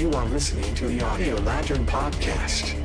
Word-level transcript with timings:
You 0.00 0.16
are 0.16 0.34
listening 0.34 0.76
to 0.76 0.88
the 0.88 1.06
Audio 1.06 1.46
Lantern 1.46 1.86
Podcast. 1.86 2.76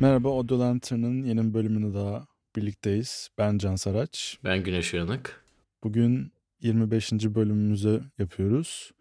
Merhaba 0.00 0.28
Audio 0.28 0.60
Lantern'ın 0.60 1.24
yeni 1.24 1.48
bir 1.48 1.54
bölümünde 1.54 1.94
daha 1.94 2.26
birlikteyiz. 2.56 3.28
Ben 3.38 3.58
Can 3.58 3.76
Saraç. 3.76 4.38
Ben 4.44 4.62
Güneş 4.64 4.94
Uyanık. 4.94 5.44
Bugün 5.84 6.32
25. 6.60 7.12
bölümümüzü 7.12 8.02
yapıyoruz. 8.18 8.92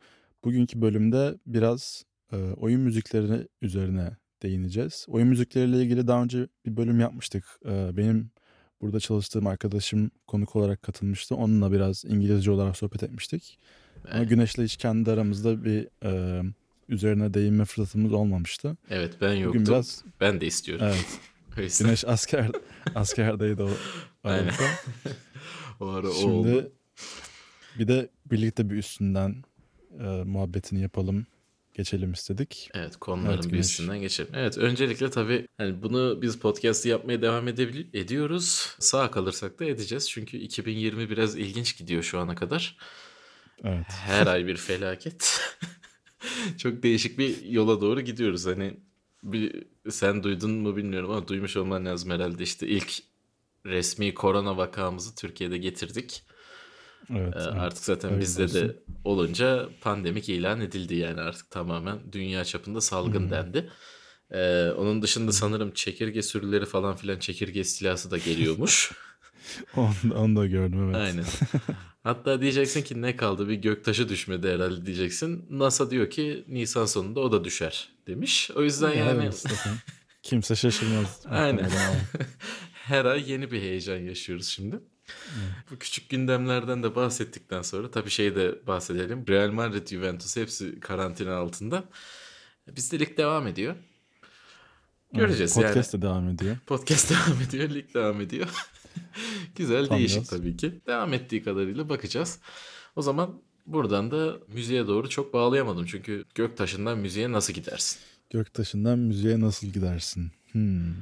Bugünkü 0.43 0.81
bölümde 0.81 1.37
biraz 1.45 2.03
e, 2.31 2.35
oyun 2.37 2.81
müzikleri 2.81 3.47
üzerine 3.61 4.17
değineceğiz. 4.43 5.05
Oyun 5.09 5.27
müzikleriyle 5.27 5.77
ilgili 5.77 6.07
daha 6.07 6.23
önce 6.23 6.47
bir 6.65 6.77
bölüm 6.77 6.99
yapmıştık. 6.99 7.59
E, 7.65 7.97
benim 7.97 8.31
burada 8.81 8.99
çalıştığım 8.99 9.47
arkadaşım 9.47 10.11
konuk 10.27 10.55
olarak 10.55 10.81
katılmıştı. 10.81 11.35
Onunla 11.35 11.71
biraz 11.71 12.05
İngilizce 12.05 12.51
olarak 12.51 12.77
sohbet 12.77 13.03
etmiştik. 13.03 13.59
Ama. 14.11 14.23
Güneş'le 14.23 14.57
hiç 14.57 14.77
kendi 14.77 15.11
aramızda 15.11 15.63
bir 15.65 15.87
e, 16.03 16.41
üzerine 16.89 17.33
değinme 17.33 17.65
fırsatımız 17.65 18.13
olmamıştı. 18.13 18.77
Evet 18.89 19.13
ben 19.21 19.33
yoktum. 19.33 19.61
Bugün 19.61 19.73
biraz 19.73 20.03
Ben 20.21 20.41
de 20.41 20.45
istiyorum. 20.45 20.85
evet 21.57 21.77
Güneş 21.79 22.05
asker 22.05 22.49
askerdeydi 22.95 23.63
o 23.63 23.69
arada. 24.23 24.51
o 25.79 25.87
ara 25.87 26.07
o 26.07 26.13
Şimdi 26.13 26.33
oldu. 26.33 26.71
bir 27.79 27.87
de 27.87 28.09
birlikte 28.31 28.69
bir 28.69 28.75
üstünden 28.75 29.43
e, 29.99 30.03
muhabbetini 30.03 30.81
yapalım, 30.81 31.25
geçelim 31.73 32.11
istedik. 32.11 32.69
Evet 32.73 32.97
konuların 32.97 33.33
Evet, 33.33 33.45
bir 33.45 33.49
Güneş. 33.49 33.65
üstünden 33.65 33.99
geçelim. 33.99 34.31
Evet 34.35 34.57
öncelikle 34.57 35.09
tabii 35.09 35.47
hani 35.57 35.81
bunu 35.83 36.19
biz 36.21 36.39
podcast'ı 36.39 36.89
yapmaya 36.89 37.21
devam 37.21 37.47
edebil- 37.47 37.97
ediyoruz. 37.97 38.75
Sağ 38.79 39.11
kalırsak 39.11 39.59
da 39.59 39.65
edeceğiz. 39.65 40.09
Çünkü 40.09 40.37
2020 40.37 41.09
biraz 41.09 41.35
ilginç 41.37 41.77
gidiyor 41.77 42.03
şu 42.03 42.19
ana 42.19 42.35
kadar. 42.35 42.77
Evet. 43.63 43.85
Her 43.89 44.27
ay 44.27 44.47
bir 44.47 44.57
felaket. 44.57 45.41
Çok 46.57 46.83
değişik 46.83 47.17
bir 47.19 47.45
yola 47.45 47.81
doğru 47.81 48.01
gidiyoruz. 48.01 48.45
Hani 48.45 48.77
bir, 49.23 49.63
sen 49.89 50.23
duydun 50.23 50.51
mu 50.51 50.75
bilmiyorum 50.75 51.11
ama 51.11 51.27
duymuş 51.27 51.57
olman 51.57 51.85
lazım 51.85 52.11
herhalde. 52.11 52.43
İşte 52.43 52.67
ilk 52.67 52.93
resmi 53.65 54.13
korona 54.13 54.57
vakamızı 54.57 55.15
Türkiye'de 55.15 55.57
getirdik. 55.57 56.23
Evet. 57.09 57.35
Ee, 57.35 57.39
evet. 57.39 57.53
Artık 57.57 57.83
zaten 57.83 58.11
Öyle 58.11 58.21
bizde 58.21 58.53
de 58.53 58.63
olsun. 58.63 58.75
olunca 59.03 59.69
pandemik 59.81 60.29
ilan 60.29 60.61
edildi 60.61 60.95
yani 60.95 61.21
artık 61.21 61.51
tamamen 61.51 61.99
dünya 62.11 62.45
çapında 62.45 62.81
salgın 62.81 63.29
dendi. 63.29 63.69
Ee, 64.31 64.69
onun 64.77 65.01
dışında 65.01 65.31
sanırım 65.31 65.71
çekirge 65.71 66.21
sürüleri 66.21 66.65
falan 66.65 66.95
filan 66.95 67.19
çekirge 67.19 67.59
istilası 67.59 68.11
da 68.11 68.17
geliyormuş. 68.17 68.91
Onu, 69.75 70.15
onu 70.15 70.35
da 70.35 70.45
gördüm 70.45 70.83
evet. 70.85 70.95
Aynen. 70.95 71.25
Hatta 72.03 72.41
diyeceksin 72.41 72.81
ki 72.81 73.01
ne 73.01 73.15
kaldı 73.15 73.49
bir 73.49 73.53
göktaşı 73.53 74.09
düşmedi 74.09 74.49
herhalde 74.49 74.85
diyeceksin. 74.85 75.45
NASA 75.49 75.91
diyor 75.91 76.09
ki 76.09 76.45
Nisan 76.47 76.85
sonunda 76.85 77.19
o 77.19 77.31
da 77.31 77.43
düşer 77.43 77.89
demiş. 78.07 78.51
O 78.55 78.63
yüzden 78.63 78.93
yani 78.93 79.23
Evet, 79.23 79.45
kimse 80.23 80.55
şaşırmaz. 80.55 81.21
Aynen. 81.29 81.69
her 82.73 83.05
ay 83.05 83.31
yeni 83.31 83.51
bir 83.51 83.61
heyecan 83.61 83.97
yaşıyoruz 83.97 84.47
şimdi. 84.47 84.79
Bu 85.71 85.79
küçük 85.79 86.09
gündemlerden 86.09 86.83
de 86.83 86.95
bahsettikten 86.95 87.61
sonra 87.61 87.91
tabii 87.91 88.09
şey 88.09 88.35
de 88.35 88.67
bahsedelim. 88.67 89.25
Real 89.29 89.51
Madrid, 89.51 89.87
Juventus 89.87 90.37
hepsi 90.37 90.79
karantina 90.79 91.35
altında. 91.35 91.83
Bizde 92.67 92.99
lig 92.99 93.17
devam 93.17 93.47
ediyor. 93.47 93.75
Göreceğiz 95.13 95.57
yani. 95.57 95.67
Podcast 95.67 95.93
de 95.93 96.01
devam 96.01 96.29
ediyor. 96.29 96.57
Podcast 96.67 97.09
devam 97.11 97.41
ediyor, 97.41 97.69
lig 97.69 97.93
devam 97.93 98.21
ediyor. 98.21 98.47
Güzel, 99.55 99.87
Tam 99.87 99.97
değişik 99.97 100.17
yaz. 100.17 100.29
tabii 100.29 100.57
ki. 100.57 100.81
Devam 100.87 101.13
ettiği 101.13 101.43
kadarıyla 101.43 101.89
bakacağız. 101.89 102.39
O 102.95 103.01
zaman 103.01 103.41
buradan 103.65 104.11
da 104.11 104.37
müziğe 104.47 104.87
doğru 104.87 105.09
çok 105.09 105.33
bağlayamadım. 105.33 105.85
Çünkü 105.85 106.25
göktaşından 106.35 106.97
müziğe 106.97 107.31
nasıl 107.31 107.53
gidersin? 107.53 107.99
Göktaşından 108.29 108.99
müziğe 108.99 109.39
nasıl 109.39 109.67
gidersin? 109.67 110.31
Hmm. 110.51 110.93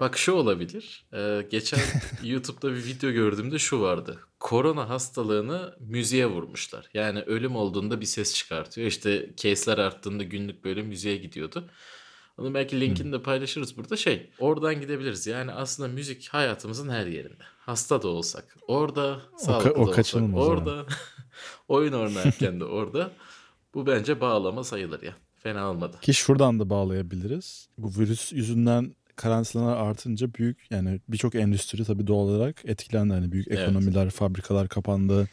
Bak 0.00 0.18
şu 0.18 0.32
olabilir. 0.32 1.04
Ee, 1.14 1.46
geçen 1.50 1.80
YouTube'da 2.22 2.72
bir 2.72 2.84
video 2.84 3.10
gördüğümde 3.10 3.58
şu 3.58 3.80
vardı. 3.80 4.18
Korona 4.40 4.88
hastalığını 4.88 5.76
müziğe 5.80 6.26
vurmuşlar. 6.26 6.86
Yani 6.94 7.22
ölüm 7.22 7.56
olduğunda 7.56 8.00
bir 8.00 8.06
ses 8.06 8.34
çıkartıyor. 8.34 8.86
İşte 8.86 9.30
case'ler 9.36 9.78
arttığında 9.78 10.22
günlük 10.22 10.64
böyle 10.64 10.82
müziğe 10.82 11.16
gidiyordu. 11.16 11.68
Onun 12.38 12.54
belki 12.54 12.80
linkini 12.80 13.12
de 13.12 13.22
paylaşırız 13.22 13.76
burada. 13.76 13.96
Şey, 13.96 14.30
oradan 14.38 14.80
gidebiliriz. 14.80 15.26
Yani 15.26 15.52
aslında 15.52 15.88
müzik 15.88 16.28
hayatımızın 16.28 16.88
her 16.88 17.06
yerinde. 17.06 17.42
Hasta 17.58 18.02
da 18.02 18.08
olsak, 18.08 18.56
orada, 18.68 19.22
sağlıklı 19.36 19.70
o 19.70 19.86
da 19.86 20.00
olsak, 20.00 20.22
orada, 20.34 20.86
oyun 21.68 21.92
oynarken 21.92 22.60
de 22.60 22.64
orada. 22.64 23.12
Bu 23.74 23.86
bence 23.86 24.20
bağlama 24.20 24.64
sayılır 24.64 25.02
ya. 25.02 25.14
Fena 25.36 25.70
olmadı. 25.70 25.96
Ki 26.00 26.14
şuradan 26.14 26.60
da 26.60 26.70
bağlayabiliriz. 26.70 27.68
Bu 27.78 28.00
virüs 28.00 28.32
yüzünden 28.32 28.94
karantinalar 29.16 29.76
artınca 29.76 30.34
büyük 30.34 30.66
yani 30.70 31.00
birçok 31.08 31.34
endüstri 31.34 31.84
tabii 31.84 32.06
doğal 32.06 32.28
olarak 32.28 32.62
etkilendi. 32.64 33.12
Yani 33.12 33.32
büyük 33.32 33.48
Evet. 33.48 33.58
ekonomiler, 33.58 34.10
fabrikalar 34.10 34.68
kapandı. 34.68 35.28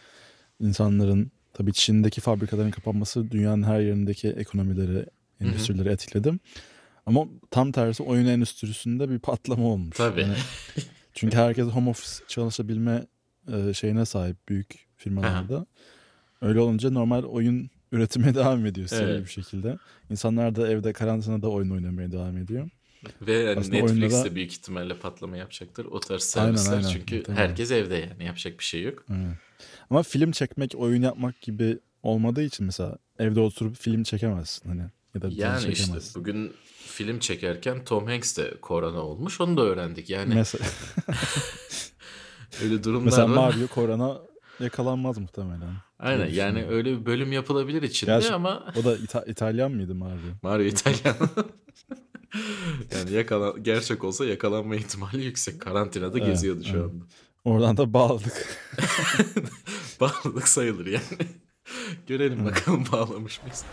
İnsanların 0.59 1.32
tabii 1.54 1.74
Çin'deki 1.74 2.22
fabrikaların 2.22 2.72
kapanması 2.72 3.32
dünyanın 3.32 3.64
her 3.64 3.80
yerindeki 3.80 4.28
ekonomileri, 4.28 5.06
endüstrileri 5.42 5.90
etkiledi. 5.90 6.34
Ama 7.09 7.25
tam 7.52 7.72
tersi 7.72 8.03
oyun 8.03 8.25
endüstrisinde 8.25 9.09
bir 9.09 9.20
patlama 9.20 9.64
olmuş. 9.68 9.97
Tabii. 9.97 10.22
Yani 10.22 10.34
çünkü 11.14 11.38
herkes 11.38 11.66
home 11.68 11.90
office 11.90 12.24
çalışabilme 12.28 13.06
e, 13.53 13.74
şeyine 13.74 14.06
sahip 14.06 14.50
büyük 14.50 14.88
firmalarda. 14.97 15.66
Öyle 16.42 16.59
olunca 16.59 16.92
normal 16.92 17.24
oyun 17.24 17.70
üretime 17.92 18.36
devam 18.36 18.66
ediyor 18.66 18.88
seri 18.88 19.12
Evet. 19.12 19.25
bir 19.25 19.30
şekilde. 19.30 19.78
İnsanlar 20.09 20.56
da 20.56 20.68
evde 20.68 20.94
karantinada 20.94 21.50
oyun 21.50 21.70
oynamaya 21.70 22.12
devam 22.12 22.38
ediyor. 22.38 22.70
Ve 23.22 23.34
yani 23.34 23.59
Aslında 23.59 23.76
Netflix 23.76 24.24
de 24.24 24.36
büyük 24.36 24.52
ihtimalle 24.52 25.00
patlama 25.00 25.38
yapacaktır. 25.38 25.86
O 25.86 26.00
tarz 26.00 26.38
Aynen, 26.38 26.56
servisler 26.56 26.78
aynen. 26.78 26.90
çünkü 26.90 27.16
Muhtemelen. 27.18 27.47
herkes 27.47 27.72
evde 27.72 27.96
yani 27.96 28.26
yapacak 28.26 28.59
bir 28.59 28.64
şey 28.64 28.84
yok. 28.84 29.06
Evet. 29.09 29.38
Ama 29.90 30.03
film 30.03 30.31
çekmek, 30.31 30.76
oyun 30.78 31.02
yapmak 31.02 31.41
gibi 31.41 31.80
olmadığı 32.03 32.44
için 32.44 32.66
mesela 32.66 32.97
evde 33.20 33.40
oturup 33.40 33.76
film 33.76 34.03
çekemezsin 34.03 34.70
hani 34.70 34.84
ya 35.28 35.53
da 35.53 35.57
dizi 35.57 35.68
Yani 35.68 35.74
işte 35.74 36.19
bugün 36.19 36.53
film 36.88 37.19
çekerken 37.19 37.85
Tom 37.85 38.07
Hanks 38.07 38.38
de 38.38 38.53
korona 38.62 39.00
olmuş. 39.02 39.41
Onu 39.41 39.57
da 39.57 39.62
öğrendik. 39.62 40.09
Yani 40.09 40.35
Mesela, 40.35 40.66
öyle 42.63 42.84
durumlar 42.84 43.06
mesela 43.06 43.29
var. 43.29 43.35
Mario 43.35 43.68
korona 43.68 44.18
yakalanmaz 44.59 45.18
muhtemelen. 45.18 45.74
Aynen 46.00 46.22
Öyle 46.22 46.35
yani 46.35 46.66
öyle 46.66 47.00
bir 47.00 47.06
bölüm 47.06 47.31
yapılabilir 47.31 47.81
içinde 47.81 48.12
Gerçi- 48.12 48.34
ama 48.34 48.74
O 48.81 48.84
da 48.84 48.96
İta- 48.97 49.25
İtalyan 49.31 49.72
mıydı 49.72 49.96
Mario? 49.96 50.19
Mario 50.44 50.66
İtalyan. 50.66 51.16
yani 52.96 53.12
yakalan 53.12 53.63
gerçek 53.63 54.03
olsa 54.03 54.25
yakalanma 54.25 54.75
ihtimali 54.75 55.24
yüksek. 55.25 55.62
Karantinada 55.62 56.18
Evet, 56.18 56.28
geziyordu 56.28 56.63
şu 56.63 56.78
evet. 56.78 56.84
anda. 56.91 57.06
Oradan 57.46 57.78
da 57.78 57.94
bağladık. 57.94 58.47
Bağlılık 60.00 60.47
sayılır 60.47 60.85
yani. 60.85 61.03
Görelim 62.08 62.46
bakalım 62.46 62.84
bağlamış 62.91 63.41
mıyız? 63.44 63.63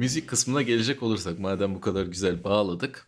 Müzik 0.00 0.28
kısmına 0.28 0.62
gelecek 0.62 1.02
olursak 1.02 1.38
madem 1.38 1.74
bu 1.74 1.80
kadar 1.80 2.04
güzel 2.04 2.44
bağladık. 2.44 3.06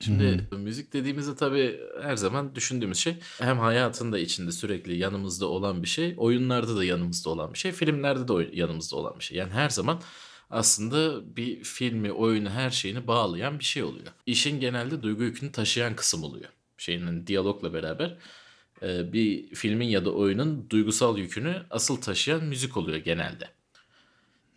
Şimdi 0.00 0.48
müzik 0.52 0.92
dediğimizde 0.92 1.36
tabii 1.36 1.80
her 2.02 2.16
zaman 2.16 2.54
düşündüğümüz 2.54 2.98
şey 2.98 3.16
hem 3.38 3.58
hayatın 3.58 4.12
da 4.12 4.18
içinde 4.18 4.52
sürekli 4.52 4.96
yanımızda 4.96 5.46
olan 5.46 5.82
bir 5.82 5.88
şey, 5.88 6.14
oyunlarda 6.16 6.76
da 6.76 6.84
yanımızda 6.84 7.30
olan 7.30 7.54
bir 7.54 7.58
şey, 7.58 7.72
filmlerde 7.72 8.28
de 8.28 8.50
yanımızda 8.52 8.96
olan 8.96 9.18
bir 9.18 9.24
şey. 9.24 9.38
Yani 9.38 9.52
her 9.52 9.70
zaman 9.70 10.00
aslında 10.50 11.22
bir 11.36 11.64
filmi, 11.64 12.12
oyunu, 12.12 12.50
her 12.50 12.70
şeyini 12.70 13.06
bağlayan 13.06 13.58
bir 13.58 13.64
şey 13.64 13.82
oluyor. 13.82 14.08
İşin 14.26 14.60
genelde 14.60 15.02
duygu 15.02 15.22
yükünü 15.22 15.52
taşıyan 15.52 15.96
kısım 15.96 16.24
oluyor. 16.24 16.48
Şeyin 16.78 17.26
diyalogla 17.26 17.74
beraber 17.74 18.18
e, 18.82 19.12
bir 19.12 19.54
filmin 19.54 19.88
ya 19.88 20.04
da 20.04 20.10
oyunun 20.10 20.70
duygusal 20.70 21.18
yükünü 21.18 21.62
asıl 21.70 21.96
taşıyan 21.96 22.44
müzik 22.44 22.76
oluyor 22.76 22.98
genelde. 22.98 23.55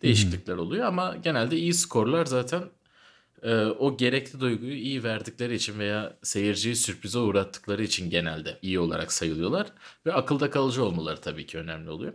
Değişiklikler 0.02 0.56
oluyor 0.56 0.86
ama 0.86 1.16
genelde 1.16 1.56
iyi 1.56 1.74
skorlar 1.74 2.26
zaten 2.26 2.62
e, 3.42 3.54
o 3.64 3.96
gerekli 3.96 4.40
duyguyu 4.40 4.74
iyi 4.74 5.04
verdikleri 5.04 5.54
için 5.54 5.78
veya 5.78 6.16
seyirciyi 6.22 6.76
sürprize 6.76 7.18
uğrattıkları 7.18 7.82
için 7.82 8.10
genelde 8.10 8.58
iyi 8.62 8.78
olarak 8.78 9.12
sayılıyorlar. 9.12 9.72
Ve 10.06 10.12
akılda 10.12 10.50
kalıcı 10.50 10.84
olmaları 10.84 11.20
tabii 11.20 11.46
ki 11.46 11.58
önemli 11.58 11.90
oluyor. 11.90 12.12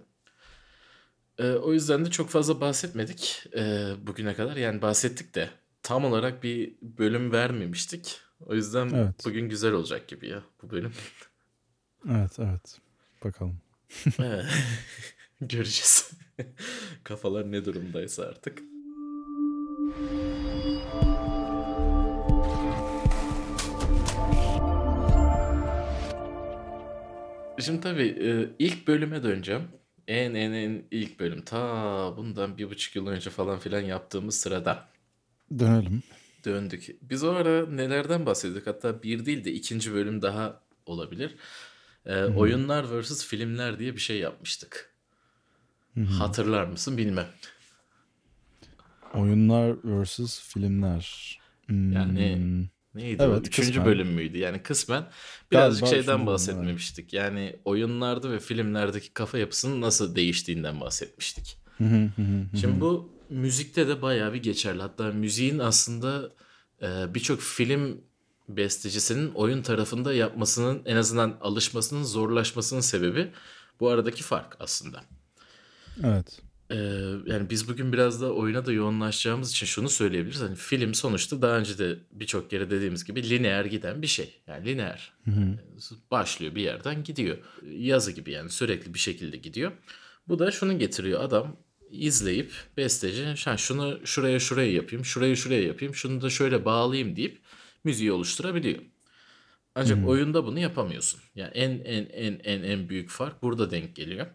E, 1.37 1.51
o 1.51 1.73
yüzden 1.73 2.05
de 2.05 2.11
çok 2.11 2.29
fazla 2.29 2.61
bahsetmedik 2.61 3.43
e, 3.57 3.93
bugüne 4.01 4.33
kadar. 4.33 4.55
Yani 4.55 4.81
bahsettik 4.81 5.35
de 5.35 5.49
tam 5.83 6.05
olarak 6.05 6.43
bir 6.43 6.73
bölüm 6.81 7.31
vermemiştik. 7.31 8.19
O 8.45 8.55
yüzden 8.55 8.89
Evet. 8.93 9.25
bugün 9.25 9.49
güzel 9.49 9.73
olacak 9.73 10.07
gibi 10.07 10.27
ya 10.27 10.43
bu 10.61 10.69
bölüm. 10.69 10.93
Evet 12.09 12.39
evet. 12.39 12.79
Bakalım. 13.23 13.61
Göreceğiz. 15.41 16.11
Kafalar 17.03 17.51
ne 17.51 17.65
durumdaysa 17.65 18.23
artık. 18.23 18.63
Şimdi 27.59 27.81
tabii 27.81 28.07
e, 28.21 28.49
ilk 28.59 28.87
bölüme 28.87 29.23
döneceğim. 29.23 29.61
En 30.07 30.33
en 30.33 30.51
en 30.51 30.83
ilk 30.91 31.19
bölüm. 31.19 31.41
Ta 31.41 32.17
bundan 32.17 32.57
bir 32.57 32.69
buçuk 32.69 32.95
yıl 32.95 33.07
önce 33.07 33.29
falan 33.29 33.59
filan 33.59 33.79
yaptığımız 33.81 34.39
sırada 34.39 34.87
Dönelim. 35.59 36.03
döndük. 36.45 36.87
Biz 37.01 37.23
o 37.23 37.31
ara 37.31 37.65
nelerden 37.65 38.25
bahsediyorduk? 38.25 38.67
Hatta 38.67 39.03
bir 39.03 39.25
değil 39.25 39.45
de 39.45 39.51
ikinci 39.51 39.93
bölüm 39.93 40.21
daha 40.21 40.61
olabilir. 40.85 41.35
E, 42.05 42.23
oyunlar 42.23 43.01
vs 43.01 43.25
filmler 43.25 43.79
diye 43.79 43.93
bir 43.93 43.99
şey 44.01 44.19
yapmıştık. 44.19 44.94
Hatırlar 46.03 46.63
mısın 46.65 46.97
bilmem. 46.97 47.27
Oyunlar 49.13 49.75
vs 49.83 50.39
filmler. 50.39 51.39
Hmm, 51.65 51.91
Yani 51.91 52.37
Neydi 52.95 53.23
o? 53.23 53.25
Evet, 53.25 53.47
Üçüncü 53.47 53.69
kısmen. 53.69 53.85
bölüm 53.85 54.07
müydü? 54.07 54.37
Yani 54.37 54.63
kısmen 54.63 55.05
birazcık 55.51 55.81
Galiba 55.81 55.95
şeyden 55.95 56.25
bahsetmemiştik. 56.27 57.13
Yani 57.13 57.55
oyunlarda 57.65 58.31
ve 58.31 58.39
filmlerdeki 58.39 59.13
kafa 59.13 59.37
yapısının 59.37 59.81
nasıl 59.81 60.15
değiştiğinden 60.15 60.81
bahsetmiştik. 60.81 61.57
Şimdi 62.61 62.81
bu 62.81 63.11
müzikte 63.29 63.87
de 63.87 64.01
bayağı 64.01 64.33
bir 64.33 64.43
geçerli. 64.43 64.81
Hatta 64.81 65.11
müziğin 65.11 65.59
aslında 65.59 66.31
e, 66.81 67.13
birçok 67.13 67.41
film 67.41 68.01
bestecisinin 68.49 69.31
oyun 69.31 69.61
tarafında 69.61 70.13
yapmasının 70.13 70.81
en 70.85 70.95
azından 70.95 71.37
alışmasının 71.41 72.03
zorlaşmasının 72.03 72.81
sebebi 72.81 73.31
bu 73.79 73.89
aradaki 73.89 74.23
fark 74.23 74.57
aslında. 74.59 75.03
Evet. 76.03 76.41
Ee, 76.71 76.75
yani 77.25 77.49
biz 77.49 77.69
bugün 77.69 77.93
biraz 77.93 78.21
da 78.21 78.33
oyuna 78.33 78.65
da 78.65 78.71
yoğunlaşacağımız 78.71 79.51
için 79.51 79.65
şunu 79.65 79.89
söyleyebiliriz. 79.89 80.41
Hani 80.41 80.55
film 80.55 80.93
sonuçta 80.95 81.41
daha 81.41 81.57
önce 81.57 81.77
de 81.77 81.99
birçok 82.11 82.49
kere 82.49 82.69
dediğimiz 82.69 83.03
gibi 83.03 83.29
lineer 83.29 83.65
giden 83.65 84.01
bir 84.01 84.07
şey. 84.07 84.33
Yani 84.47 84.65
lineer. 84.65 85.13
Başlıyor 86.11 86.55
bir 86.55 86.61
yerden 86.61 87.03
gidiyor. 87.03 87.37
Yazı 87.71 88.11
gibi 88.11 88.31
yani 88.31 88.49
sürekli 88.49 88.93
bir 88.93 88.99
şekilde 88.99 89.37
gidiyor. 89.37 89.71
Bu 90.27 90.39
da 90.39 90.51
şunu 90.51 90.79
getiriyor 90.79 91.23
adam 91.23 91.57
izleyip 91.91 92.51
besteci 92.77 93.25
"Ha, 93.45 93.57
şunu 93.57 93.99
şuraya 94.05 94.39
şuraya 94.39 94.71
yapayım, 94.71 95.05
şurayı 95.05 95.37
şuraya 95.37 95.63
yapayım, 95.63 95.95
şunu 95.95 96.21
da 96.21 96.29
şöyle 96.29 96.65
bağlayayım 96.65 97.15
deyip 97.15 97.39
müziği 97.83 98.11
oluşturabiliyor. 98.11 98.79
Ancak 99.75 99.97
oyunda 100.07 100.45
bunu 100.45 100.59
yapamıyorsun. 100.59 101.19
Yani 101.35 101.51
en 101.53 101.71
en 101.71 102.05
en 102.13 102.39
en 102.43 102.63
en 102.63 102.89
büyük 102.89 103.09
fark 103.09 103.43
burada 103.43 103.71
denk 103.71 103.95
geliyor. 103.95 104.27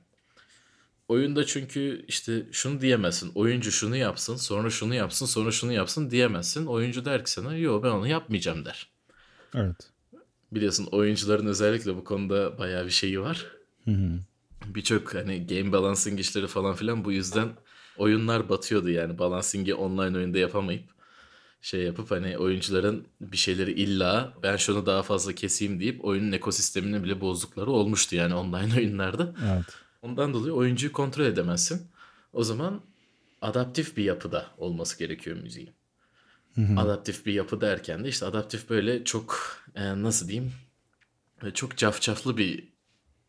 Oyunda 1.10 1.46
çünkü 1.46 2.04
işte 2.08 2.46
şunu 2.52 2.80
diyemezsin. 2.80 3.32
Oyuncu 3.34 3.72
şunu 3.72 3.96
yapsın, 3.96 4.36
sonra 4.36 4.70
şunu 4.70 4.94
yapsın, 4.94 5.26
sonra 5.26 5.50
şunu 5.50 5.72
yapsın 5.72 6.10
diyemezsin. 6.10 6.66
Oyuncu 6.66 7.04
der 7.04 7.24
ki 7.24 7.30
sana 7.30 7.56
yok 7.56 7.84
ben 7.84 7.90
onu 7.90 8.08
yapmayacağım 8.08 8.64
der. 8.64 8.90
Evet. 9.54 9.90
Biliyorsun 10.52 10.88
oyuncuların 10.92 11.46
özellikle 11.46 11.96
bu 11.96 12.04
konuda 12.04 12.58
bayağı 12.58 12.84
bir 12.84 12.90
şeyi 12.90 13.20
var. 13.20 13.46
Hı 13.84 13.90
hı. 13.90 14.18
Birçok 14.66 15.14
hani 15.14 15.46
game 15.46 15.72
balancing 15.72 16.20
işleri 16.20 16.46
falan 16.46 16.74
filan 16.74 17.04
bu 17.04 17.12
yüzden 17.12 17.48
oyunlar 17.96 18.48
batıyordu 18.48 18.90
yani. 18.90 19.18
Balancing'i 19.18 19.74
online 19.74 20.18
oyunda 20.18 20.38
yapamayıp 20.38 20.84
şey 21.62 21.82
yapıp 21.82 22.10
hani 22.10 22.38
oyuncuların 22.38 23.06
bir 23.20 23.36
şeyleri 23.36 23.72
illa 23.72 24.34
ben 24.42 24.56
şunu 24.56 24.86
daha 24.86 25.02
fazla 25.02 25.32
keseyim 25.32 25.80
deyip 25.80 26.04
oyunun 26.04 26.32
ekosistemini 26.32 27.04
bile 27.04 27.20
bozdukları 27.20 27.70
olmuştu 27.70 28.16
yani 28.16 28.34
online 28.42 28.74
oyunlarda. 28.76 29.34
Evet. 29.52 29.89
Ondan 30.02 30.34
dolayı 30.34 30.52
oyuncuyu 30.52 30.92
kontrol 30.92 31.24
edemezsin. 31.24 31.86
O 32.32 32.44
zaman 32.44 32.80
adaptif 33.40 33.96
bir 33.96 34.04
yapıda 34.04 34.46
olması 34.58 34.98
gerekiyor 34.98 35.36
müziğin. 35.36 35.70
Adaptif 36.76 37.26
bir 37.26 37.32
yapı 37.32 37.60
derken 37.60 38.04
de 38.04 38.08
işte 38.08 38.26
adaptif 38.26 38.70
böyle 38.70 39.04
çok 39.04 39.56
e, 39.74 40.02
nasıl 40.02 40.28
diyeyim 40.28 40.52
çok 41.54 41.76
cafcaflı 41.76 42.36
bir 42.36 42.68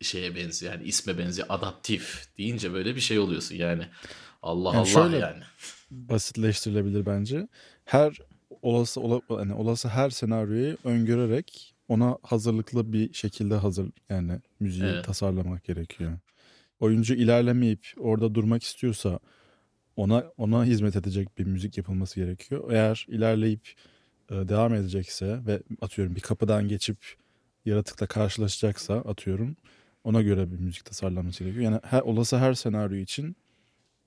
şeye 0.00 0.36
benziyor. 0.36 0.72
Yani 0.72 0.84
isme 0.84 1.18
benziyor. 1.18 1.46
Adaptif 1.50 2.28
deyince 2.38 2.72
böyle 2.72 2.96
bir 2.96 3.00
şey 3.00 3.18
oluyorsun 3.18 3.54
yani. 3.54 3.86
Allah 4.42 4.68
Yani 4.68 4.78
Allah 4.78 4.86
şöyle- 4.86 5.18
yani. 5.18 5.42
Basitleştirilebilir 5.90 7.06
bence. 7.06 7.48
Her 7.84 8.18
olası 8.62 9.00
ola, 9.00 9.20
hani 9.28 9.54
olası 9.54 9.88
her 9.88 10.10
senaryoyu 10.10 10.76
öngörerek 10.84 11.74
ona 11.88 12.18
hazırlıklı 12.22 12.92
bir 12.92 13.12
şekilde 13.12 13.54
hazır 13.54 13.88
yani 14.10 14.40
müziği 14.60 14.84
Evet. 14.90 15.04
tasarlamak 15.04 15.64
gerekiyor. 15.64 16.18
Oyuncu 16.82 17.14
ilerlemeyip 17.14 17.86
orada 17.98 18.34
durmak 18.34 18.62
istiyorsa 18.62 19.18
ona 19.96 20.24
ona 20.36 20.64
hizmet 20.64 20.96
edecek 20.96 21.38
bir 21.38 21.44
müzik 21.44 21.78
yapılması 21.78 22.20
gerekiyor. 22.20 22.72
Eğer 22.72 23.06
ilerleyip 23.08 23.74
e, 24.30 24.34
devam 24.34 24.74
edecekse 24.74 25.40
ve 25.46 25.62
atıyorum 25.80 26.16
bir 26.16 26.20
kapıdan 26.20 26.68
geçip 26.68 26.96
yaratıkla 27.64 28.06
karşılaşacaksa 28.06 28.94
atıyorum 28.94 29.56
ona 30.04 30.22
göre 30.22 30.52
bir 30.52 30.58
müzik 30.58 30.84
tasarlanması 30.84 31.44
gerekiyor. 31.44 31.64
Yani 31.64 31.80
her, 31.84 32.00
olası 32.00 32.38
her 32.38 32.54
senaryo 32.54 32.96
için 32.96 33.36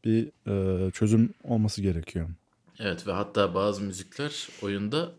bir 0.05 0.31
e, 0.47 0.91
çözüm 0.91 1.33
olması 1.43 1.81
gerekiyor. 1.81 2.29
Evet 2.79 3.07
ve 3.07 3.11
hatta 3.11 3.55
bazı 3.55 3.81
müzikler 3.81 4.49
oyunda 4.61 5.11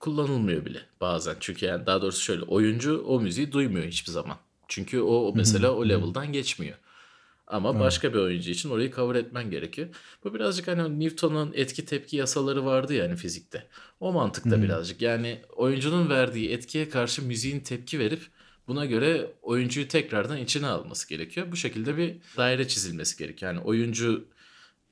kullanılmıyor 0.00 0.64
bile 0.64 0.80
bazen. 1.00 1.36
Çünkü 1.40 1.66
yani 1.66 1.86
daha 1.86 2.02
doğrusu 2.02 2.20
şöyle 2.20 2.42
oyuncu 2.42 3.04
o 3.06 3.20
müziği 3.20 3.52
duymuyor 3.52 3.86
hiçbir 3.86 4.12
zaman. 4.12 4.36
Çünkü 4.68 5.00
o 5.00 5.32
mesela 5.36 5.70
o 5.70 5.88
level'dan 5.88 6.32
geçmiyor. 6.32 6.76
Ama 7.46 7.80
başka 7.80 8.12
bir 8.12 8.18
oyuncu 8.18 8.50
için 8.50 8.70
orayı 8.70 8.92
cover 8.92 9.14
etmen 9.14 9.50
gerekiyor. 9.50 9.88
Bu 10.24 10.34
birazcık 10.34 10.68
hani 10.68 11.00
Newton'un 11.00 11.52
etki 11.54 11.84
tepki 11.84 12.16
yasaları 12.16 12.64
vardı 12.64 12.94
yani 12.94 13.16
fizikte. 13.16 13.66
O 14.00 14.12
mantıkta 14.12 14.62
birazcık. 14.62 15.02
Yani 15.02 15.40
oyuncunun 15.56 16.10
verdiği 16.10 16.50
etkiye 16.50 16.88
karşı 16.88 17.22
müziğin 17.22 17.60
tepki 17.60 17.98
verip 17.98 18.22
buna 18.68 18.84
göre 18.84 19.32
oyuncuyu 19.42 19.88
tekrardan 19.88 20.38
içine 20.38 20.66
alması 20.66 21.08
gerekiyor. 21.08 21.46
Bu 21.52 21.56
şekilde 21.56 21.96
bir 21.96 22.16
daire 22.36 22.68
çizilmesi 22.68 23.18
gerekiyor. 23.18 23.52
Yani 23.52 23.64
oyuncu 23.64 24.28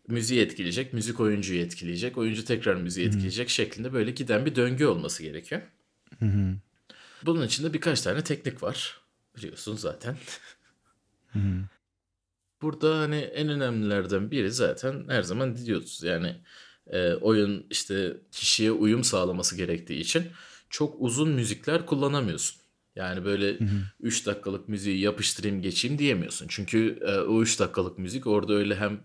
müziği 0.09 0.41
etkileyecek, 0.41 0.93
müzik 0.93 1.21
oyuncuyu 1.21 1.61
etkileyecek, 1.61 2.19
oyuncu 2.19 2.45
tekrar 2.45 2.75
müziği 2.75 3.07
etkileyecek 3.07 3.51
şeklinde 3.51 3.93
böyle 3.93 4.11
giden 4.11 4.47
bir 4.47 4.55
döngü 4.55 4.87
olması 4.87 5.23
gerekiyor. 5.23 5.63
Bunun 7.27 7.47
içinde 7.47 7.73
birkaç 7.73 8.01
tane 8.01 8.25
teknik 8.25 8.63
var. 8.63 9.02
Biliyorsun 9.37 9.77
zaten. 9.77 10.17
Burada 12.63 12.99
hani 12.99 13.17
en 13.17 13.49
önemlilerden 13.49 14.31
biri 14.31 14.51
zaten 14.51 15.05
her 15.09 15.23
zaman 15.23 15.57
diyoruz. 15.57 16.03
Yani 16.03 16.37
e, 16.87 17.13
oyun 17.13 17.67
işte 17.71 18.17
kişiye 18.33 18.73
uyum 18.73 19.05
sağlaması 19.05 19.57
gerektiği 19.57 20.01
için 20.01 20.27
çok 20.71 20.97
uzun 20.99 21.29
müzikler 21.31 21.87
kullanamıyorsun. 21.87 22.63
Yani 22.97 23.25
böyle 23.25 23.59
3 24.01 24.27
dakikalık 24.27 24.69
müziği 24.69 24.99
yapıştırayım 25.01 25.63
geçeyim 25.63 25.99
diyemiyorsun. 25.99 26.47
Çünkü 26.49 26.99
e, 27.03 27.19
o 27.19 27.43
3 27.43 27.61
dakikalık 27.61 27.99
müzik 27.99 28.27
orada 28.27 28.53
öyle 28.55 28.77
hem 28.77 29.01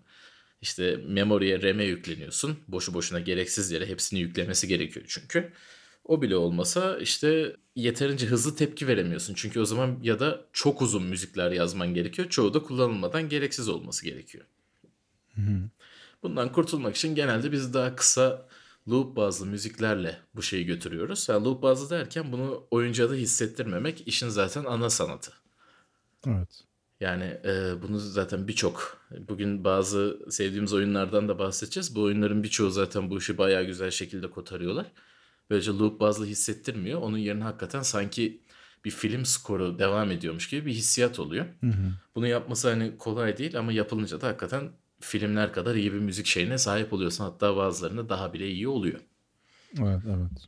işte 0.61 0.97
memory'e 1.07 1.61
RAM'e 1.61 1.83
yükleniyorsun. 1.83 2.59
Boşu 2.67 2.93
boşuna 2.93 3.19
gereksiz 3.19 3.71
yere 3.71 3.85
hepsini 3.85 4.19
yüklemesi 4.19 4.67
gerekiyor 4.67 5.05
çünkü. 5.09 5.51
O 6.07 6.21
bile 6.21 6.35
olmasa 6.35 6.97
işte 6.97 7.55
yeterince 7.75 8.27
hızlı 8.27 8.55
tepki 8.55 8.87
veremiyorsun. 8.87 9.33
Çünkü 9.33 9.59
o 9.59 9.65
zaman 9.65 9.99
ya 10.03 10.19
da 10.19 10.45
çok 10.53 10.81
uzun 10.81 11.03
müzikler 11.03 11.51
yazman 11.51 11.93
gerekiyor. 11.93 12.29
Çoğu 12.29 12.53
da 12.53 12.63
kullanılmadan 12.63 13.29
gereksiz 13.29 13.69
olması 13.69 14.05
gerekiyor. 14.05 14.45
Bundan 16.23 16.51
kurtulmak 16.51 16.95
için 16.95 17.15
genelde 17.15 17.51
biz 17.51 17.73
daha 17.73 17.95
kısa 17.95 18.47
loop 18.89 19.15
bazlı 19.15 19.45
müziklerle 19.45 20.17
bu 20.35 20.41
şeyi 20.41 20.65
götürüyoruz. 20.65 21.29
Yani 21.29 21.45
loop 21.45 21.63
bazlı 21.63 21.89
derken 21.89 22.31
bunu 22.31 22.67
oyuncuya 22.71 23.09
da 23.09 23.13
hissettirmemek 23.13 24.07
işin 24.07 24.29
zaten 24.29 24.65
ana 24.65 24.89
sanatı. 24.89 25.31
Evet. 26.27 26.63
Yani 26.99 27.23
e, 27.23 27.81
bunu 27.81 27.99
zaten 27.99 28.47
birçok 28.47 29.01
bugün 29.29 29.63
bazı 29.63 30.19
sevdiğimiz 30.29 30.73
oyunlardan 30.73 31.29
da 31.29 31.39
bahsedeceğiz. 31.39 31.95
Bu 31.95 32.01
oyunların 32.01 32.43
birçoğu 32.43 32.69
zaten 32.69 33.09
bu 33.09 33.17
işi 33.17 33.37
bayağı 33.37 33.63
güzel 33.63 33.91
şekilde 33.91 34.29
kotarıyorlar. 34.29 34.85
Böylece 35.49 35.71
loop 35.71 35.99
bazlı 35.99 36.25
hissettirmiyor. 36.25 37.01
Onun 37.01 37.17
yerine 37.17 37.43
hakikaten 37.43 37.81
sanki 37.81 38.41
bir 38.85 38.91
film 38.91 39.25
skoru 39.25 39.79
devam 39.79 40.11
ediyormuş 40.11 40.49
gibi 40.49 40.65
bir 40.65 40.73
hissiyat 40.73 41.19
oluyor. 41.19 41.45
Bunu 42.15 42.27
yapması 42.27 42.69
hani 42.69 42.97
kolay 42.97 43.37
değil 43.37 43.59
ama 43.59 43.71
yapılınca 43.71 44.21
da 44.21 44.27
hakikaten 44.27 44.71
filmler 44.99 45.53
kadar 45.53 45.75
iyi 45.75 45.93
bir 45.93 45.99
müzik 45.99 46.25
şeyine 46.25 46.57
sahip 46.57 46.93
oluyorsun. 46.93 47.23
Hatta 47.23 47.57
bazılarında 47.57 48.09
daha 48.09 48.33
bile 48.33 48.49
iyi 48.49 48.67
oluyor. 48.67 48.99
Evet, 49.79 50.01
evet. 50.05 50.47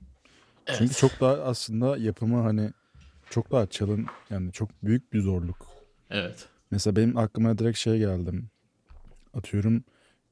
Çünkü 0.77 0.93
çok 0.93 1.19
daha 1.19 1.33
aslında 1.33 1.97
yapımı 1.97 2.41
hani 2.41 2.71
çok 3.29 3.51
daha 3.51 3.67
çalın 3.67 4.07
yani 4.29 4.51
çok 4.51 4.69
büyük 4.83 5.13
bir 5.13 5.21
zorluk. 5.21 5.67
Evet. 6.09 6.47
Mesela 6.71 6.95
benim 6.95 7.17
aklıma 7.17 7.57
direkt 7.57 7.77
şey 7.77 7.97
geldi. 7.97 8.31
Atıyorum 9.33 9.83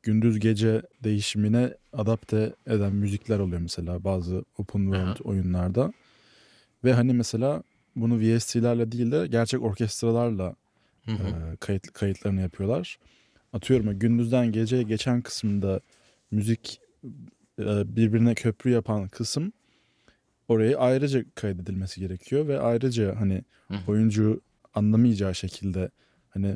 gündüz 0.08 0.40
gece 0.40 0.82
değişimine 1.04 1.74
adapte 1.94 2.54
eden 2.68 2.96
müzikler 2.96 3.40
oluyor 3.40 3.62
mesela 3.62 4.04
bazı 4.04 4.44
open 4.58 4.80
world 4.80 5.08
Aha. 5.08 5.24
oyunlarda. 5.24 5.94
Ve 6.84 6.94
hani 6.94 7.14
mesela 7.14 7.64
bunu 7.96 8.20
VST'lerle 8.20 8.92
değil 8.92 9.12
de 9.12 9.28
gerçek 9.28 9.62
orkestralarla 9.62 10.56
Hı 11.06 11.12
hı. 11.12 11.28
e, 11.28 11.56
kayıt, 11.60 11.94
kayıtlarını 11.94 12.42
yapıyorlar. 12.42 13.00
Atıyorum 13.54 14.00
gündüzden 14.00 14.52
geceye 14.52 14.84
geçen 14.84 15.22
kısımda 15.22 15.82
müzik 16.32 16.82
e, 17.60 17.96
birbirine 17.96 18.36
köprü 18.36 18.70
yapan 18.72 19.08
kısım 19.08 19.52
oraya 20.48 20.78
ayrıca 20.78 21.26
kaydedilmesi 21.36 22.00
gerekiyor 22.00 22.48
ve 22.48 22.60
ayrıca 22.60 23.20
hani 23.20 23.44
hı. 23.68 23.78
oyuncu 23.88 24.42
anlamayacağı 24.74 25.36
şekilde 25.36 25.90
hani 26.30 26.56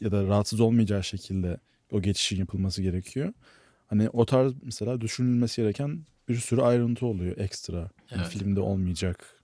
ya 0.00 0.12
da 0.12 0.26
rahatsız 0.26 0.60
olmayacağı 0.60 1.04
şekilde 1.04 1.56
o 1.92 2.02
geçişin 2.02 2.38
yapılması 2.38 2.82
gerekiyor. 2.82 3.32
Hani 3.86 4.08
o 4.10 4.26
tarz 4.26 4.52
mesela 4.62 5.00
düşünülmesi 5.00 5.62
gereken 5.62 6.06
bir 6.28 6.36
sürü 6.36 6.60
ayrıntı 6.60 7.06
oluyor 7.06 7.36
ekstra. 7.38 7.76
Yani 7.78 7.90
Evet. 8.22 8.28
filmde 8.28 8.60
olmayacak. 8.60 9.42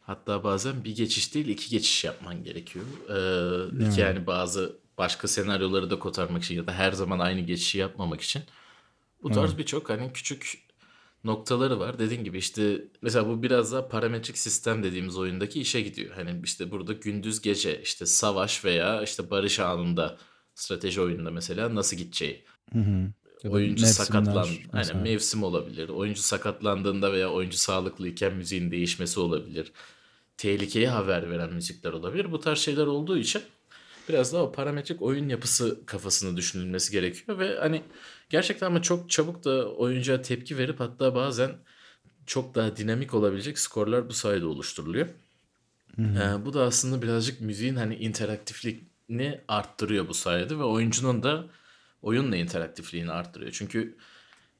Hatta 0.00 0.44
bazen 0.44 0.84
bir 0.84 0.96
geçiş 0.96 1.34
değil 1.34 1.48
iki 1.48 1.70
geçiş 1.70 2.04
yapman 2.04 2.44
gerekiyor. 2.44 2.84
Ee, 3.08 3.12
Yani. 3.84 4.00
yani 4.00 4.26
bazı 4.26 4.76
başka 4.98 5.28
senaryoları 5.28 5.90
da 5.90 5.98
kotarmak 5.98 6.42
için 6.42 6.54
ya 6.56 6.66
da 6.66 6.72
her 6.72 6.92
zaman 6.92 7.18
aynı 7.18 7.40
geçişi 7.40 7.78
yapmamak 7.78 8.20
için. 8.20 8.42
Bu 9.22 9.30
tarz 9.30 9.58
birçok 9.58 9.90
hani 9.90 10.12
küçük 10.12 10.58
noktaları 11.24 11.80
var. 11.80 11.98
Dediğin 11.98 12.24
gibi 12.24 12.38
işte 12.38 12.84
mesela 13.02 13.28
bu 13.28 13.42
biraz 13.42 13.72
daha 13.72 13.88
parametrik 13.88 14.38
sistem 14.38 14.82
dediğimiz 14.82 15.16
oyundaki 15.16 15.60
işe 15.60 15.80
gidiyor. 15.80 16.14
Hani 16.14 16.40
işte 16.44 16.70
burada 16.70 16.92
gündüz 16.92 17.40
gece 17.40 17.82
işte 17.82 18.06
savaş 18.06 18.64
veya 18.64 19.02
işte 19.02 19.30
barış 19.30 19.60
anında 19.60 20.18
strateji 20.54 21.00
oyununda 21.00 21.30
mesela 21.30 21.74
nasıl 21.74 21.96
gideceği. 21.96 22.44
Hı 22.72 22.78
hı. 22.78 23.12
Oyuncu 23.48 23.86
sakatlan, 23.86 24.48
aynen 24.72 24.96
mevsim 24.96 25.42
olabilir. 25.42 25.88
Oyuncu 25.88 26.22
sakatlandığında 26.22 27.12
veya 27.12 27.30
oyuncu 27.30 27.56
sağlıklıyken 27.56 28.34
müziğin 28.34 28.70
değişmesi 28.70 29.20
olabilir. 29.20 29.72
Tehlikeye 30.36 30.88
haber 30.88 31.30
veren 31.30 31.52
müzikler 31.52 31.92
olabilir. 31.92 32.32
Bu 32.32 32.40
tarz 32.40 32.58
şeyler 32.58 32.86
olduğu 32.86 33.18
için 33.18 33.42
biraz 34.08 34.32
daha 34.32 34.42
o 34.42 34.52
parametrik 34.52 35.02
oyun 35.02 35.28
yapısı 35.28 35.86
kafasını 35.86 36.36
düşünülmesi 36.36 36.92
gerekiyor 36.92 37.38
ve 37.38 37.58
hani 37.58 37.82
gerçekten 38.30 38.66
ama 38.66 38.82
çok 38.82 39.10
çabuk 39.10 39.44
da 39.44 39.72
oyuncuya 39.72 40.22
tepki 40.22 40.58
verip 40.58 40.80
hatta 40.80 41.14
bazen 41.14 41.50
çok 42.26 42.54
daha 42.54 42.76
dinamik 42.76 43.14
olabilecek 43.14 43.58
skorlar 43.58 44.08
bu 44.08 44.12
sayede 44.12 44.46
oluşturuluyor. 44.46 45.08
Ee, 45.98 46.44
bu 46.44 46.52
da 46.52 46.62
aslında 46.62 47.02
birazcık 47.02 47.40
müziğin 47.40 47.76
hani 47.76 47.94
interaktifliğini 49.08 49.40
arttırıyor 49.48 50.08
bu 50.08 50.14
sayede 50.14 50.58
ve 50.58 50.64
oyuncunun 50.64 51.22
da 51.22 51.46
oyunla 52.02 52.36
interaktifliğini 52.36 53.10
arttırıyor. 53.10 53.52
Çünkü 53.52 53.96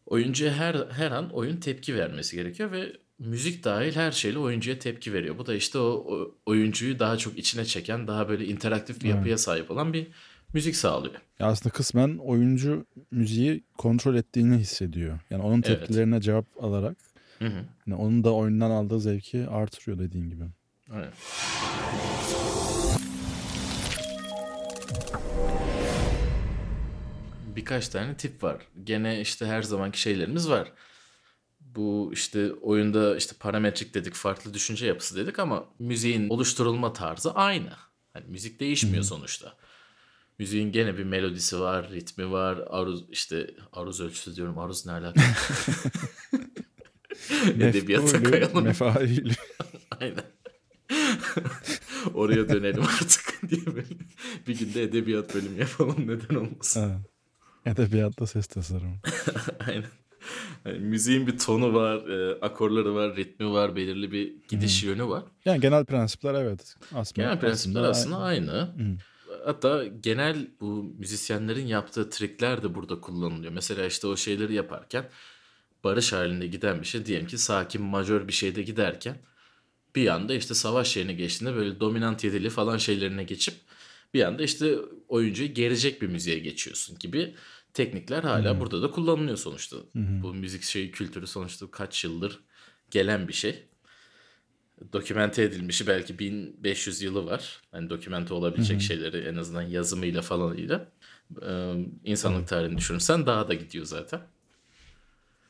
oyuncuya 0.06 0.54
her 0.54 0.74
her 0.90 1.10
an 1.10 1.30
oyun 1.30 1.56
tepki 1.56 1.94
vermesi 1.94 2.36
gerekiyor 2.36 2.72
ve 2.72 2.92
müzik 3.18 3.64
dahil 3.64 3.94
her 3.94 4.12
şeyle 4.12 4.38
oyuncuya 4.38 4.78
tepki 4.78 5.12
veriyor. 5.12 5.38
Bu 5.38 5.46
da 5.46 5.54
işte 5.54 5.78
o, 5.78 5.82
o 5.82 6.34
oyuncuyu 6.46 6.98
daha 6.98 7.16
çok 7.16 7.38
içine 7.38 7.64
çeken, 7.64 8.06
daha 8.06 8.28
böyle 8.28 8.46
interaktif 8.46 9.02
bir 9.02 9.08
yapıya 9.08 9.38
sahip 9.38 9.70
olan 9.70 9.92
bir 9.92 10.06
müzik 10.52 10.76
sağlıyor. 10.76 11.14
Ya 11.38 11.46
aslında 11.46 11.72
kısmen 11.72 12.18
oyuncu 12.18 12.86
müziği 13.10 13.64
kontrol 13.78 14.14
ettiğini 14.14 14.56
hissediyor. 14.56 15.18
Yani 15.30 15.42
onun 15.42 15.62
Evet. 15.66 15.66
tepkilerine 15.66 16.20
cevap 16.20 16.46
alarak 16.60 16.96
Hı 17.38 17.46
hı. 17.46 17.64
hani 17.84 17.94
onun 17.94 18.24
da 18.24 18.34
oyundan 18.34 18.70
aldığı 18.70 19.00
zevki 19.00 19.46
artırıyor 19.46 19.98
dediğin 19.98 20.28
gibi. 20.30 20.44
Evet. 20.94 21.12
Birkaç 27.56 27.88
tane 27.88 28.16
tip 28.16 28.42
var. 28.42 28.62
Gene 28.84 29.20
işte 29.20 29.46
her 29.46 29.62
zamanki 29.62 30.00
şeylerimiz 30.00 30.50
var. 30.50 30.72
Bu 31.60 32.10
işte 32.12 32.52
oyunda 32.52 33.16
işte 33.16 33.34
parametrik 33.40 33.94
dedik, 33.94 34.14
farklı 34.14 34.54
düşünce 34.54 34.86
yapısı 34.86 35.16
dedik 35.16 35.38
ama 35.38 35.64
müziğin 35.78 36.28
oluşturulma 36.28 36.92
tarzı 36.92 37.32
aynı. 37.34 37.72
Hani 38.12 38.24
müzik 38.28 38.60
değişmiyor 38.60 39.04
sonuçta. 39.04 39.56
Müziğin 40.38 40.72
gene 40.72 40.98
bir 40.98 41.04
melodisi 41.04 41.60
var, 41.60 41.90
ritmi 41.90 42.30
var, 42.30 42.58
aruz 42.70 43.04
işte 43.10 43.54
aruz 43.72 44.00
ölçüsü 44.00 44.36
diyorum. 44.36 44.58
Aruz 44.58 44.86
ne 44.86 44.92
alaka? 44.92 45.20
Edebiyata 47.60 48.04
Mef'ulü, 48.04 48.30
kayalım. 48.30 48.64
mefailü. 48.64 49.30
Aynen. 50.00 50.33
Oraya 52.14 52.48
dönelim 52.48 52.82
artık 52.82 53.40
diye 53.50 53.66
böyle 53.66 53.86
bir 54.48 54.58
günde 54.58 54.82
edebiyat 54.82 55.34
bölümü 55.34 55.60
yapalım 55.60 55.96
neden 56.06 56.34
olmasın. 56.34 56.80
Ha. 56.80 57.00
Edebiyatta 57.66 58.26
ses 58.26 58.46
tasarımı. 58.46 58.96
Aynen. 59.66 59.84
Yani 60.64 60.78
müziğin 60.78 61.26
bir 61.26 61.38
tonu 61.38 61.74
var, 61.74 62.08
e, 62.08 62.40
akorları 62.40 62.94
var, 62.94 63.16
ritmi 63.16 63.52
var, 63.52 63.76
belirli 63.76 64.12
bir 64.12 64.34
gidiş 64.48 64.84
yönü 64.84 65.08
var. 65.08 65.22
Yani 65.44 65.60
genel 65.60 65.84
prensipler 65.84 66.34
evet. 66.34 66.76
Aslında, 66.94 67.26
Genel 67.26 67.40
prensipler 67.40 67.82
aslında 67.82 68.16
aynı. 68.16 68.52
Hı. 68.52 68.96
Hatta 69.44 69.84
genel 69.84 70.48
bu 70.60 70.94
müzisyenlerin 70.98 71.66
yaptığı 71.66 72.10
trikler 72.10 72.62
de 72.62 72.74
burada 72.74 73.00
kullanılıyor. 73.00 73.52
Mesela 73.52 73.86
işte 73.86 74.06
o 74.06 74.16
şeyleri 74.16 74.54
yaparken 74.54 75.08
barış 75.84 76.12
halinde 76.12 76.46
giden 76.46 76.80
bir 76.80 76.86
şey 76.86 77.06
diyelim 77.06 77.26
ki 77.26 77.38
sakin 77.38 77.82
majör 77.82 78.28
bir 78.28 78.32
şeyde 78.32 78.62
giderken 78.62 79.16
bir 79.96 80.06
anda 80.08 80.34
işte 80.34 80.54
savaş 80.54 80.96
yerine 80.96 81.12
geçtiğinde 81.12 81.56
böyle 81.56 81.80
dominant 81.80 82.24
yedili 82.24 82.50
falan 82.50 82.78
şeylerine 82.78 83.24
geçip 83.24 83.54
bir 84.14 84.22
anda 84.22 84.42
işte 84.42 84.76
oyuncuyu 85.08 85.54
gerecek 85.54 86.02
bir 86.02 86.06
müziğe 86.08 86.38
geçiyorsun 86.38 86.98
gibi 86.98 87.34
teknikler 87.74 88.22
hala 88.22 88.60
burada 88.60 88.82
da 88.82 88.90
kullanılıyor 88.90 89.36
sonuçta. 89.36 89.76
Bu 90.22 90.34
müzik 90.34 90.62
şeyi 90.62 90.90
kültürü 90.90 91.26
sonuçta 91.26 91.70
kaç 91.70 92.04
yıldır 92.04 92.40
gelen 92.90 93.28
bir 93.28 93.32
şey. 93.32 93.64
Dokümente 94.92 95.42
edilmişi 95.42 95.86
belki 95.86 96.18
1500 96.18 97.02
yılı 97.02 97.26
var. 97.26 97.60
Hani 97.70 97.90
dokümente 97.90 98.34
olabilecek 98.34 98.80
şeyleri 98.82 99.18
en 99.18 99.36
azından 99.36 99.62
yazımıyla 99.62 100.22
falanıyla. 100.22 100.92
Ee, 101.42 101.74
insanlık 102.04 102.48
tarihini 102.48 102.78
düşünürsen 102.78 103.26
daha 103.26 103.48
da 103.48 103.54
gidiyor 103.54 103.84
zaten. 103.84 104.20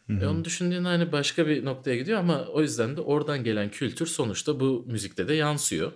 E 0.08 0.26
onu 0.26 0.44
düşündüğün 0.44 0.84
hani 0.84 1.12
başka 1.12 1.46
bir 1.46 1.64
noktaya 1.64 1.96
gidiyor 1.96 2.18
ama 2.18 2.44
o 2.44 2.62
yüzden 2.62 2.96
de 2.96 3.00
oradan 3.00 3.44
gelen 3.44 3.70
kültür 3.70 4.06
sonuçta 4.06 4.60
bu 4.60 4.84
müzikte 4.86 5.28
de 5.28 5.34
yansıyor. 5.34 5.92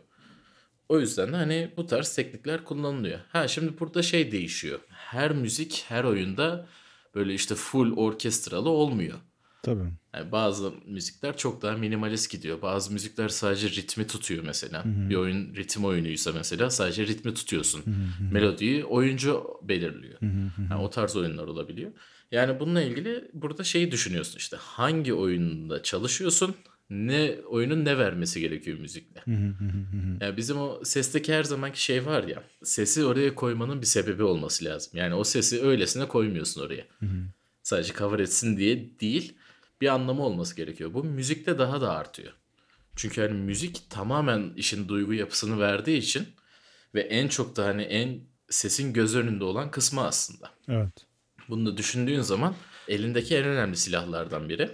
O 0.89 1.01
yüzden 1.01 1.33
de 1.33 1.37
hani 1.37 1.71
bu 1.77 1.87
tarz 1.87 2.15
teknikler 2.15 2.65
kullanılıyor. 2.65 3.19
Ha 3.29 3.49
şimdi 3.49 3.81
burada 3.81 4.03
şey 4.03 4.33
değişiyor. 4.33 4.81
Her 4.89 5.33
müzik 5.33 5.85
her 5.89 6.05
oyunda 6.05 6.67
böyle 7.15 7.35
işte 7.35 7.55
full 7.55 7.97
orkestralı 7.97 8.69
olmuyor. 8.69 9.19
Tabii. 9.63 9.93
Yani 10.15 10.33
bazı 10.33 10.73
müzikler 10.87 11.37
çok 11.37 11.63
daha 11.63 11.77
minimalist 11.77 12.31
gidiyor. 12.31 12.63
Bazı 12.63 12.93
müzikler 12.93 13.29
sadece 13.29 13.71
ritmi 13.71 14.07
tutuyor 14.07 14.45
mesela. 14.45 14.83
Bir 14.87 15.15
oyun 15.15 15.55
ritim 15.55 15.85
oyunuysa 15.85 16.33
mesela 16.33 16.71
sadece 16.71 17.07
ritmi 17.07 17.35
tutuyorsun. 17.35 17.83
Melodiyi 18.33 18.85
oyuncu 18.85 19.45
belirliyor. 19.63 20.19
Yani 20.71 20.83
o 20.83 20.91
tarz 20.91 21.17
oyunlar 21.17 21.47
olabiliyor. 21.47 21.93
Yani 22.33 22.61
bununla 22.61 22.83
ilgili 22.83 23.31
burada 23.33 23.65
şeyi 23.65 23.91
düşünüyorsun 23.93 24.39
işte. 24.39 24.57
Hangi 24.57 25.15
oyunda 25.15 25.83
çalışıyorsun? 25.83 26.55
Ne 26.91 27.37
oyunun 27.49 27.85
ne 27.85 27.99
vermesi 27.99 28.41
gerekiyor 28.41 28.79
müzikle? 28.79 29.23
Yani 30.21 30.37
bizim 30.37 30.59
o 30.59 30.81
sesteki 30.85 31.35
her 31.35 31.45
zamanki 31.45 31.83
şey 31.83 32.07
var 32.07 32.25
ya. 32.25 32.43
Sesi 32.63 33.05
oraya 33.05 33.35
koymanın 33.35 33.81
bir 33.81 33.87
sebebi 33.87 34.23
olması 34.23 34.65
lazım. 34.65 34.93
Yani 34.95 35.15
o 35.15 35.25
sesi 35.25 35.63
öylesine 35.63 36.09
koymuyorsun 36.09 36.61
oraya. 36.61 36.85
Sadece 37.63 37.93
cover 37.93 38.19
etsin 38.19 38.57
diye 38.57 39.01
değil 39.01 39.37
bir 39.81 39.89
anlamı 39.89 40.23
olması 40.23 40.57
gerekiyor. 40.57 40.95
Bu 40.95 41.05
müzikte 41.05 41.59
daha 41.59 41.81
da 41.81 41.91
artıyor. 41.93 42.33
Çünkü 42.97 43.21
hani 43.21 43.33
müzik 43.33 43.91
tamamen 43.91 44.53
işin 44.57 44.89
duygu 44.89 45.15
yapısını 45.15 45.61
verdiği 45.61 45.99
için 45.99 46.29
ve 46.95 47.01
en 47.01 47.29
çok 47.29 47.57
da 47.57 47.65
hani 47.65 47.83
en 47.83 48.21
sesin 48.51 48.93
göz 48.93 49.17
önünde 49.17 49.45
olan 49.45 49.71
kısmı 49.71 50.05
aslında. 50.05 50.51
Evet. 50.69 51.08
Bunu 51.49 51.67
da 51.67 51.77
düşündüğün 51.77 52.21
zaman 52.21 52.55
elindeki 52.89 53.37
en 53.37 53.45
önemli 53.45 53.77
silahlardan 53.77 54.49
biri. 54.49 54.71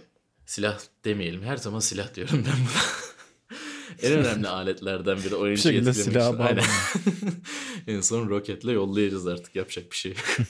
Silah 0.47 0.81
demeyelim 1.04 1.43
her 1.43 1.57
zaman 1.57 1.78
silah 1.78 2.14
diyorum 2.14 2.45
ben 2.47 2.59
buna. 2.61 2.83
en 4.02 4.12
önemli 4.12 4.49
aletlerden 4.49 5.19
biri 5.19 5.35
oyuncu 5.35 5.62
şekilde 5.62 5.90
etkilemek 5.90 6.12
silaha 6.12 6.50
için. 6.50 6.59
Aynen. 6.61 6.64
en 7.87 8.00
son 8.00 8.28
roketle 8.28 8.73
yollayacağız 8.73 9.26
artık 9.26 9.57
yapacak 9.57 9.90
bir 9.90 9.97
şey. 9.97 10.12
yok. 10.12 10.49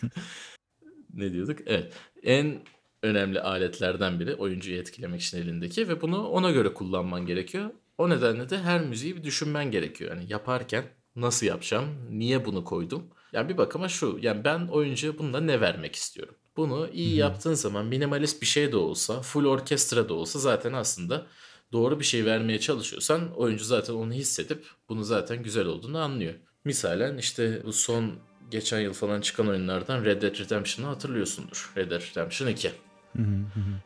ne 1.15 1.33
diyorduk? 1.33 1.59
Evet. 1.67 1.93
En 2.23 2.61
önemli 3.03 3.41
aletlerden 3.41 4.21
biri 4.21 4.35
oyuncuyu 4.35 4.79
etkilemek 4.79 5.23
için 5.23 5.39
elindeki 5.39 5.89
ve 5.89 6.01
bunu 6.01 6.29
ona 6.29 6.51
göre 6.51 6.75
kullanman 6.75 7.27
gerekiyor. 7.27 7.71
O 7.99 8.11
nedenle 8.11 8.51
de 8.51 8.59
her 8.59 8.81
müziği 8.81 9.17
bir 9.17 9.23
düşünmen 9.23 9.71
gerekiyor. 9.71 10.17
Yani 10.17 10.25
yaparken 10.29 10.85
nasıl 11.17 11.47
yapacağım? 11.47 11.89
Niye 12.11 12.45
bunu 12.45 12.65
koydum? 12.65 13.11
Yani 13.35 13.49
bir 13.49 13.59
bakıma 13.59 13.89
şu. 13.89 14.19
Yani 14.21 14.45
ben 14.45 14.67
oyuncuya 14.67 15.19
bunda 15.19 15.41
ne 15.41 15.61
vermek 15.61 15.95
istiyorum? 15.95 16.35
Bunu 16.57 16.89
iyi 16.93 17.17
yaptığın 17.17 17.55
zaman 17.55 17.87
minimalist 17.87 18.43
bir 18.43 18.47
şey 18.47 18.73
de 18.73 18.77
olsa, 18.77 19.23
full 19.23 19.45
orkestra 19.45 20.09
da 20.09 20.15
olsa 20.15 20.39
zaten 20.39 20.73
aslında 20.73 21.27
doğru 21.73 22.01
bir 22.01 22.05
şey 22.05 22.25
vermeye 22.25 22.61
çalışıyorsan 22.61 23.35
oyuncu 23.37 23.65
zaten 23.65 23.95
onu 23.95 24.13
hissedip 24.13 24.65
bunu 24.89 25.05
zaten 25.05 25.43
güzel 25.43 25.67
olduğunu 25.67 25.99
anlıyor. 25.99 26.35
Misalen 26.65 27.19
işte 27.19 27.63
bu 27.65 27.73
son 27.73 28.13
geçen 28.51 28.81
yıl 28.81 28.93
falan 28.93 29.21
çıkan 29.21 29.49
oyunlardan 29.49 30.05
Red 30.05 30.23
Dead 30.23 30.39
Redemption'ı 30.39 30.87
hatırlıyorsundur. 30.89 31.73
Red 31.77 31.91
Dead 31.91 32.01
Redemption 32.01 32.49
2. 32.49 32.71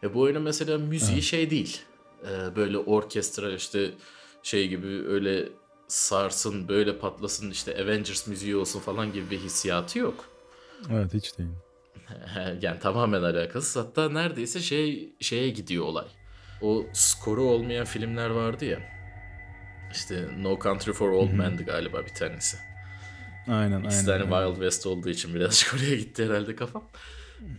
E 0.03 0.15
bu 0.15 0.21
oyunun 0.21 0.43
mesela 0.43 0.79
müziği 0.79 1.23
şey 1.23 1.51
değil. 1.51 1.79
Ee, 2.25 2.57
böyle 2.57 2.79
orkestra 2.79 3.53
işte 3.53 3.91
şey 4.43 4.69
gibi 4.69 4.87
öyle 5.09 5.49
sarsın 5.89 6.69
böyle 6.69 6.99
patlasın 6.99 7.51
işte 7.51 7.83
Avengers 7.83 8.27
müziği 8.27 8.57
olsun 8.57 8.81
falan 8.81 9.13
gibi 9.13 9.31
bir 9.31 9.39
hissiyatı 9.39 9.99
yok. 9.99 10.25
Evet 10.93 11.15
hiç 11.15 11.39
değil. 11.39 11.51
yani 12.63 12.81
tamamen 12.81 13.23
alakasız. 13.23 13.77
Hatta 13.77 14.09
neredeyse 14.09 14.61
şey 14.61 15.13
şeye 15.21 15.49
gidiyor 15.51 15.85
olay. 15.85 16.07
O 16.63 16.87
skoru 16.93 17.43
olmayan 17.43 17.85
filmler 17.85 18.31
vardı 18.31 18.65
ya. 18.65 18.79
İşte 19.93 20.29
No 20.39 20.59
Country 20.63 20.93
for 20.93 21.11
Old 21.11 21.31
Men'di 21.31 21.65
galiba 21.65 22.05
bir 22.07 22.15
tanesi. 22.15 22.57
Aynen 23.49 23.81
İkisi 23.81 24.13
aynen. 24.13 24.25
hani 24.25 24.35
aynen. 24.35 24.47
Wild 24.47 24.63
West 24.63 24.87
olduğu 24.87 25.09
için 25.09 25.35
birazcık 25.35 25.75
oraya 25.77 25.97
gitti 25.97 26.25
herhalde 26.25 26.57
kafam. 26.57 26.85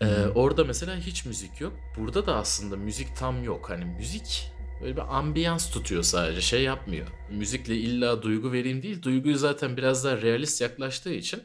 Ee, 0.02 0.06
orada 0.36 0.64
mesela 0.64 0.96
hiç 0.96 1.26
müzik 1.26 1.62
yok. 1.62 1.74
Burada 1.98 2.26
da 2.26 2.36
aslında 2.36 2.78
müzik 2.78 3.16
tam 3.16 3.44
yok. 3.44 3.70
Hani 3.70 3.86
müzik 3.86 4.52
böyle 4.82 4.96
bir 4.96 5.18
ambiyans 5.18 5.72
tutuyor 5.72 6.04
sadece 6.04 6.42
şey 6.42 6.64
yapmıyor. 6.64 7.08
Müzikle 7.32 7.76
illa 7.76 8.22
duygu 8.22 8.52
vereyim 8.52 8.84
değil. 8.84 9.02
Duyguyu 9.02 9.38
zaten 9.38 9.78
biraz 9.78 10.06
daha 10.06 10.22
realist 10.22 10.62
yaklaştığı 10.62 11.14
için 11.14 11.44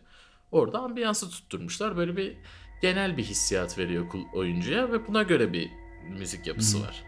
orada 0.52 0.78
ambiyansı 0.78 1.30
tutturmuşlar. 1.30 1.96
Böyle 1.96 2.16
bir 2.16 2.36
genel 2.82 3.16
bir 3.16 3.24
hissiyat 3.24 3.78
veriyor 3.78 4.06
oyuncuya 4.34 4.92
ve 4.92 5.06
buna 5.06 5.22
göre 5.22 5.52
bir 5.52 5.70
müzik 6.08 6.46
yapısı 6.46 6.82
var. 6.82 7.04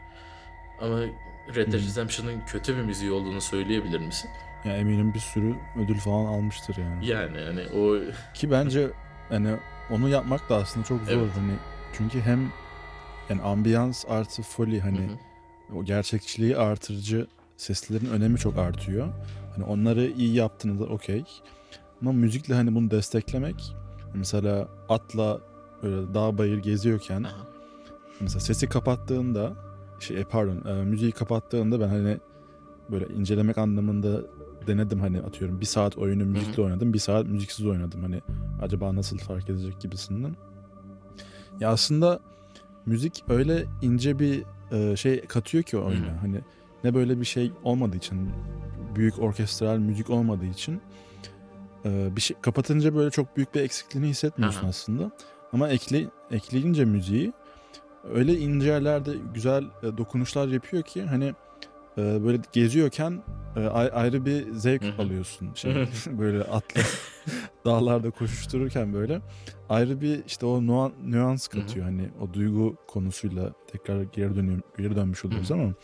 Ama 0.81 1.01
Red 1.55 1.73
Dead 1.73 1.91
Redemption'ın 1.93 2.41
kötü 2.47 2.77
bir 2.77 2.83
müziği 2.83 3.13
olduğunu 3.13 3.41
söyleyebilir 3.41 4.01
misin? 4.01 4.31
Ya 4.65 4.77
eminim 4.77 5.15
bir 5.15 5.19
sürü 5.19 5.55
ödül 5.85 5.97
falan 5.99 6.25
almıştır 6.25 6.77
yani. 6.77 7.07
Yani 7.07 7.41
hani 7.41 7.63
o 7.81 7.99
Ki 8.35 8.51
bence 8.51 8.91
hani 9.29 9.57
onu 9.91 10.09
yapmak 10.09 10.49
da 10.51 10.57
aslında 10.57 10.87
çok 10.87 11.01
zor 11.05 11.13
Evet. 11.13 11.31
hani 11.37 11.53
çünkü 11.97 12.21
hem 12.21 12.53
yani 13.31 13.43
ambiyans 13.43 14.05
artı 14.09 14.43
foley 14.43 14.81
hani 14.81 14.99
Hı 14.99 15.03
hı. 15.13 15.17
O 15.75 15.85
gerçekçiliği 15.85 16.57
artırıcı 16.57 17.27
seslerin 17.57 18.07
önemi 18.07 18.39
çok 18.39 18.59
artıyor. 18.59 19.09
Hani 19.55 19.65
onları 19.65 20.07
iyi 20.07 20.35
yaptığınızda 20.35 20.85
okey. 20.85 21.25
Ama 22.03 22.13
müzikle 22.13 22.55
hani 22.55 22.75
bunu 22.75 22.91
desteklemek 22.91 23.77
mesela 24.15 24.69
atla 24.89 25.41
böyle 25.83 26.15
dağ 26.15 26.39
bayır 26.39 26.59
geziyorken 26.59 27.23
Aha. 27.23 27.47
mesela 28.21 28.41
sesi 28.41 28.69
kapattığında 28.69 29.53
şey 30.01 30.21
e, 30.21 30.25
pardon 30.25 30.71
e, 30.71 30.85
müziği 30.85 31.13
kapattığında 31.13 31.81
ben 31.81 31.89
hani 31.89 32.19
böyle 32.91 33.07
incelemek 33.15 33.59
anlamında 33.59 34.21
denedim 34.67 35.01
hani 35.01 35.21
atıyorum 35.21 35.61
bir 35.61 35.67
saat 35.67 35.99
oyunu 35.99 36.25
müzikle 36.25 36.63
oynadım 36.63 36.93
bir 36.93 36.99
saat 36.99 37.27
müziksiz 37.27 37.67
oynadım 37.67 38.03
hani 38.03 38.23
acaba 38.63 38.95
nasıl 38.95 39.19
fark 39.19 39.51
edecek 39.51 39.81
gibisinden. 39.81 40.37
Ya 41.61 41.71
aslında 41.71 42.21
müzik 42.87 43.25
öyle 43.29 43.67
ince 43.83 44.19
bir 44.19 44.45
e, 44.73 44.97
şey 44.97 45.21
katıyor 45.21 45.65
ki 45.65 45.79
oyuna 45.79 46.07
Hı. 46.07 46.17
hani 46.21 46.41
ne 46.85 46.95
böyle 46.95 47.21
bir 47.21 47.25
şey 47.25 47.53
olmadığı 47.65 47.97
için 47.97 48.31
büyük 48.97 49.19
orkestral 49.19 49.79
müzik 49.79 50.11
olmadığı 50.11 50.47
için 50.47 50.81
e, 51.85 52.17
bir 52.17 52.21
şey 52.21 52.37
kapatınca 52.41 52.95
böyle 52.95 53.11
çok 53.11 53.37
büyük 53.37 53.55
bir 53.55 53.61
eksikliğini 53.61 54.09
hissetmiyorsun 54.09 54.61
Aha. 54.61 54.69
aslında 54.69 55.11
ama 55.53 55.69
ekle 55.69 56.07
ekleyince 56.31 56.85
müziği 56.85 57.33
öyle 58.15 58.39
ince 58.39 58.69
yerlerde 58.69 59.11
güzel 59.35 59.65
e, 59.83 59.99
dokunuşlar 59.99 60.49
yapıyor 60.49 60.83
ki 60.83 61.03
hani 61.03 61.35
e, 61.99 62.25
böyle 62.25 62.39
geziyorken 62.53 63.23
e, 63.57 63.61
ay- 63.61 63.91
ayrı 63.93 64.25
bir 64.25 64.53
zevk 64.53 64.83
Hı 64.83 64.89
hı. 64.89 65.03
alıyorsun. 65.03 65.55
Şey, 65.55 65.75
böyle 66.19 66.43
atla 66.45 66.81
dağlarda 67.65 68.11
koşuştururken 68.11 68.93
böyle 68.93 69.21
ayrı 69.69 70.01
bir 70.01 70.25
işte 70.25 70.47
o 70.47 70.63
nüans 71.05 71.49
Hı 71.49 71.57
hı. 71.57 71.61
katıyor. 71.61 71.85
Hani 71.87 72.09
o 72.21 72.33
duygu 72.35 72.77
konusuyla 72.89 73.53
tekrar 73.67 74.03
geri 74.03 74.37
dönüyorum 74.37 74.63
geri 74.79 74.97
dönmüş 74.97 75.25
oluyoruz 75.25 75.51
Hı 75.51 75.55
hı. 75.55 75.59
ama 75.59 75.75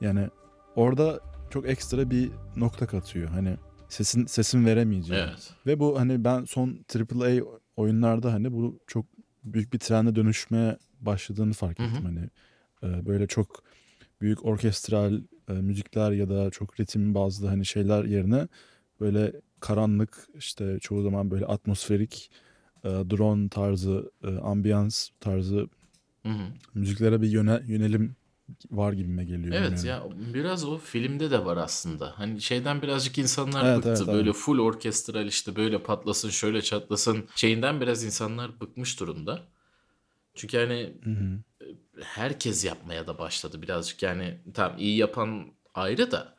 yani 0.00 0.28
orada 0.76 1.20
çok 1.50 1.68
ekstra 1.68 2.10
bir 2.10 2.30
nokta 2.56 2.86
katıyor. 2.86 3.28
Hani 3.28 3.56
sesin 3.88 4.26
sesin 4.26 4.66
veremeyeceği. 4.66 5.20
Evet. 5.20 5.50
Ve 5.66 5.80
bu 5.80 6.00
hani 6.00 6.24
ben 6.24 6.44
son 6.44 6.84
AAA 6.94 7.44
oyunlarda 7.76 8.32
hani 8.32 8.52
bu 8.52 8.78
çok 8.86 9.06
büyük 9.44 9.72
bir 9.72 9.78
trende 9.78 10.14
dönüşmeye 10.16 10.76
başladığını 11.00 11.52
fark 11.52 11.78
Hı 11.78 11.82
hı. 11.82 11.86
ettim. 11.88 12.04
Hani 12.04 12.28
e, 12.82 13.06
böyle 13.06 13.26
çok 13.26 13.62
büyük 14.20 14.44
orkestral 14.44 15.20
e, 15.50 15.52
müzikler 15.52 16.12
ya 16.12 16.28
da 16.28 16.50
çok 16.50 16.80
ritim 16.80 17.14
bazlı 17.14 17.48
hani 17.48 17.66
şeyler 17.66 18.04
yerine 18.04 18.48
böyle 19.00 19.32
karanlık 19.60 20.28
işte 20.34 20.78
çoğu 20.80 21.02
zaman 21.02 21.30
böyle 21.30 21.46
atmosferik 21.46 22.30
e, 22.84 22.88
drone 22.88 23.48
tarzı, 23.48 24.10
e, 24.24 24.28
ambiyans 24.28 25.08
tarzı 25.20 25.68
Hı 26.22 26.28
hı. 26.28 26.52
müziklere 26.74 27.22
bir 27.22 27.28
yöne, 27.28 27.62
yönelim 27.66 28.16
var 28.70 28.92
gibime 28.92 29.24
geliyor. 29.24 29.56
Evet 29.56 29.84
yani. 29.84 29.86
ya 29.86 30.04
biraz 30.34 30.64
o 30.64 30.78
filmde 30.78 31.30
de 31.30 31.44
var 31.44 31.56
aslında. 31.56 32.18
Hani 32.18 32.40
şeyden 32.40 32.82
birazcık 32.82 33.18
insanlar 33.18 33.64
Evet, 33.64 33.76
bıktı. 33.76 33.94
evet, 33.98 34.14
böyle 34.14 34.32
full 34.32 34.58
orkestral 34.58 35.26
işte 35.26 35.56
böyle 35.56 35.82
patlasın 35.82 36.30
şöyle 36.30 36.62
çatlasın. 36.62 37.28
Şeyinden 37.36 37.80
biraz 37.80 38.04
insanlar 38.04 38.60
bıkmış 38.60 39.00
durumda. 39.00 39.42
Çünkü 40.34 40.58
hani 40.58 40.94
Hı 41.04 41.10
hı. 41.10 41.38
Herkes 42.02 42.64
yapmaya 42.64 43.06
da 43.06 43.18
başladı 43.18 43.62
birazcık. 43.62 44.02
Yani 44.02 44.40
tamam 44.54 44.78
iyi 44.78 44.96
yapan 44.96 45.52
ayrı 45.74 46.10
da 46.10 46.36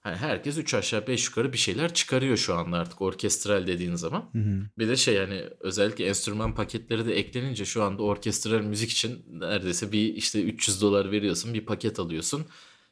hani 0.00 0.16
herkes 0.16 0.58
3 0.58 0.74
aşağı 0.74 1.06
5 1.06 1.26
yukarı 1.28 1.52
bir 1.52 1.58
şeyler 1.58 1.94
çıkarıyor 1.94 2.36
şu 2.36 2.54
anda 2.54 2.76
artık 2.76 3.02
orkestral 3.02 3.66
dediğin 3.66 3.94
zaman. 3.94 4.30
Hı 4.32 4.38
hı. 4.38 4.62
Bir 4.78 4.88
de 4.88 4.96
şey 4.96 5.14
yani 5.14 5.44
özellikle 5.60 6.06
enstrüman 6.06 6.54
paketleri 6.54 7.06
de 7.06 7.18
eklenince 7.18 7.64
şu 7.64 7.82
anda 7.82 8.02
orkestral 8.02 8.60
müzik 8.60 8.90
için 8.90 9.24
neredeyse 9.30 9.92
bir 9.92 10.14
işte 10.14 10.42
300 10.42 10.82
dolar 10.82 11.10
veriyorsun 11.10 11.54
bir 11.54 11.66
paket 11.66 12.00
alıyorsun. 12.00 12.46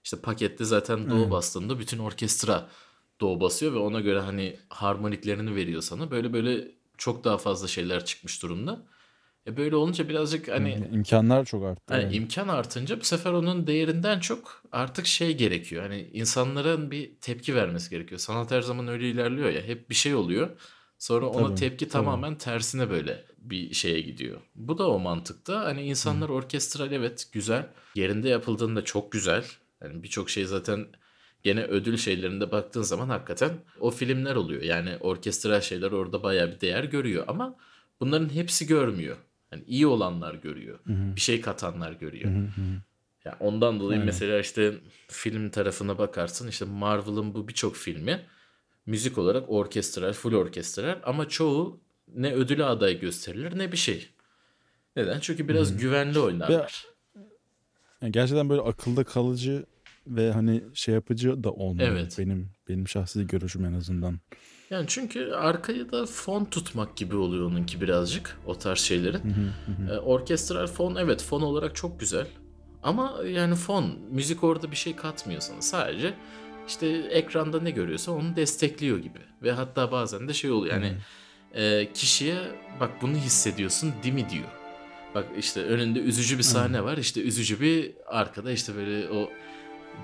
İşte 0.04 0.20
pakette 0.20 0.64
zaten 0.64 1.10
do 1.10 1.18
Evet. 1.18 1.30
bastığında 1.30 1.78
bütün 1.78 1.98
orkestra 1.98 2.68
do 3.20 3.40
basıyor 3.40 3.72
ve 3.72 3.78
ona 3.78 4.00
göre 4.00 4.20
hani 4.20 4.56
harmoniklerini 4.68 5.54
veriyor 5.54 5.82
sana. 5.82 6.10
Böyle 6.10 6.32
böyle 6.32 6.68
çok 6.98 7.24
daha 7.24 7.38
fazla 7.38 7.68
şeyler 7.68 8.04
çıkmış 8.04 8.42
durumda. 8.42 8.86
E 9.46 9.56
böyle 9.56 9.76
olunca 9.76 10.08
birazcık 10.08 10.48
hani 10.48 10.88
imkanlar 10.92 11.44
çok 11.44 11.64
arttı. 11.64 11.94
Hani 11.94 12.02
evet. 12.02 12.14
imkan 12.14 12.48
artınca 12.48 13.00
bu 13.00 13.04
sefer 13.04 13.32
onun 13.32 13.66
değerinden 13.66 14.20
çok 14.20 14.62
artık 14.72 15.06
şey 15.06 15.36
gerekiyor. 15.36 15.82
Hani 15.82 16.10
insanların 16.12 16.90
bir 16.90 17.10
tepki 17.20 17.54
vermesi 17.54 17.90
gerekiyor. 17.90 18.18
Sanat 18.18 18.50
her 18.50 18.62
zaman 18.62 18.88
öyle 18.88 19.10
ilerliyor 19.10 19.50
ya. 19.50 19.62
Hep 19.62 19.90
bir 19.90 19.94
şey 19.94 20.14
oluyor. 20.14 20.50
Sonra 20.98 21.26
ona 21.26 21.46
Tabii, 21.46 21.54
tepki 21.54 21.88
tabii. 21.88 21.92
tamamen 21.92 22.38
tersine 22.38 22.90
böyle 22.90 23.24
bir 23.38 23.74
şeye 23.74 24.00
gidiyor. 24.00 24.40
Bu 24.54 24.78
da 24.78 24.90
o 24.90 24.98
mantıkta. 24.98 25.64
Hani 25.64 25.82
insanlar 25.82 26.28
orkestral 26.28 26.92
evet 26.92 27.28
güzel. 27.32 27.68
Yerinde 27.94 28.28
yapıldığında 28.28 28.84
çok 28.84 29.12
güzel. 29.12 29.44
Yani 29.82 30.02
birçok 30.02 30.30
şey 30.30 30.44
zaten 30.44 30.86
gene 31.42 31.64
ödül 31.64 31.96
şeylerinde 31.96 32.52
baktığın 32.52 32.82
zaman 32.82 33.08
hakikaten 33.08 33.50
o 33.80 33.90
filmler 33.90 34.36
oluyor. 34.36 34.62
Yani 34.62 34.96
orkestral 35.00 35.60
şeyler 35.60 35.92
orada 35.92 36.22
bayağı 36.22 36.50
bir 36.50 36.60
değer 36.60 36.84
görüyor 36.84 37.24
ama 37.28 37.56
bunların 38.00 38.34
hepsi 38.34 38.66
görmüyor. 38.66 39.16
Yani 39.52 39.64
iyi 39.66 39.86
olanlar 39.86 40.34
görüyor. 40.34 40.78
Bir 40.86 41.20
şey 41.20 41.40
katanlar 41.40 41.92
görüyor. 41.92 42.30
Hı 42.30 42.38
hı. 42.38 42.82
Ya 43.24 43.36
ondan 43.40 43.80
dolayı 43.80 44.00
Aynen. 44.00 44.06
mesela 44.06 44.40
işte 44.40 44.74
film 45.08 45.50
tarafına 45.50 45.98
bakarsın 45.98 46.48
işte 46.48 46.64
Marvel'ın 46.64 47.34
bu 47.34 47.48
birçok 47.48 47.76
filmi 47.76 48.26
müzik 48.86 49.18
olarak 49.18 49.50
orkestral, 49.50 50.12
full 50.12 50.34
orkestral 50.34 51.00
ama 51.04 51.28
çoğu 51.28 51.80
ne 52.14 52.32
ödüle 52.34 52.64
aday 52.64 53.00
gösterilir 53.00 53.58
ne 53.58 53.72
bir 53.72 53.76
şey. 53.76 54.08
Neden? 54.96 55.20
Çünkü 55.20 55.48
biraz 55.48 55.76
güvenli 55.76 56.18
oynarlar. 56.18 56.86
Yani 58.02 58.12
gerçekten 58.12 58.48
böyle 58.48 58.60
akılda 58.60 59.04
kalıcı 59.04 59.66
ve 60.06 60.32
hani 60.32 60.62
şey 60.74 60.94
yapıcı 60.94 61.44
da 61.44 61.52
olmuyor. 61.52 61.88
Evet. 61.88 62.16
Benim 62.18 62.50
benim 62.68 62.88
şahsi 62.88 63.26
görüşüm 63.26 63.64
en 63.64 63.72
azından. 63.72 64.20
Yani 64.70 64.84
çünkü 64.88 65.32
arkayı 65.32 65.92
da 65.92 66.06
fon 66.06 66.44
tutmak 66.44 66.96
gibi 66.96 67.16
oluyor 67.16 67.46
onunki 67.46 67.80
birazcık 67.80 68.38
o 68.46 68.58
tarz 68.58 68.78
şeylerin. 68.78 69.52
Ee, 69.90 69.98
orkestral 69.98 70.66
fon 70.66 70.94
evet 70.96 71.22
fon 71.22 71.42
olarak 71.42 71.76
çok 71.76 72.00
güzel. 72.00 72.26
Ama 72.82 73.14
yani 73.26 73.54
fon 73.54 73.98
müzik 74.10 74.44
orada 74.44 74.70
bir 74.70 74.76
şey 74.76 74.96
katmıyor 74.96 75.40
sana. 75.40 75.62
Sadece 75.62 76.14
işte 76.68 76.86
ekranda 77.10 77.60
ne 77.60 77.70
görüyorsa 77.70 78.12
onu 78.12 78.36
destekliyor 78.36 78.98
gibi. 78.98 79.18
Ve 79.42 79.52
hatta 79.52 79.92
bazen 79.92 80.28
de 80.28 80.34
şey 80.34 80.50
oluyor 80.50 80.74
yani 80.74 80.94
e, 81.54 81.92
kişiye 81.92 82.36
bak 82.80 82.90
bunu 83.02 83.16
hissediyorsun 83.16 83.92
değil 84.02 84.14
mi 84.14 84.30
diyor. 84.30 84.48
Bak 85.14 85.26
işte 85.38 85.62
önünde 85.62 85.98
üzücü 85.98 86.38
bir 86.38 86.42
sahne 86.42 86.84
var 86.84 86.96
işte 86.98 87.20
üzücü 87.22 87.60
bir 87.60 87.92
arkada 88.06 88.52
işte 88.52 88.74
böyle 88.76 89.10
o 89.10 89.30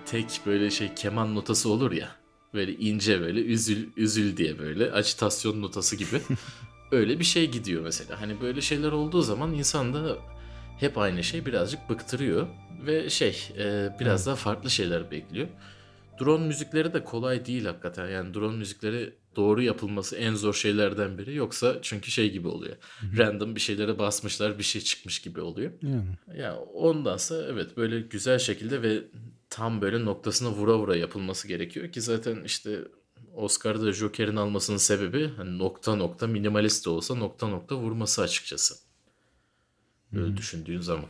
tek 0.07 0.41
böyle 0.47 0.71
şey 0.71 0.95
keman 0.95 1.35
notası 1.35 1.69
olur 1.69 1.93
ya. 1.93 2.09
Böyle 2.55 2.73
ince 2.73 3.21
böyle 3.21 3.41
üzül 3.41 3.89
üzül 3.97 4.37
diye 4.37 4.59
böyle 4.59 4.93
acitasyon 4.93 5.63
notası 5.63 5.97
gibi. 5.97 6.21
Öyle 6.93 7.19
bir 7.19 7.25
şey 7.25 7.51
gidiyor 7.51 7.83
mesela. 7.83 8.21
Hani 8.21 8.41
böyle 8.41 8.61
şeyler 8.61 8.93
olduğu 8.93 9.23
zaman 9.23 9.53
insan 9.53 9.95
da 9.95 10.17
hep 10.81 10.99
aynı 10.99 11.25
şey 11.25 11.47
birazcık 11.47 11.89
bıktırıyor 11.91 12.47
ve 12.87 13.11
şey 13.11 13.49
e, 13.59 13.97
biraz 14.01 14.27
daha 14.27 14.37
farklı 14.37 14.71
şeyler 14.71 15.11
bekliyor. 15.11 15.49
Drone 16.21 16.47
müzikleri 16.47 16.95
de 16.95 17.05
kolay 17.05 17.47
değil 17.47 17.65
hakikaten. 17.65 18.09
Yani 18.09 18.35
drone 18.35 18.57
müzikleri 18.57 19.15
doğru 19.37 19.63
yapılması 19.63 20.17
en 20.17 20.35
zor 20.35 20.55
şeylerden 20.55 21.19
biri. 21.19 21.35
Yoksa 21.35 21.79
çünkü 21.83 22.11
şey 22.11 22.33
gibi 22.33 22.49
oluyor. 22.49 22.77
Random 23.19 23.55
bir 23.55 23.61
şeylere 23.61 23.99
basmışlar 23.99 24.59
bir 24.59 24.63
şey 24.63 24.81
çıkmış 24.81 25.19
gibi 25.19 25.41
oluyor. 25.41 25.73
Yani. 25.83 26.41
Ya 26.41 26.57
ondansa 26.57 27.43
evet 27.51 27.77
böyle 27.77 28.01
güzel 28.01 28.39
şekilde 28.39 28.83
ve 28.83 29.03
tam 29.53 29.81
böyle 29.81 30.05
noktasına 30.05 30.51
vura 30.51 30.79
vura 30.79 30.97
yapılması 30.97 31.49
gerekiyor 31.49 31.93
ki 31.93 32.01
zaten 32.01 32.45
işte 32.45 32.79
Oscar'da 33.35 33.93
Joker'in 33.93 34.37
almasının 34.37 34.77
sebebi 34.77 35.29
hani 35.37 35.59
nokta 35.59 35.95
nokta 35.95 36.27
minimalist 36.27 36.87
de 36.87 36.91
olsa 36.91 37.15
nokta 37.15 37.49
nokta 37.49 37.77
vurması 37.77 38.23
açıkçası. 38.23 38.75
Böyle 40.13 40.37
düşündüğün 40.37 40.81
zaman. 40.81 41.07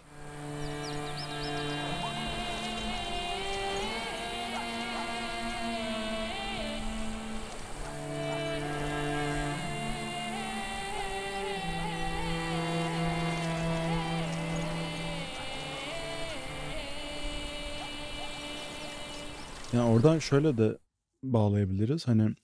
Yani 20.03 20.09
oradan 20.09 20.19
şöyle 20.19 20.59
de 20.59 20.79
bağlayabiliriz. 21.23 22.09
Hani 22.09 22.35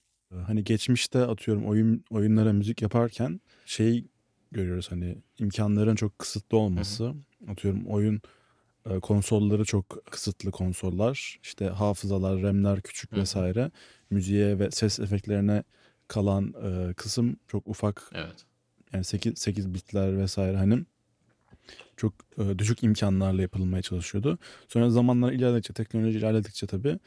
hani 0.46 0.64
geçmişte 0.64 1.18
atıyorum 1.26 1.66
oyun 1.66 2.04
oyunlara 2.10 2.52
müzik 2.52 2.82
yaparken 2.82 3.40
şey 3.66 4.04
görüyoruz 4.52 4.90
hani 4.90 5.18
imkanların 5.38 5.94
çok 5.94 6.18
kısıtlı 6.18 6.58
olması. 6.58 7.14
Atıyorum 7.48 7.86
oyun 7.86 8.20
e, 8.90 9.00
konsolları 9.00 9.64
çok 9.64 10.04
kısıtlı 10.10 10.50
konsollar. 10.50 11.38
İşte 11.42 11.68
hafızalar, 11.68 12.42
RAM'ler 12.42 12.80
küçük 12.82 13.12
Hı 13.12 13.16
hı. 13.16 13.20
vesaire. 13.20 13.70
Müziğe 14.10 14.58
ve 14.58 14.70
ses 14.70 15.00
efektlerine 15.00 15.62
kalan 16.08 16.54
e, 16.62 16.94
kısım 16.94 17.36
çok 17.48 17.68
ufak. 17.68 18.10
Evet. 18.14 18.44
Yani 18.92 19.04
8 19.04 19.38
8 19.38 19.74
bitler 19.74 20.18
vesaire 20.18 20.56
hani 20.56 20.84
çok 21.96 22.14
e, 22.38 22.58
düşük 22.58 22.82
imkanlarla 22.82 23.42
yapılmaya 23.42 23.82
çalışıyordu. 23.82 24.38
Sonra 24.68 24.90
zamanlar 24.90 25.32
ilerledikçe, 25.32 25.72
teknoloji 25.72 26.18
ilerledikçe 26.18 26.66
tabii 26.66 26.98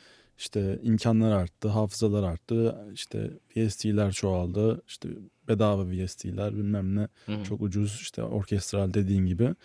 işte 0.42 0.80
imkanlar 0.84 1.32
arttı, 1.32 1.68
hafızalar 1.68 2.24
arttı, 2.24 2.86
işte 2.94 3.32
VST'ler 3.56 4.12
çoğaldı, 4.12 4.82
işte 4.88 5.10
bedava 5.48 5.86
VST'ler 5.92 6.56
bilmem 6.56 6.96
ne 6.96 7.08
Hı 7.26 7.36
hı. 7.36 7.44
çok 7.44 7.62
ucuz 7.62 8.00
işte 8.02 8.24
orkestral 8.24 8.94
dediğin 8.94 9.26
gibi. 9.26 9.56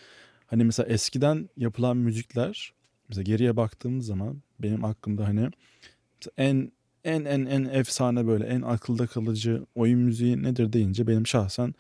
Hani 0.47 0.65
mesela 0.65 0.89
eskiden 0.89 1.49
yapılan 1.57 1.97
müzikler 1.97 2.73
mesela 3.09 3.23
geriye 3.23 3.57
baktığımız 3.57 4.07
zaman 4.07 4.43
benim 4.59 4.85
aklımda 4.85 5.25
hani 5.27 5.51
en 6.37 6.73
en 7.05 7.25
en 7.25 7.47
en 7.47 7.65
efsane 7.65 8.27
böyle 8.27 8.45
en 8.45 8.63
akılda 8.63 9.07
kalıcı 9.07 9.67
oyun 9.75 10.01
müziği 10.01 10.43
nedir 10.43 10.73
deyince 10.73 11.07
benim 11.07 11.27
şahsen 11.27 11.75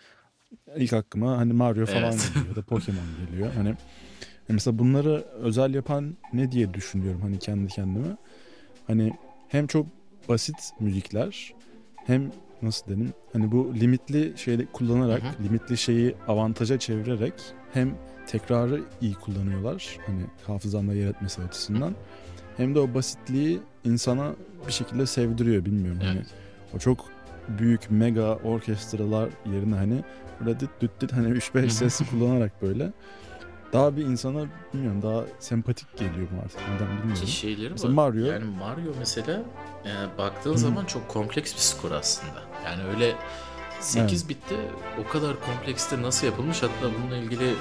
ilk 0.77 0.93
aklıma 0.93 1.39
hani 1.39 1.53
Mario 1.53 1.87
falan 1.87 2.13
Evet. 2.13 2.29
geliyor 2.35 2.49
ya 2.49 2.57
da 2.57 2.63
Pokemon 2.63 3.05
geliyor. 3.27 3.53
Hani 3.53 3.75
mesela 4.49 4.79
bunları 4.79 5.25
özel 5.41 5.75
yapan 5.75 6.17
ne 6.33 6.53
diye 6.53 6.75
düşünüyorum 6.75 7.21
hani 7.23 7.39
kendi 7.39 7.69
kendime. 7.69 8.17
Hani 8.87 9.12
hem 9.49 9.66
çok 9.66 9.87
basit 10.29 10.57
müzikler 10.81 11.55
hem 12.07 12.31
nasıl 12.62 12.87
dedim 12.87 13.12
hani 13.33 13.53
bu 13.53 13.75
limitli 13.75 14.33
şeyi 14.37 14.66
kullanarak 14.72 15.22
Hı 15.22 15.27
hı. 15.29 15.44
limitli 15.44 15.77
şeyi 15.77 16.14
avantaja 16.29 16.79
çevirerek 16.79 17.35
hem 17.72 17.94
tekrarı 18.27 18.81
iyi 19.01 19.14
kullanıyorlar 19.14 19.99
hani 20.07 20.20
hafızanda 20.46 20.94
yer 20.94 21.09
etmesi 21.11 21.42
açısından 21.42 21.94
hem 22.57 22.75
de 22.75 22.81
o 22.81 22.94
basitliği 22.94 23.59
insana 23.85 24.33
bir 24.66 24.72
şekilde 24.72 25.07
sevdiriyor 25.07 25.64
bilmiyorum 25.64 26.01
hani 26.03 26.16
Evet. 26.16 26.27
o 26.77 26.79
çok 26.79 27.05
büyük 27.59 27.90
mega 27.90 28.35
orkestralar 28.37 29.29
yerine 29.53 29.75
hani 29.75 30.05
böyle 30.40 30.61
dit 30.61 30.70
dit 30.81 30.90
dit 31.01 31.12
hani 31.12 31.29
3-5 31.29 31.62
hı. 31.64 31.70
sesi 31.70 32.11
kullanarak 32.11 32.62
böyle 32.62 32.92
daha 33.77 33.97
bir 33.97 34.03
insana 34.05 34.47
bilmiyorum 34.75 35.03
daha 35.03 35.25
sempatik 35.39 35.97
geliyor 35.97 36.29
bu 36.33 36.41
artık 36.45 36.61
neden 36.75 36.97
bilmiyorum. 36.99 37.25
Ki 37.25 37.31
şeyleri 37.33 37.71
Mesela 37.71 37.97
var. 37.97 38.12
Mario- 38.12 38.27
Yani 38.33 38.45
Mario 38.45 38.93
mesela 38.99 39.43
e, 39.85 40.19
baktığın 40.19 40.53
Hı. 40.55 40.59
zaman 40.59 40.85
çok 40.85 41.09
kompleks 41.09 41.55
bir 41.55 41.59
skor 41.61 41.91
aslında. 41.91 42.43
Yani 42.65 42.83
öyle 42.95 43.15
8 43.81 44.29
bitte 44.29 44.57
o 45.07 45.12
kadar 45.12 45.37
komplekste 45.41 46.03
nasıl 46.03 46.27
yapılmış 46.27 46.62
hatta 46.62 46.95
bununla 46.99 47.17
ilgili 47.17 47.55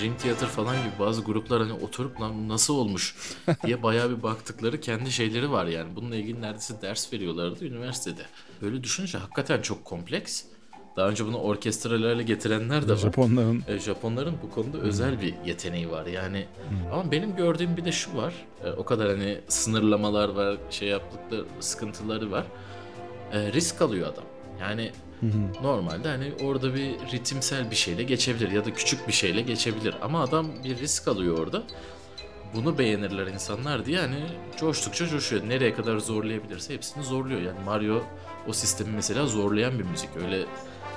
Dream 0.00 0.16
Theater 0.16 0.46
falan 0.46 0.76
gibi 0.76 0.92
bazı 0.98 1.22
gruplar 1.22 1.60
hani 1.62 1.72
oturup 1.72 2.20
lan 2.20 2.48
nasıl 2.48 2.74
olmuş 2.74 3.16
diye 3.66 3.82
bayağı 3.82 4.10
bir 4.18 4.22
baktıkları 4.22 4.80
kendi 4.80 5.12
şeyleri 5.12 5.50
var 5.50 5.66
yani. 5.66 5.96
Bununla 5.96 6.16
ilgili 6.16 6.40
neredeyse 6.42 6.82
ders 6.82 7.12
veriyorlardı 7.12 7.64
üniversitede. 7.64 8.22
Böyle 8.62 8.82
düşününce 8.84 9.18
hakikaten 9.18 9.62
çok 9.62 9.84
kompleks. 9.84 10.44
Daha 10.96 11.08
önce 11.08 11.26
bunu 11.26 11.38
orkestral 11.38 12.02
hale 12.02 12.22
getirenler 12.22 12.88
de 12.88 12.92
var. 12.92 12.96
Japonların 12.96 13.64
E, 13.68 13.78
Japonların 13.78 14.34
bu 14.42 14.50
konuda 14.50 14.78
özel 14.78 15.20
bir 15.20 15.34
yeteneği 15.46 15.90
var 15.90 16.06
yani. 16.06 16.46
Ama 16.92 17.10
benim 17.12 17.36
gördüğüm 17.36 17.76
bir 17.76 17.84
de 17.84 17.92
şu 17.92 18.16
var. 18.16 18.34
E, 18.64 18.70
o 18.70 18.84
kadar 18.84 19.08
hani 19.08 19.38
sınırlamalar 19.48 20.28
var, 20.28 20.56
şey 20.70 20.88
yaptıkları 20.88 21.44
sıkıntıları 21.60 22.30
var. 22.30 22.44
E, 23.32 23.52
risk 23.52 23.82
alıyor 23.82 24.12
adam. 24.12 24.24
Yani 24.60 24.90
Hı 25.20 25.26
hı. 25.26 25.62
normalde 25.62 26.08
hani 26.08 26.32
orada 26.44 26.74
bir 26.74 26.90
ritimsel 27.12 27.70
bir 27.70 27.76
şeyle 27.76 28.02
geçebilir 28.02 28.50
ya 28.50 28.64
da 28.64 28.72
küçük 28.74 29.08
bir 29.08 29.12
şeyle 29.12 29.40
geçebilir. 29.40 29.94
Ama 30.02 30.22
adam 30.22 30.46
bir 30.64 30.78
risk 30.78 31.08
alıyor 31.08 31.38
orada. 31.38 31.62
Bunu 32.54 32.78
beğenirler 32.78 33.26
insanlar 33.26 33.84
diye 33.86 33.98
hani 33.98 34.18
coştukça 34.60 35.06
coşuyor. 35.06 35.48
Nereye 35.48 35.74
kadar 35.74 35.98
zorlayabilirse 35.98 36.74
hepsini 36.74 37.04
zorluyor. 37.04 37.40
Yani 37.40 37.58
Mario 37.64 38.02
o 38.48 38.52
sistemi 38.52 38.90
mesela 38.94 39.26
zorlayan 39.26 39.78
bir 39.78 39.84
müzik. 39.84 40.08
Öyle 40.24 40.42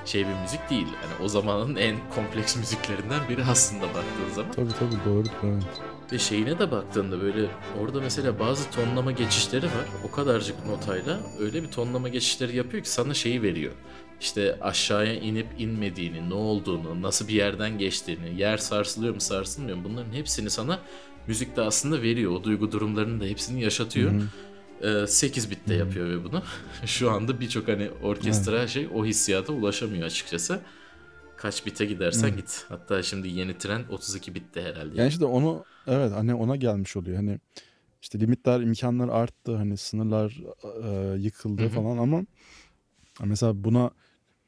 şey 0.06 0.28
bir 0.28 0.34
müzik 0.42 0.70
değil. 0.70 0.88
Yani 0.88 1.26
o 1.26 1.28
zamanın 1.28 1.76
en 1.76 1.96
kompleks 2.16 2.56
müziklerinden 2.56 3.30
biri 3.30 3.44
aslında 3.44 3.84
baktığın 3.84 4.34
zaman. 4.36 4.52
tabii 4.52 4.74
tabii 4.80 4.96
doğru. 5.06 5.28
Evet. 5.44 5.64
Ve 6.12 6.20
şeyine 6.20 6.60
de 6.60 6.72
baktığında 6.72 7.22
böyle 7.22 7.48
orada 7.82 8.02
mesela 8.02 8.40
bazı 8.40 8.72
tonlama 8.72 9.12
geçişleri 9.12 9.66
var. 9.66 9.86
O 10.08 10.12
kadarcık 10.12 10.66
notayla 10.66 11.20
öyle 11.40 11.64
bir 11.64 11.72
tonlama 11.72 12.10
geçişleri 12.10 12.56
yapıyor 12.56 12.84
ki 12.84 12.90
sana 12.90 13.14
şeyi 13.14 13.42
veriyor. 13.42 13.74
İşte 14.22 14.58
aşağıya 14.62 15.14
inip 15.14 15.48
inmediğini, 15.58 16.30
ne 16.30 16.34
olduğunu, 16.34 17.02
nasıl 17.02 17.28
bir 17.28 17.34
yerden 17.34 17.78
geçtiğini, 17.78 18.42
yer 18.42 18.58
sarsılıyor 18.58 19.14
mu 19.14 19.22
sarsılmıyor 19.22 19.78
mu 19.78 19.84
bunların 19.84 20.14
hepsini 20.14 20.50
sana 20.50 20.80
müzikte 21.28 21.62
aslında 21.62 22.02
veriyor. 22.02 22.32
O 22.32 22.44
duygu 22.44 22.72
durumlarının 22.72 23.20
da 23.20 23.26
hepsini 23.26 23.64
yaşatıyor. 23.64 24.12
Ee, 24.12 24.20
8 25.08 25.52
bitte 25.52 25.74
yapıyor 25.74 26.10
ve 26.10 26.24
bunu. 26.24 26.44
Şu 26.86 27.12
anda 27.12 27.40
birçok 27.40 27.68
hani 27.68 27.90
orkestra 28.04 28.68
şey 28.68 28.88
o 28.94 29.06
hissiyata 29.06 29.54
ulaşamıyor 29.54 30.04
açıkçası. 30.04 30.60
Kaç 31.38 31.66
bite 31.66 31.86
gidersen 31.86 32.36
git. 32.36 32.66
Hatta 32.70 33.04
şimdi 33.04 33.28
yeni 33.28 33.58
trend 33.58 33.86
32 33.90 34.36
bitte 34.36 34.62
herhalde. 34.62 35.02
Yani 35.02 35.10
işte 35.10 35.26
onu 35.26 35.66
evet 35.88 36.12
hani 36.12 36.34
ona 36.34 36.56
gelmiş 36.56 36.96
oluyor. 36.96 37.18
Hani 37.18 37.40
işte 38.02 38.20
limitler, 38.20 38.62
imkanlar 38.62 39.10
arttı. 39.10 39.56
Hani 39.56 39.78
sınırlar 39.78 40.38
e, 40.84 41.20
yıkıldı 41.20 41.62
Hı 41.62 41.66
hı. 41.66 41.70
falan 41.70 41.98
ama 41.98 42.22
mesela 43.24 43.64
buna 43.64 43.92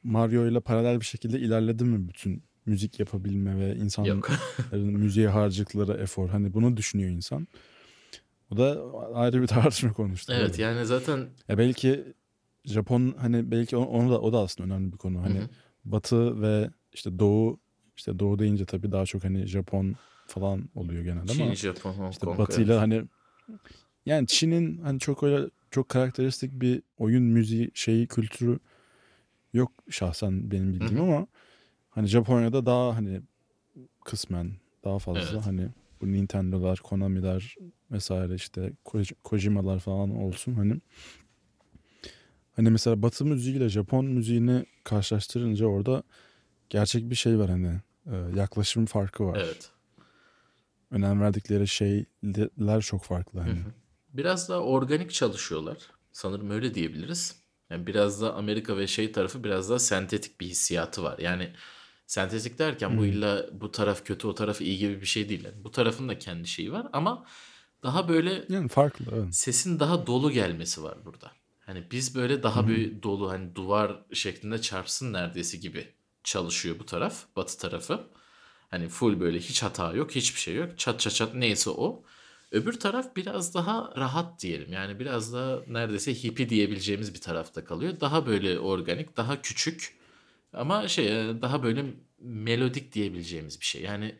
Mario 0.02 0.46
ile 0.46 0.60
paralel 0.60 1.00
bir 1.00 1.04
şekilde 1.04 1.38
ilerledi 1.38 1.84
mi 1.84 2.08
bütün 2.08 2.42
müzik 2.66 3.00
yapabilme 3.00 3.58
ve 3.58 3.76
insanların 3.76 4.22
müziğe 4.72 5.28
harcadıkları 5.28 5.92
efor. 5.92 6.28
Hani 6.28 6.54
bunu 6.54 6.76
düşünüyor 6.76 7.10
insan. 7.10 7.48
O 8.52 8.56
da 8.56 8.82
ayrı 9.14 9.42
bir 9.42 9.46
tartışma 9.56 9.92
konusu. 9.92 10.32
evet 10.32 10.58
yani 10.58 10.86
zaten 10.86 11.28
Ya 11.48 11.58
belki 11.58 12.04
Japon 12.64 13.14
hani 13.18 13.50
belki 13.50 13.76
onu, 13.76 14.10
da 14.10 14.20
o 14.20 14.32
da 14.32 14.38
aslında 14.38 14.74
önemli 14.74 14.92
bir 14.92 14.98
konu. 14.98 15.22
Hani 15.22 15.38
Hı 15.38 15.42
hı. 15.42 15.48
Batı 15.84 16.42
ve 16.42 16.70
işte 16.92 17.18
Doğu 17.18 17.60
işte 17.96 18.18
Doğu 18.18 18.38
deyince 18.38 18.64
tabii 18.64 18.92
daha 18.92 19.06
çok 19.06 19.24
hani 19.24 19.46
Japon 19.46 19.96
falan 20.26 20.68
oluyor 20.74 21.04
genelde 21.04 21.32
Çin, 21.32 21.44
ama 21.44 21.54
Japon, 21.54 21.92
Hong 21.92 22.12
işte 22.12 22.26
Kong. 22.26 22.38
Batı'yla 22.38 22.72
evet. 22.72 22.82
hani 22.82 23.04
yani 24.06 24.26
Çin'in 24.26 24.78
hani 24.78 24.98
çok 24.98 25.22
öyle 25.22 25.50
çok 25.70 25.88
karakteristik 25.88 26.60
bir 26.60 26.82
oyun 26.98 27.22
müziği 27.22 27.70
şeyi 27.74 28.06
kültürü 28.06 28.58
yok 29.52 29.72
şahsen 29.90 30.50
benim 30.50 30.72
bildiğim 30.72 30.96
Hı 30.96 31.02
hı. 31.02 31.06
ama 31.06 31.26
hani 31.90 32.06
Japonya'da 32.06 32.66
daha 32.66 32.96
hani 32.96 33.20
kısmen 34.04 34.52
daha 34.84 34.98
fazla 34.98 35.20
Evet. 35.20 35.46
hani 35.46 35.68
bu 36.02 36.12
Nintendo'lar, 36.12 36.78
Konami'ler 36.78 37.56
vesaire 37.90 38.34
işte 38.34 38.72
Ko- 38.84 39.14
Kojima'lar 39.24 39.78
falan 39.78 40.10
olsun 40.10 40.54
hani 40.54 40.80
hani 42.56 42.70
mesela 42.70 43.02
Batı 43.02 43.24
müziğiyle 43.24 43.68
Japon 43.68 44.04
müziğini 44.04 44.66
karşılaştırınca 44.84 45.66
orada 45.66 46.02
gerçek 46.70 47.10
bir 47.10 47.14
şey 47.14 47.38
var 47.38 47.50
hani 47.50 47.80
e, 48.06 48.16
yaklaşım 48.36 48.86
farkı 48.86 49.24
var. 49.24 49.40
Evet. 49.44 49.70
Önem 50.90 51.20
verdikleri 51.20 51.68
şeyler 51.68 52.80
çok 52.80 53.02
farklı 53.02 53.40
hani. 53.40 53.50
Hı 53.50 53.54
hı. 53.54 53.72
Biraz 54.12 54.48
daha 54.48 54.60
organik 54.60 55.12
çalışıyorlar. 55.12 55.78
Sanırım 56.12 56.50
öyle 56.50 56.74
diyebiliriz. 56.74 57.42
Yani 57.70 57.86
biraz 57.86 58.22
da 58.22 58.34
Amerika 58.34 58.76
ve 58.76 58.86
şey 58.86 59.12
tarafı 59.12 59.44
biraz 59.44 59.70
daha 59.70 59.78
sentetik 59.78 60.40
bir 60.40 60.46
hissiyatı 60.46 61.02
var. 61.02 61.18
Yani 61.18 61.52
sentetik 62.06 62.58
derken 62.58 62.98
bu 62.98 63.02
Hı. 63.02 63.06
illa 63.06 63.46
bu 63.52 63.72
taraf 63.72 64.04
kötü 64.04 64.26
o 64.26 64.34
taraf 64.34 64.60
iyi 64.60 64.78
gibi 64.78 65.00
bir 65.00 65.06
şey 65.06 65.28
değil. 65.28 65.44
Yani 65.44 65.64
bu 65.64 65.70
tarafın 65.70 66.08
da 66.08 66.18
kendi 66.18 66.48
şeyi 66.48 66.72
var 66.72 66.86
ama 66.92 67.26
daha 67.82 68.08
böyle 68.08 68.44
Yani 68.48 68.68
farklı 68.68 69.04
evet. 69.12 69.34
sesin 69.34 69.80
daha 69.80 70.06
dolu 70.06 70.30
gelmesi 70.30 70.82
var 70.82 71.04
burada. 71.04 71.32
Hani 71.66 71.84
biz 71.90 72.14
böyle 72.14 72.42
daha 72.42 72.68
bir 72.68 73.02
dolu 73.02 73.30
hani 73.30 73.54
duvar 73.54 74.02
şeklinde 74.12 74.60
çarpsın 74.60 75.12
neredeyse 75.12 75.56
gibi 75.56 75.88
çalışıyor 76.24 76.78
bu 76.78 76.86
taraf, 76.86 77.24
batı 77.36 77.58
tarafı. 77.58 78.00
Hani 78.70 78.88
full 78.88 79.20
böyle 79.20 79.38
hiç 79.38 79.62
hata 79.62 79.92
yok, 79.92 80.10
hiçbir 80.10 80.40
şey 80.40 80.54
yok. 80.54 80.78
Çat 80.78 81.00
çat 81.00 81.14
çat 81.14 81.34
neyse 81.34 81.70
o. 81.70 82.02
Öbür 82.50 82.80
taraf 82.80 83.16
biraz 83.16 83.54
daha 83.54 83.92
rahat 83.96 84.40
diyelim. 84.42 84.72
Yani 84.72 85.00
biraz 85.00 85.32
daha 85.32 85.60
neredeyse 85.66 86.14
hippie 86.14 86.48
diyebileceğimiz 86.48 87.14
bir 87.14 87.20
tarafta 87.20 87.64
kalıyor. 87.64 88.00
Daha 88.00 88.26
böyle 88.26 88.58
organik, 88.58 89.16
daha 89.16 89.42
küçük 89.42 89.96
ama 90.52 90.88
şey 90.88 91.30
e, 91.30 91.42
daha 91.42 91.62
böyle 91.62 91.84
melodik 92.18 92.92
diyebileceğimiz 92.92 93.60
bir 93.60 93.64
şey. 93.64 93.82
Yani 93.82 94.18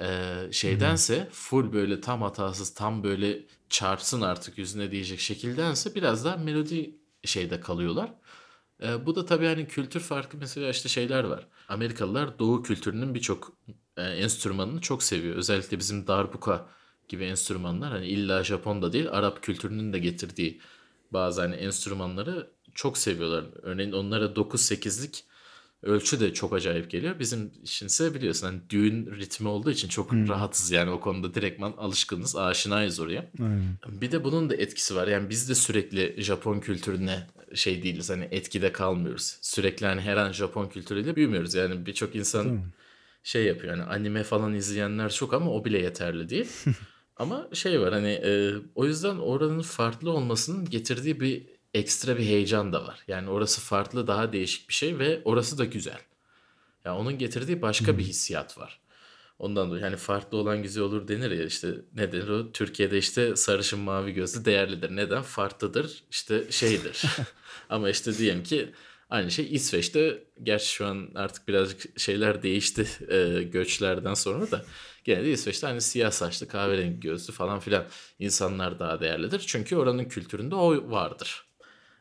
e, 0.00 0.34
şeydense 0.52 1.28
full 1.32 1.72
böyle 1.72 2.00
tam 2.00 2.22
hatasız, 2.22 2.74
tam 2.74 3.04
böyle 3.04 3.42
çarpsın 3.68 4.20
artık 4.20 4.58
yüzüne 4.58 4.90
diyecek 4.90 5.20
şekildense 5.20 5.94
biraz 5.94 6.24
daha 6.24 6.36
melodi 6.36 6.94
şeyde 7.24 7.60
kalıyorlar. 7.60 8.14
E, 8.82 9.06
bu 9.06 9.14
da 9.16 9.26
tabii 9.26 9.46
hani 9.46 9.68
kültür 9.68 10.00
farkı 10.00 10.36
mesela 10.36 10.70
işte 10.70 10.88
şeyler 10.88 11.24
var. 11.24 11.46
Amerikalılar 11.68 12.38
doğu 12.38 12.62
kültürünün 12.62 13.14
birçok 13.14 13.52
e, 13.96 14.02
enstrümanını 14.02 14.80
çok 14.80 15.02
seviyor. 15.02 15.36
Özellikle 15.36 15.78
bizim 15.78 16.06
darbuka 16.06 16.68
gibi 17.08 17.24
enstrümanlar 17.24 17.92
hani 17.92 18.06
illa 18.06 18.44
Japon 18.44 18.82
da 18.82 18.92
değil 18.92 19.10
Arap 19.10 19.42
kültürünün 19.42 19.92
de 19.92 19.98
getirdiği 19.98 20.60
bazı 21.12 21.40
hani 21.40 21.54
enstrümanları 21.54 22.50
çok 22.74 22.98
seviyorlar. 22.98 23.44
Örneğin 23.62 23.92
onlara 23.92 24.24
9-8'lik 24.36 25.24
ölçü 25.82 26.20
de 26.20 26.34
çok 26.34 26.52
acayip 26.52 26.90
geliyor. 26.90 27.18
Bizim 27.18 27.50
işinse 27.62 28.14
biliyorsun 28.14 28.46
hani 28.46 28.60
düğün 28.70 29.06
ritmi 29.06 29.48
olduğu 29.48 29.70
için 29.70 29.88
çok 29.88 30.12
rahatız 30.12 30.70
yani 30.70 30.90
o 30.90 31.00
konuda 31.00 31.34
direktman 31.34 31.74
alışkınız, 31.78 32.36
aşinayız 32.36 33.00
oraya. 33.00 33.30
Aynen. 33.40 33.76
Bir 33.86 34.12
de 34.12 34.24
bunun 34.24 34.50
da 34.50 34.54
etkisi 34.54 34.96
var. 34.96 35.08
Yani 35.08 35.30
biz 35.30 35.48
de 35.48 35.54
sürekli 35.54 36.22
Japon 36.22 36.60
kültürüne 36.60 37.26
şey 37.54 37.82
değiliz. 37.82 38.10
Hani 38.10 38.28
etkide 38.30 38.72
kalmıyoruz. 38.72 39.38
Sürekli 39.40 39.86
hani 39.86 40.00
her 40.00 40.16
an 40.16 40.32
Japon 40.32 40.68
kültürüyle 40.68 41.16
büyümüyoruz. 41.16 41.54
Yani 41.54 41.86
birçok 41.86 42.16
insan 42.16 42.60
şey 43.22 43.44
yapıyor. 43.44 43.76
Yani 43.76 43.82
anime 43.82 44.22
falan 44.22 44.54
izleyenler 44.54 45.10
çok 45.10 45.34
ama 45.34 45.50
o 45.50 45.64
bile 45.64 45.78
yeterli 45.78 46.28
değil. 46.28 46.48
ama 47.16 47.48
şey 47.52 47.80
var 47.80 47.92
hani 47.92 48.10
e, 48.10 48.52
o 48.74 48.86
yüzden 48.86 49.16
oranın 49.16 49.62
farklı 49.62 50.10
olmasının 50.10 50.64
getirdiği 50.70 51.20
bir 51.20 51.59
ekstra 51.74 52.18
bir 52.18 52.24
heyecan 52.24 52.72
da 52.72 52.86
var. 52.86 53.04
Yani 53.08 53.30
orası 53.30 53.60
farklı 53.60 54.06
daha 54.06 54.32
değişik 54.32 54.68
bir 54.68 54.74
şey 54.74 54.98
ve 54.98 55.22
orası 55.24 55.58
da 55.58 55.64
güzel. 55.64 55.98
Ya 56.84 56.96
onun 56.96 57.18
getirdiği 57.18 57.62
başka 57.62 57.98
bir 57.98 58.02
hissiyat 58.04 58.58
var. 58.58 58.80
Ondan 59.38 59.68
dolayı 59.68 59.82
yani 59.82 59.96
farklı 59.96 60.38
olan 60.38 60.62
güzel 60.62 60.82
olur 60.82 61.08
denir 61.08 61.30
ya 61.30 61.44
işte 61.44 61.74
ne 61.94 62.12
denir 62.12 62.28
o 62.28 62.52
Türkiye'de 62.52 62.98
işte 62.98 63.36
sarışın 63.36 63.78
mavi 63.78 64.12
gözlü 64.12 64.44
değerlidir. 64.44 64.96
Neden? 64.96 65.22
Farklıdır 65.22 66.04
işte 66.10 66.52
şeydir. 66.52 67.02
Ama 67.70 67.90
işte 67.90 68.18
diyelim 68.18 68.42
ki 68.42 68.72
aynı 69.10 69.30
şey 69.30 69.54
İsveç'te 69.54 70.24
gerçi 70.42 70.68
şu 70.68 70.86
an 70.86 71.08
artık 71.14 71.48
birazcık 71.48 72.00
şeyler 72.00 72.42
değişti 72.42 72.86
e, 73.08 73.42
göçlerden 73.42 74.14
sonra 74.14 74.50
da 74.50 74.64
gene 75.04 75.24
de 75.24 75.32
İsveç'te 75.32 75.66
hani 75.66 75.80
siyah 75.80 76.10
saçlı 76.10 76.48
kahverengi 76.48 77.00
gözlü 77.00 77.32
falan 77.32 77.60
filan 77.60 77.84
insanlar 78.18 78.78
daha 78.78 79.00
değerlidir. 79.00 79.44
Çünkü 79.46 79.76
oranın 79.76 80.04
kültüründe 80.04 80.54
o 80.54 80.90
vardır. 80.90 81.49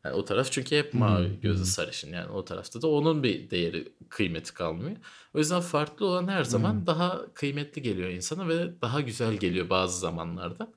Yani 0.04 0.16
o 0.16 0.26
taraf 0.26 0.52
çünkü 0.52 0.78
hep 0.78 0.94
mavi 0.94 1.40
gözlü 1.42 1.66
sarışın. 1.66 2.14
Yani 2.14 2.32
o 2.32 2.46
tarafta 2.46 2.82
da 2.82 2.88
onun 2.88 3.24
bir 3.24 3.50
değeri 3.50 3.94
kıymeti 4.10 4.54
kalmıyor. 4.54 4.96
O 5.34 5.40
yüzden 5.40 5.62
farklı 5.62 6.06
olan 6.06 6.28
her 6.28 6.44
zaman 6.44 6.88
daha 6.88 7.34
kıymetli 7.34 7.82
geliyor 7.82 8.10
insana 8.10 8.48
ve 8.48 8.82
daha 8.82 9.02
güzel 9.02 9.34
geliyor 9.34 9.70
bazı 9.70 10.00
zamanlarda. 10.00 10.74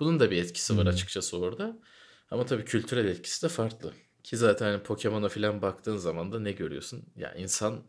Bunun 0.00 0.20
da 0.20 0.30
bir 0.30 0.36
etkisi 0.36 0.78
var 0.78 0.86
açıkçası 0.86 1.38
orada. 1.38 1.76
Ama 2.30 2.46
tabii 2.46 2.64
kültürel 2.64 3.06
etkisi 3.06 3.42
de 3.42 3.48
farklı. 3.48 3.92
Ki 4.22 4.36
zaten 4.36 4.66
hani 4.66 4.82
Pokemon'a 4.82 5.28
falan 5.28 5.62
baktığın 5.62 5.96
zaman 5.96 6.32
da 6.32 6.40
ne 6.40 6.52
görüyorsun? 6.52 7.02
Ya 7.16 7.34
insan 7.34 7.80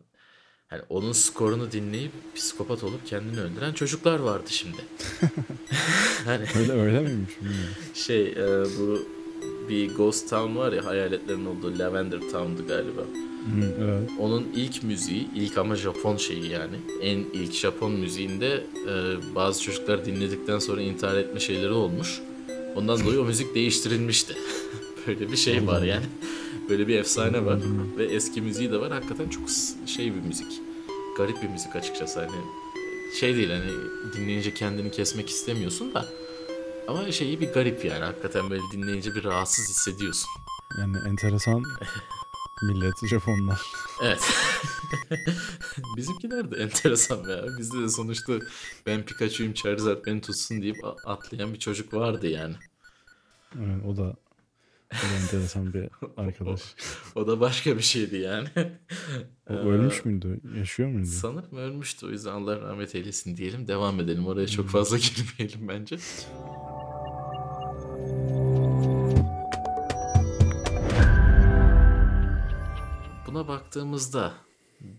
hani 0.68 0.82
onun 0.88 1.12
skorunu 1.12 1.72
dinleyip 1.72 2.12
psikopat 2.34 2.84
olup 2.84 3.06
kendini 3.06 3.40
öldüren 3.40 3.72
çocuklar 3.72 4.18
vardı 4.18 4.46
şimdi. 4.48 4.84
hani 6.24 6.46
Öyle 6.58 6.72
öyle 6.72 7.00
miymiş 7.00 7.36
bilmiyorum. 7.40 7.74
şey 7.94 8.26
e, 8.26 8.64
bu 8.78 9.15
bir 9.68 9.94
Ghost 9.94 10.30
Town 10.30 10.56
var 10.56 10.72
ya 10.72 10.84
hayaletlerin 10.84 11.46
olduğu 11.46 11.78
Lavender 11.78 12.20
Town'du 12.20 12.66
galiba. 12.68 13.00
Hı, 13.00 13.74
evet. 13.84 14.10
Onun 14.20 14.46
ilk 14.54 14.82
müziği, 14.82 15.28
ilk 15.34 15.58
ama 15.58 15.76
Japon 15.76 16.16
şeyi 16.16 16.50
yani. 16.50 16.76
En 17.02 17.18
ilk 17.18 17.52
Japon 17.52 17.92
müziğinde 17.92 18.64
e, 18.88 18.94
bazı 19.34 19.62
çocuklar 19.62 20.04
dinledikten 20.04 20.58
sonra 20.58 20.80
intihar 20.80 21.16
etme 21.16 21.40
şeyleri 21.40 21.72
olmuş. 21.72 22.20
Ondan 22.76 23.04
dolayı 23.04 23.20
o 23.20 23.24
müzik 23.24 23.54
değiştirilmişti. 23.54 24.34
Böyle 25.06 25.32
bir 25.32 25.36
şey 25.36 25.66
var 25.66 25.82
yani. 25.82 26.06
Böyle 26.68 26.88
bir 26.88 26.98
efsane 26.98 27.44
var. 27.44 27.58
Ve 27.98 28.04
eski 28.04 28.42
müziği 28.42 28.72
de 28.72 28.80
var. 28.80 28.92
Hakikaten 28.92 29.28
çok 29.28 29.42
şey 29.86 30.14
bir 30.14 30.20
müzik. 30.20 30.60
Garip 31.16 31.42
bir 31.42 31.48
müzik 31.48 31.76
açıkçası. 31.76 32.20
Hani 32.20 32.30
şey 33.20 33.36
değil 33.36 33.50
hani 33.50 33.70
dinleyince 34.16 34.54
kendini 34.54 34.90
kesmek 34.90 35.28
istemiyorsun 35.28 35.94
da. 35.94 36.06
Ama 36.88 37.12
şeyi 37.12 37.40
bir 37.40 37.52
garip 37.52 37.84
yani. 37.84 38.04
Hakikaten 38.04 38.50
böyle 38.50 38.62
dinleyince 38.72 39.14
bir 39.14 39.24
rahatsız 39.24 39.68
hissediyorsun. 39.68 40.28
Yani 40.80 40.96
enteresan 41.08 41.62
millet 42.62 43.08
Japonlar. 43.10 43.60
Evet. 44.02 44.32
Bizimkiler 45.96 46.50
de 46.50 46.56
enteresan 46.56 47.28
ya. 47.28 47.58
Bizde 47.58 47.82
de 47.82 47.88
sonuçta 47.88 48.32
ben 48.86 49.02
Pikachu'yum 49.02 49.52
Charizard 49.54 50.06
beni 50.06 50.20
tutsun 50.20 50.62
deyip 50.62 50.76
atlayan 51.04 51.54
bir 51.54 51.58
çocuk 51.58 51.94
vardı 51.94 52.26
yani. 52.26 52.54
Evet, 53.56 53.84
o 53.86 53.96
da 53.96 54.16
o 54.92 54.96
da 54.96 55.16
enteresan 55.22 55.74
bir 55.74 55.88
arkadaş. 56.16 56.60
O 57.14 57.26
da 57.26 57.40
başka 57.40 57.76
bir 57.76 57.82
şeydi 57.82 58.16
yani. 58.16 58.48
O 59.50 59.52
ölmüş 59.52 60.04
müydü? 60.04 60.40
Yaşıyor 60.58 60.88
muydu? 60.88 61.06
Sanırım 61.06 61.56
ölmüştü 61.56 62.06
o 62.06 62.10
yüzden 62.10 62.32
Allah 62.32 62.60
rahmet 62.60 62.94
eylesin 62.94 63.36
diyelim. 63.36 63.68
Devam 63.68 64.00
edelim. 64.00 64.26
Oraya 64.26 64.48
çok 64.48 64.68
fazla 64.68 64.98
girmeyelim 64.98 65.68
bence. 65.68 65.98
Buna 73.26 73.48
baktığımızda 73.48 74.32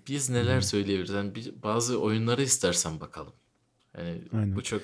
biz 0.08 0.30
neler 0.30 0.62
söyleyebiliriz? 0.62 1.14
Yani 1.14 1.34
bazı 1.64 2.02
oyunları 2.02 2.42
istersen 2.42 3.00
bakalım. 3.00 3.34
Yani 3.98 4.22
Aynen. 4.34 4.56
bu 4.56 4.64
çok 4.64 4.82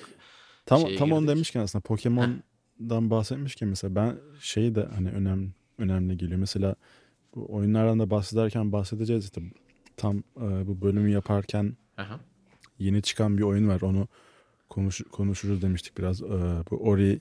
Tam 0.66 0.80
tam 0.98 1.12
onu 1.12 1.20
girdik. 1.20 1.36
demişken 1.36 1.60
aslında 1.60 1.82
Pokemon'dan 1.82 3.10
bahsetmişken 3.10 3.68
mesela 3.68 3.94
ben 3.94 4.18
şeyi 4.40 4.74
de 4.74 4.88
hani 4.94 5.10
önemli 5.10 5.50
önemli 5.78 6.16
geliyor. 6.16 6.40
Mesela 6.40 6.74
bu 7.34 7.54
oyunlardan 7.54 7.98
da 7.98 8.10
bahsederken 8.10 8.72
bahsedeceğiz 8.72 9.24
işte 9.24 9.42
tam 9.96 10.16
e, 10.16 10.66
bu 10.66 10.80
bölümü 10.80 11.10
yaparken 11.10 11.76
Aha. 11.96 12.20
yeni 12.78 13.02
çıkan 13.02 13.38
bir 13.38 13.42
oyun 13.42 13.68
var. 13.68 13.80
Onu 13.80 14.08
konuş, 14.68 15.02
konuşuruz 15.12 15.62
demiştik 15.62 15.98
biraz. 15.98 16.22
E, 16.22 16.26
bu 16.70 16.76
Ori 16.76 17.20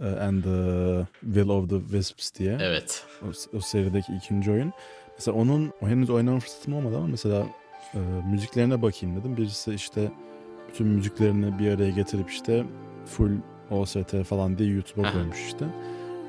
and 0.00 0.42
the 0.42 1.06
Will 1.20 1.48
of 1.48 1.70
the 1.70 1.80
Wisps 1.80 2.34
diye. 2.38 2.58
Evet. 2.60 3.04
O, 3.22 3.56
o 3.56 3.60
serideki 3.60 4.12
ikinci 4.16 4.50
oyun. 4.50 4.72
Mesela 5.18 5.36
onun 5.36 5.72
o 5.82 5.88
henüz 5.88 6.10
oynama 6.10 6.40
fırsatım 6.40 6.74
olmadı 6.74 6.96
ama 6.96 7.06
mesela 7.06 7.46
e, 7.94 7.98
müziklerine 8.30 8.82
bakayım 8.82 9.16
dedim. 9.16 9.36
Birisi 9.36 9.74
işte 9.74 10.12
bütün 10.68 10.86
müziklerini 10.86 11.58
bir 11.58 11.70
araya 11.70 11.90
getirip 11.90 12.30
işte 12.30 12.64
full 13.06 13.32
OST 13.70 14.24
falan 14.24 14.58
diye 14.58 14.70
YouTube'a 14.70 15.12
koymuş 15.12 15.46
işte. 15.46 15.64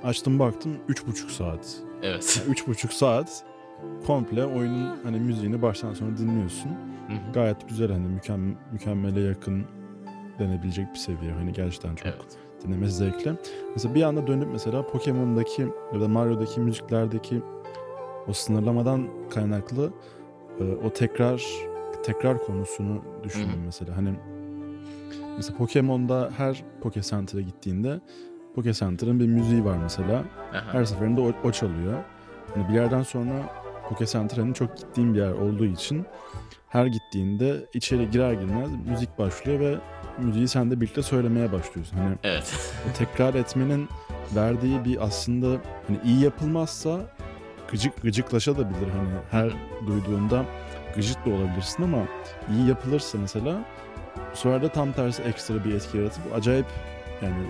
Açtım 0.03 0.39
baktım 0.39 0.77
3,5 0.89 1.30
saat. 1.30 1.75
Evet. 2.03 2.43
Yani 2.47 2.56
3,5 2.56 2.93
saat 2.93 3.43
komple 4.08 4.45
oyunun 4.45 4.99
hani 5.03 5.19
müziğini 5.19 5.62
baştan 5.62 5.93
sona 5.93 6.17
dinliyorsun. 6.17 6.69
Hı 7.08 7.13
hı. 7.13 7.34
Gayet 7.34 7.69
güzel 7.69 7.91
hani 7.91 8.08
mükem, 8.08 8.58
mükemmele 8.71 9.19
yakın 9.19 9.65
denebilecek 10.39 10.93
bir 10.93 10.99
seviye. 10.99 11.32
Hani 11.32 11.53
gerçekten 11.53 11.95
çok 11.95 12.08
evet. 12.08 12.38
Dinlemesi 12.63 12.93
zevkli. 12.93 13.34
Mesela 13.74 13.96
bir 13.96 14.04
anda 14.04 14.28
dönüp 14.28 14.48
mesela 14.52 14.88
Pokemon'daki 14.88 15.67
ya 15.93 16.02
da 16.02 16.08
Mario'daki 16.08 16.60
müziklerdeki 16.60 17.41
o 18.28 18.34
sınırlamadan 18.34 19.08
kaynaklı 19.30 19.93
e, 20.60 20.63
o 20.86 20.93
tekrar 20.93 21.43
tekrar 22.04 22.46
konusunu 22.46 23.02
düşündüm 23.24 23.62
mesela. 23.65 23.98
Hani 23.98 24.13
mesela 25.38 25.58
Pokemon'da 25.58 26.30
her 26.38 26.63
Poke 26.82 27.02
Center'a 27.02 27.41
gittiğinde 27.41 28.00
Poke 28.56 28.74
Center'ın 28.74 29.20
bir 29.20 29.28
müziği 29.28 29.65
var 29.65 29.78
mesela. 29.78 30.24
Aha. 30.54 30.74
Her 30.74 30.86
seferinde 30.86 31.22
o, 31.22 31.32
o 31.43 31.52
çalıyor. 31.52 32.04
Hani 32.56 32.67
bir 32.70 32.74
yerden 32.74 33.04
sonra 33.04 33.50
Poke 33.89 34.06
Center 34.06 34.38
hani 34.38 34.54
çok 34.54 34.78
gittiğim 34.78 35.13
bir 35.13 35.20
yer 35.20 35.32
olduğu 35.32 35.65
için 35.65 36.06
her 36.70 36.86
gittiğinde 36.86 37.65
içeri 37.74 38.10
girer 38.10 38.34
girmez 38.34 38.70
müzik 38.89 39.20
başlıyor 39.20 39.60
ve 39.60 39.78
müziği 40.17 40.47
sen 40.47 40.71
de 40.71 40.82
birlikte 40.82 41.03
söylemeye 41.03 41.51
başlıyorsun. 41.51 41.97
Hani 41.97 42.15
Evet. 42.23 42.73
tekrar 42.97 43.34
etmenin 43.34 43.89
verdiği 44.36 44.86
bir 44.86 45.03
aslında 45.03 45.47
hani 45.88 45.99
iyi 46.06 46.19
yapılmazsa 46.19 46.99
gıcık 47.71 48.01
gıcıklaşabilir 48.01 48.89
hani 48.97 49.10
her 49.32 49.51
duyduğunda 49.88 50.45
gıcık 50.95 51.25
da 51.25 51.30
olabilirsin 51.30 51.84
ama 51.84 51.97
iyi 52.51 52.67
yapılırsa 52.69 53.17
mesela 53.17 53.65
bu 54.32 54.38
sefer 54.38 54.62
de 54.62 54.69
tam 54.69 54.91
tersi 54.91 55.23
ekstra 55.23 55.65
bir 55.65 55.73
etki 55.73 55.97
yaratıp 55.97 56.23
acayip 56.36 56.65
yani 57.21 57.47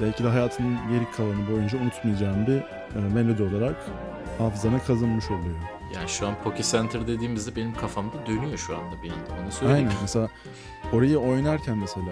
belki 0.00 0.24
de 0.24 0.28
hayatının 0.28 0.78
geri 0.90 1.10
kalanı 1.16 1.50
boyunca 1.50 1.78
unutmayacağım 1.78 2.46
bir 2.46 2.56
e, 2.56 3.14
melodi 3.14 3.42
olarak 3.42 3.76
hafızana 4.38 4.78
kazınmış 4.78 5.30
oluyor. 5.30 5.56
Yani 5.94 6.08
şu 6.08 6.28
an 6.28 6.34
Poke 6.44 6.62
Center 6.62 7.06
dediğimizde 7.06 7.56
benim 7.56 7.74
kafamda 7.74 8.26
dönüyor 8.26 8.58
şu 8.58 8.76
anda 8.76 9.02
bir 9.02 9.10
anda. 9.10 9.42
Onu 9.42 9.52
söyleyeyim. 9.52 9.88
Aynen 9.88 10.02
mesela 10.02 10.28
orayı 10.92 11.18
oynarken 11.18 11.78
mesela 11.78 12.06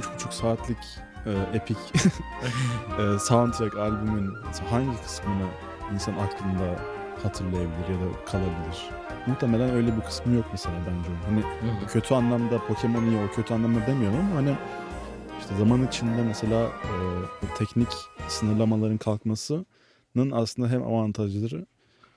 3,5 0.00 0.32
saatlik 0.32 0.78
e, 1.26 1.56
epic 1.56 1.80
e, 2.98 3.18
soundtrack 3.18 3.76
albümün 3.76 4.34
hangi 4.70 5.02
kısmını 5.02 5.46
insan 5.94 6.12
aklında 6.12 6.80
hatırlayabilir 7.22 7.88
ya 7.88 7.96
da 8.00 8.24
kalabilir? 8.26 8.90
Muhtemelen 9.26 9.70
öyle 9.70 9.96
bir 9.96 10.02
kısmı 10.02 10.34
yok 10.34 10.44
mesela 10.52 10.74
bence. 10.86 11.08
Hani 11.26 11.40
Hı 11.40 11.84
hı. 11.84 11.86
kötü 11.86 12.14
anlamda 12.14 12.66
Pokemon 12.66 13.04
iyi 13.04 13.18
o 13.18 13.34
kötü 13.34 13.54
anlamda 13.54 13.86
demiyorum 13.86 14.18
ama 14.18 14.36
hani 14.36 14.56
işte 15.40 15.56
zaman 15.58 15.86
içinde 15.86 16.22
mesela 16.22 16.62
e, 16.62 16.96
teknik 17.58 17.88
sınırlamaların 18.28 18.98
kalkmasının 18.98 20.30
aslında 20.32 20.68
hem 20.68 20.82
avantajları 20.82 21.66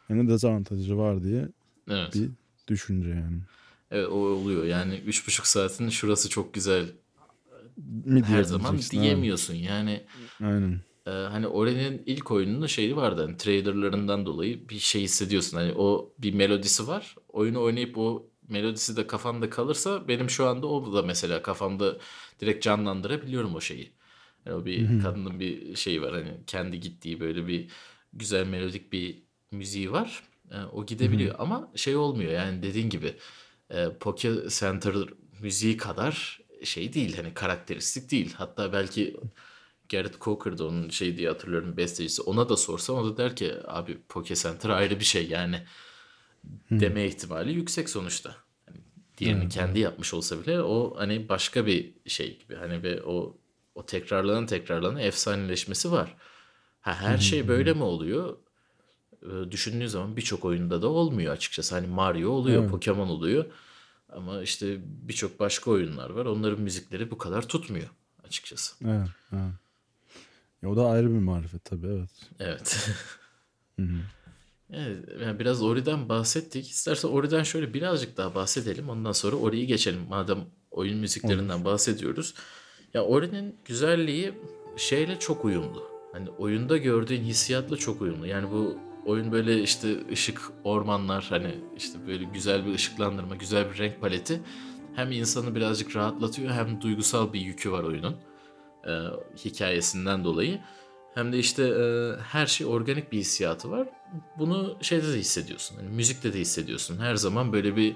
hem 0.09 0.27
de 0.27 0.31
dezavantajları 0.31 0.97
var 0.97 1.23
diye 1.23 1.49
Evet. 1.89 2.15
bir 2.15 2.29
düşünce 2.67 3.09
yani. 3.09 3.39
Evet 3.91 4.07
o 4.07 4.15
oluyor. 4.15 4.63
Yani 4.63 4.95
üç 4.95 5.27
buçuk 5.27 5.47
saatin 5.47 5.89
şurası 5.89 6.29
çok 6.29 6.53
güzel 6.53 6.85
mi 8.05 8.23
her 8.23 8.43
zaman 8.43 8.77
diyemiyorsun. 8.91 9.53
Yani 9.53 10.05
Aynen. 10.41 10.79
e, 11.07 11.09
hani 11.09 11.47
Ori'nin 11.47 12.03
ilk 12.05 12.31
oyununda 12.31 12.67
şeyi 12.67 12.95
vardı. 12.95 13.21
Hani 13.25 13.37
trailerlarından 13.37 14.25
dolayı 14.25 14.69
bir 14.69 14.79
şey 14.79 15.01
hissediyorsun. 15.01 15.57
Hani 15.57 15.73
o 15.73 16.13
bir 16.19 16.33
melodisi 16.33 16.87
var. 16.87 17.15
Oyunu 17.29 17.61
oynayıp 17.61 17.97
o 17.97 18.29
melodisi 18.49 18.97
de 18.97 19.07
kafanda 19.07 19.49
kalırsa 19.49 20.07
benim 20.07 20.29
şu 20.29 20.47
anda 20.47 20.67
o 20.67 20.93
da 20.93 21.01
mesela 21.01 21.41
kafamda 21.41 21.97
direkt 22.39 22.63
canlandırabiliyorum 22.63 23.55
o 23.55 23.61
şeyi. 23.61 23.91
Yani 24.45 24.55
o 24.57 24.65
bir 24.65 24.99
kadının 25.03 25.39
bir 25.39 25.75
şeyi 25.75 26.01
var 26.01 26.13
hani 26.13 26.37
kendi 26.47 26.79
gittiği 26.79 27.19
böyle 27.19 27.47
bir 27.47 27.69
güzel 28.13 28.47
melodik 28.47 28.93
bir 28.93 29.23
müziği 29.51 29.91
var. 29.91 30.23
E, 30.51 30.57
o 30.57 30.85
gidebiliyor 30.85 31.35
ama 31.39 31.71
şey 31.75 31.95
olmuyor 31.95 32.31
yani 32.31 32.63
dediğin 32.63 32.89
gibi 32.89 33.15
e, 33.69 33.87
Poke 33.99 34.33
Center 34.49 34.95
müziği 35.39 35.77
kadar 35.77 36.39
şey 36.63 36.93
değil 36.93 37.15
hani 37.15 37.33
karakteristik 37.33 38.11
değil. 38.11 38.33
Hatta 38.37 38.73
belki 38.73 39.17
Garrett 39.89 40.21
Coker 40.21 40.57
da 40.57 40.67
onun 40.67 40.89
şey 40.89 41.17
diye 41.17 41.29
hatırlıyorum 41.29 41.77
bestecisi. 41.77 42.21
Ona 42.21 42.49
da 42.49 42.57
sorsam 42.57 42.97
o 42.97 43.05
da 43.05 43.17
der 43.17 43.35
ki 43.35 43.53
abi 43.67 43.97
Poke 44.09 44.35
Center 44.35 44.69
ayrı 44.69 44.99
bir 44.99 45.05
şey 45.05 45.27
yani 45.27 45.63
deme 46.71 47.05
ihtimali 47.05 47.53
yüksek 47.53 47.89
sonuçta. 47.89 48.35
Hani 48.65 48.77
diğerini 49.17 49.49
kendi 49.49 49.79
yapmış 49.79 50.13
olsa 50.13 50.41
bile 50.41 50.61
o 50.61 50.95
hani 50.97 51.29
başka 51.29 51.65
bir 51.65 51.93
şey 52.07 52.39
gibi. 52.39 52.55
Hani 52.55 52.83
ve 52.83 53.03
o 53.03 53.37
o 53.75 53.85
tekrarlanan 53.85 54.45
tekrarlanan 54.45 54.99
efsaneleşmesi 54.99 55.91
var. 55.91 56.15
Ha, 56.81 56.95
her 56.95 57.17
şey 57.17 57.47
böyle 57.47 57.73
mi 57.73 57.83
oluyor? 57.83 58.37
Ee, 59.23 59.51
düşündüğün 59.51 59.87
zaman 59.87 60.15
birçok 60.17 60.45
oyunda 60.45 60.81
da 60.81 60.87
olmuyor 60.87 61.33
açıkçası. 61.33 61.75
Hani 61.75 61.87
Mario 61.87 62.29
oluyor, 62.29 62.61
Evet. 62.61 62.71
Pokemon 62.71 63.07
oluyor. 63.07 63.45
Ama 64.09 64.41
işte 64.41 64.77
birçok 64.83 65.39
başka 65.39 65.71
oyunlar 65.71 66.09
var. 66.09 66.25
Onların 66.25 66.61
müzikleri 66.61 67.11
bu 67.11 67.17
kadar 67.17 67.47
tutmuyor 67.47 67.89
açıkçası. 68.27 68.75
Evet, 68.85 69.07
evet. 69.33 69.53
Ya 70.61 70.69
o 70.69 70.75
da 70.75 70.87
ayrı 70.87 71.09
bir 71.09 71.19
marifet 71.19 71.65
tabii 71.65 71.87
evet. 71.87 72.09
Evet. 72.39 72.89
Hı 73.79 73.85
hı. 73.85 73.99
Evet, 74.73 75.05
yani 75.21 75.39
biraz 75.39 75.61
Ori'den 75.63 76.09
bahsettik. 76.09 76.69
İstersen 76.69 77.09
Ori'den 77.09 77.43
şöyle 77.43 77.73
birazcık 77.73 78.17
daha 78.17 78.35
bahsedelim. 78.35 78.89
Ondan 78.89 79.11
sonra 79.11 79.35
Ori'yi 79.35 79.67
geçelim. 79.67 80.01
Madem 80.09 80.45
oyun 80.71 80.97
müziklerinden 80.97 81.65
bahsediyoruz. 81.65 82.33
Ya 82.93 83.05
Ori'nin 83.05 83.55
güzelliği 83.65 84.33
şeyle 84.77 85.19
çok 85.19 85.45
uyumlu. 85.45 85.89
Hani 86.11 86.29
oyunda 86.29 86.77
gördüğün 86.77 87.21
hissiyatla 87.21 87.77
çok 87.77 88.01
uyumlu. 88.01 88.27
Yani 88.27 88.51
bu 88.51 88.77
oyun 89.09 89.31
böyle 89.31 89.61
işte 89.61 89.87
ışık, 90.11 90.41
ormanlar 90.63 91.25
hani 91.29 91.55
işte 91.77 92.07
böyle 92.07 92.23
güzel 92.23 92.65
bir 92.65 92.73
ışıklandırma, 92.73 93.35
güzel 93.35 93.71
bir 93.71 93.77
renk 93.77 94.01
paleti 94.01 94.41
hem 94.95 95.11
insanı 95.11 95.55
birazcık 95.55 95.95
rahatlatıyor 95.95 96.51
hem 96.51 96.81
duygusal 96.81 97.33
bir 97.33 97.41
yükü 97.41 97.71
var 97.71 97.83
oyunun 97.83 98.15
e, 98.87 98.91
hikayesinden 99.45 100.23
dolayı. 100.23 100.59
Hem 101.13 101.33
de 101.33 101.39
işte 101.39 101.63
e, 101.63 102.13
her 102.21 102.47
şey 102.47 102.67
organik 102.67 103.11
bir 103.11 103.17
hissiyatı 103.17 103.71
var. 103.71 103.87
Bunu 104.37 104.77
şeyde 104.81 105.13
de 105.13 105.17
hissediyorsun. 105.17 105.75
Hani 105.75 105.89
müzikte 105.89 106.33
de 106.33 106.39
hissediyorsun. 106.39 106.97
Her 106.97 107.15
zaman 107.15 107.53
böyle 107.53 107.75
bir 107.75 107.95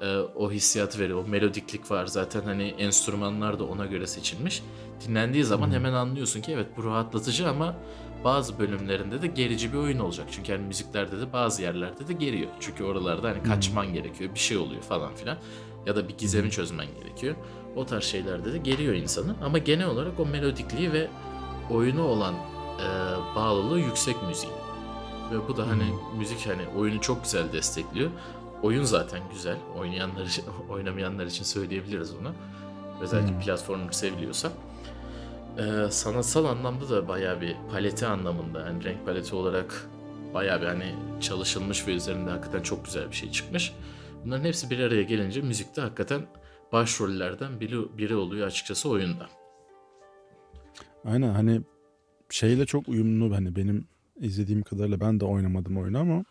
e, 0.00 0.16
o 0.18 0.52
hissiyatı 0.52 0.98
veriyor. 0.98 1.24
O 1.24 1.28
melodiklik 1.28 1.90
var. 1.90 2.06
Zaten 2.06 2.42
hani 2.42 2.74
enstrümanlar 2.78 3.58
da 3.58 3.64
ona 3.64 3.86
göre 3.86 4.06
seçilmiş. 4.06 4.62
Dinlendiği 5.00 5.44
zaman 5.44 5.70
hemen 5.70 5.92
anlıyorsun 5.92 6.40
ki 6.40 6.52
evet 6.52 6.66
bu 6.76 6.84
rahatlatıcı 6.84 7.48
ama 7.48 7.74
bazı 8.24 8.58
bölümlerinde 8.58 9.22
de 9.22 9.26
gerici 9.26 9.72
bir 9.72 9.78
oyun 9.78 9.98
olacak. 9.98 10.26
Çünkü 10.30 10.52
hani 10.52 10.66
müziklerde 10.66 11.20
de 11.20 11.32
bazı 11.32 11.62
yerlerde 11.62 12.08
de 12.08 12.12
geriyor. 12.12 12.50
Çünkü 12.60 12.84
oralarda 12.84 13.28
hani 13.28 13.42
kaçman 13.42 13.92
gerekiyor. 13.92 14.34
Bir 14.34 14.38
şey 14.38 14.56
oluyor 14.56 14.82
falan 14.82 15.14
filan. 15.14 15.38
Ya 15.86 15.96
da 15.96 16.08
bir 16.08 16.18
gizemi 16.18 16.50
çözmen 16.50 16.86
gerekiyor. 17.00 17.34
O 17.76 17.86
tarz 17.86 18.04
şeylerde 18.04 18.52
de 18.52 18.58
geriyor 18.58 18.94
insanı. 18.94 19.36
Ama 19.44 19.58
genel 19.58 19.86
olarak 19.86 20.20
o 20.20 20.26
melodikliği 20.26 20.92
ve 20.92 21.08
oyunu 21.70 22.02
olan 22.02 22.34
e, 22.34 22.88
bağlılığı 23.36 23.80
yüksek 23.80 24.16
müziğin. 24.28 24.54
Ve 25.32 25.48
bu 25.48 25.56
da 25.56 25.68
hani 25.68 25.84
müzik 26.18 26.46
hani 26.46 26.78
oyunu 26.78 27.00
çok 27.00 27.24
güzel 27.24 27.52
destekliyor. 27.52 28.10
Oyun 28.62 28.84
zaten 28.84 29.20
güzel. 29.32 29.56
Oynayanlar 29.78 30.24
için, 30.24 30.44
oynamayanlar 30.70 31.26
için 31.26 31.44
söyleyebiliriz 31.44 32.14
onu. 32.14 32.32
Özellikle 33.00 33.38
platformu 33.38 33.92
seviliyorsa. 33.92 34.52
E, 35.58 35.90
sanatsal 35.90 36.44
anlamda 36.44 36.88
da 36.88 37.08
bayağı 37.08 37.40
bir 37.40 37.56
paleti 37.70 38.06
anlamında 38.06 38.60
yani 38.66 38.84
renk 38.84 39.06
paleti 39.06 39.34
olarak 39.34 39.86
bayağı 40.34 40.60
bir 40.60 40.66
hani 40.66 40.94
çalışılmış 41.20 41.88
ve 41.88 41.94
üzerinde 41.94 42.30
hakikaten 42.30 42.62
çok 42.62 42.84
güzel 42.84 43.10
bir 43.10 43.16
şey 43.16 43.30
çıkmış. 43.30 43.72
Bunların 44.24 44.44
hepsi 44.44 44.70
bir 44.70 44.78
araya 44.78 45.02
gelince 45.02 45.40
müzikte 45.40 45.80
hakikaten 45.80 46.26
başrollerden 46.72 47.60
biri, 47.60 47.98
biri 47.98 48.14
oluyor 48.14 48.46
açıkçası 48.46 48.88
oyunda. 48.88 49.28
Aynen 51.04 51.34
hani 51.34 51.60
şeyle 52.30 52.66
çok 52.66 52.88
uyumlu 52.88 53.36
hani 53.36 53.56
benim 53.56 53.84
izlediğim 54.20 54.62
kadarıyla 54.62 55.00
ben 55.00 55.20
de 55.20 55.24
oynamadım 55.24 55.78
oyunu 55.78 55.98
ama 55.98 56.24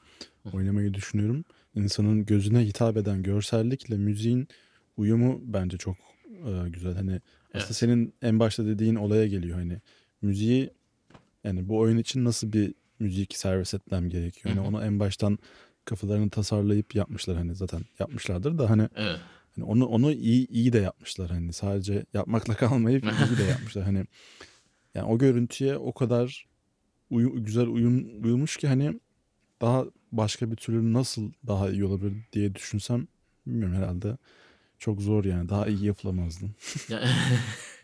oynamayı 0.53 0.93
düşünüyorum. 0.93 1.45
İnsanın 1.75 2.25
gözüne 2.25 2.65
hitap 2.65 2.97
eden 2.97 3.23
görsellikle 3.23 3.97
müziğin 3.97 4.47
uyumu 4.97 5.41
bence 5.43 5.77
çok 5.77 5.95
e, 6.33 6.69
güzel. 6.69 6.93
Hani 6.95 7.21
aslında 7.49 7.65
Evet. 7.65 7.75
senin 7.75 8.13
en 8.21 8.39
başta 8.39 8.65
dediğin 8.65 8.95
olaya 8.95 9.27
geliyor 9.27 9.57
hani 9.57 9.81
müziği 10.21 10.69
yani 11.43 11.67
bu 11.69 11.77
oyun 11.79 11.97
için 11.97 12.25
nasıl 12.25 12.53
bir 12.53 12.73
müzik 12.99 13.37
servis 13.37 13.73
etmem 13.73 14.09
gerekiyor. 14.09 14.55
Hani 14.55 14.65
hı. 14.65 14.69
onu 14.69 14.83
en 14.83 14.99
baştan 14.99 15.39
kafalarını 15.85 16.29
tasarlayıp 16.29 16.95
yapmışlar 16.95 17.37
hani 17.37 17.55
zaten 17.55 17.81
yapmışlardır 17.99 18.57
da 18.57 18.69
hani 18.69 18.89
Evet. 18.95 19.19
Hani 19.55 19.65
onu 19.65 19.85
onu 19.85 20.11
iyi 20.11 20.47
iyi 20.47 20.73
de 20.73 20.77
yapmışlar 20.79 21.29
hani 21.29 21.53
sadece 21.53 22.05
yapmakla 22.13 22.53
kalmayıp 22.55 23.03
iyi 23.03 23.37
de 23.37 23.43
yapmışlar 23.43 23.83
hani 23.83 24.05
yani 24.95 25.07
o 25.07 25.17
görüntüye 25.17 25.77
o 25.77 25.93
kadar 25.93 26.47
uyu- 27.09 27.43
güzel 27.43 27.67
uyum 27.67 28.23
uyumuş 28.23 28.57
ki 28.57 28.67
hani 28.67 28.99
daha 29.61 29.85
başka 30.11 30.51
bir 30.51 30.55
türlü 30.55 30.93
nasıl 30.93 31.31
daha 31.47 31.69
iyi 31.69 31.85
olabilir 31.85 32.13
diye 32.33 32.55
düşünsem 32.55 33.07
bilmiyorum 33.47 33.75
herhalde 33.75 34.17
çok 34.83 35.01
zor 35.01 35.25
yani 35.25 35.49
daha 35.49 35.67
iyi 35.67 35.85
yapılamazdı. 35.85 36.45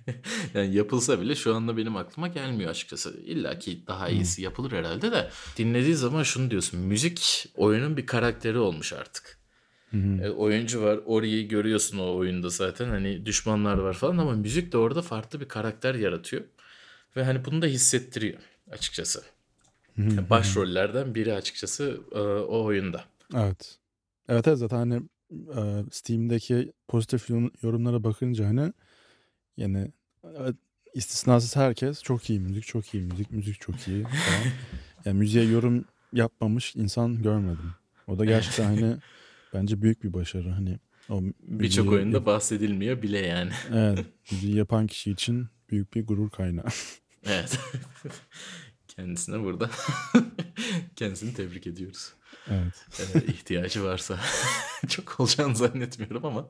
Yani, 0.53 0.75
yapılsa 0.75 1.21
bile 1.21 1.35
şu 1.35 1.55
anda 1.55 1.77
benim 1.77 1.95
aklıma 1.95 2.27
gelmiyor 2.27 2.69
açıkçası. 2.69 3.21
İlla 3.25 3.59
ki 3.59 3.83
daha 3.87 4.09
iyisi 4.09 4.41
yapılır 4.41 4.71
herhalde 4.71 5.11
de. 5.11 5.29
Dinlediği 5.57 5.95
zaman 5.95 6.23
şunu 6.23 6.51
diyorsun. 6.51 6.79
Müzik 6.79 7.45
oyunun 7.55 7.97
bir 7.97 8.05
karakteri 8.05 8.57
olmuş 8.57 8.93
artık. 8.93 9.39
E, 9.93 10.29
oyuncu 10.29 10.81
var. 10.81 10.99
Ori'yi 11.05 11.47
görüyorsun 11.47 11.97
o 11.97 12.15
oyunda 12.15 12.49
zaten. 12.49 12.89
Hani 12.89 13.25
düşmanlar 13.25 13.77
var 13.77 13.93
falan 13.93 14.17
ama 14.17 14.31
müzik 14.31 14.71
de 14.71 14.77
orada 14.77 15.01
farklı 15.01 15.39
bir 15.39 15.47
karakter 15.47 15.95
yaratıyor. 15.95 16.43
Ve 17.15 17.23
hani 17.23 17.45
bunu 17.45 17.61
da 17.61 17.65
hissettiriyor 17.65 18.39
açıkçası. 18.71 19.23
Yani 19.97 20.29
Başrollerden 20.29 21.15
biri 21.15 21.33
açıkçası 21.33 22.01
e, 22.11 22.19
o 22.19 22.63
oyunda. 22.63 23.03
Evet. 23.35 23.77
Evet 24.29 24.47
evet 24.47 24.59
zaten 24.59 24.77
hani 24.77 25.01
e, 25.31 25.83
Steam'deki 25.91 26.73
pozitif 26.87 27.29
yorum- 27.29 27.51
yorumlara 27.61 28.03
bakınca 28.03 28.47
hani 28.47 28.73
yani 29.57 29.91
evet, 30.37 30.55
istisnasız 30.93 31.55
herkes 31.55 32.03
çok 32.03 32.29
iyi 32.29 32.39
müzik, 32.39 32.63
çok 32.67 32.93
iyi 32.93 33.03
müzik, 33.03 33.31
müzik 33.31 33.61
çok 33.61 33.87
iyi 33.87 34.03
falan. 34.03 34.43
Yani 35.05 35.17
müziğe 35.19 35.45
yorum 35.45 35.85
yapmamış 36.13 36.75
insan 36.75 37.21
görmedim. 37.23 37.73
O 38.07 38.19
da 38.19 38.25
gerçekten 38.25 38.63
hani 38.65 38.95
bence 39.53 39.81
büyük 39.81 40.03
bir 40.03 40.13
başarı. 40.13 40.49
Hani 40.49 40.79
Birçok 41.41 41.91
oyunda 41.91 42.17
yap- 42.17 42.25
bahsedilmiyor 42.25 43.01
bile 43.01 43.17
yani. 43.19 43.51
evet, 43.73 44.05
müziği 44.31 44.55
yapan 44.55 44.87
kişi 44.87 45.11
için 45.11 45.47
büyük 45.69 45.93
bir 45.95 46.05
gurur 46.07 46.29
kaynağı. 46.29 46.65
Evet. 47.25 47.59
Kendisine 48.87 49.43
burada 49.43 49.69
kendisini 50.95 51.33
tebrik 51.33 51.67
ediyoruz. 51.67 52.13
Evet. 52.49 52.85
Ee, 53.15 53.31
ihtiyacı 53.31 53.83
varsa 53.83 54.19
çok 54.87 55.19
olacağını 55.19 55.55
zannetmiyorum 55.55 56.25
ama. 56.25 56.49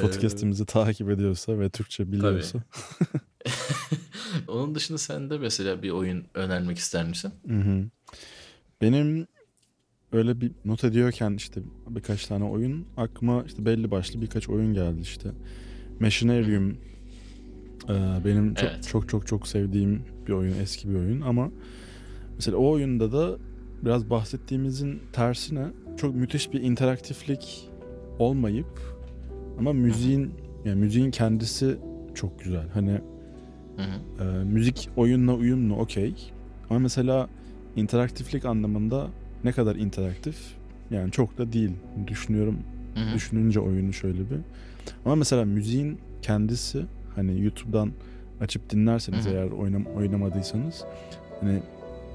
Podcast'imizi 0.00 0.66
takip 0.66 1.10
ediyorsa 1.10 1.58
ve 1.58 1.70
Türkçe 1.70 2.12
biliyorsa. 2.12 2.58
Onun 4.48 4.74
dışında 4.74 4.98
sen 4.98 5.30
de 5.30 5.38
mesela 5.38 5.82
bir 5.82 5.90
oyun 5.90 6.24
önermek 6.34 6.78
ister 6.78 7.08
misin? 7.08 7.32
Hı 7.46 7.54
hı. 7.56 7.84
Benim 8.82 9.26
öyle 10.12 10.40
bir 10.40 10.52
not 10.64 10.84
ediyorken 10.84 11.34
işte 11.34 11.60
birkaç 11.88 12.26
tane 12.26 12.44
oyun 12.44 12.86
aklıma 12.96 13.44
işte 13.46 13.64
belli 13.64 13.90
başlı 13.90 14.22
birkaç 14.22 14.48
oyun 14.48 14.74
geldi 14.74 15.00
işte. 15.00 15.30
Machinarium 16.00 16.70
e, 17.88 17.94
benim 18.24 18.54
çok 18.54 18.68
Evet. 18.70 18.88
çok 18.88 19.08
çok 19.08 19.26
çok 19.26 19.48
sevdiğim 19.48 20.02
bir 20.26 20.32
oyun, 20.32 20.54
eski 20.60 20.90
bir 20.90 20.94
oyun 20.94 21.20
ama 21.20 21.50
mesela 22.34 22.56
o 22.56 22.70
oyunda 22.70 23.12
da 23.12 23.38
biraz 23.84 24.10
bahsettiğimizin 24.10 25.02
tersine 25.12 25.66
çok 25.96 26.14
müthiş 26.14 26.52
bir 26.52 26.62
interaktiflik 26.62 27.70
olmayıp 28.18 28.80
ama 29.58 29.72
müziğin 29.72 30.30
yani 30.64 30.80
müziğin 30.80 31.10
kendisi 31.10 31.76
çok 32.14 32.40
güzel. 32.44 32.68
Hani 32.74 33.00
Hı 33.76 33.82
hı. 33.82 34.24
ee, 34.24 34.44
müzik 34.44 34.88
oyunla 34.96 35.34
uyumlu 35.34 35.76
okey. 35.76 36.14
Ama 36.70 36.78
mesela 36.78 37.28
interaktiflik 37.76 38.44
anlamında 38.44 39.06
ne 39.44 39.52
kadar 39.52 39.76
interaktif? 39.76 40.36
Yani 40.90 41.10
çok 41.10 41.38
da 41.38 41.52
değil. 41.52 41.70
Düşünüyorum. 42.06 42.58
Hı 42.94 43.00
hı. 43.00 43.14
Düşününce 43.14 43.60
oyunu 43.60 43.92
şöyle 43.92 44.18
bir. 44.18 44.38
Ama 45.04 45.14
mesela 45.14 45.44
müziğin 45.44 45.98
kendisi 46.22 46.82
hani 47.16 47.42
YouTube'dan 47.42 47.90
açıp 48.40 48.70
dinlerseniz 48.70 49.26
Hı 49.26 49.30
hı. 49.30 49.34
eğer 49.34 49.50
oynam 49.50 49.86
oynamadıysanız 49.86 50.84
hani 51.40 51.62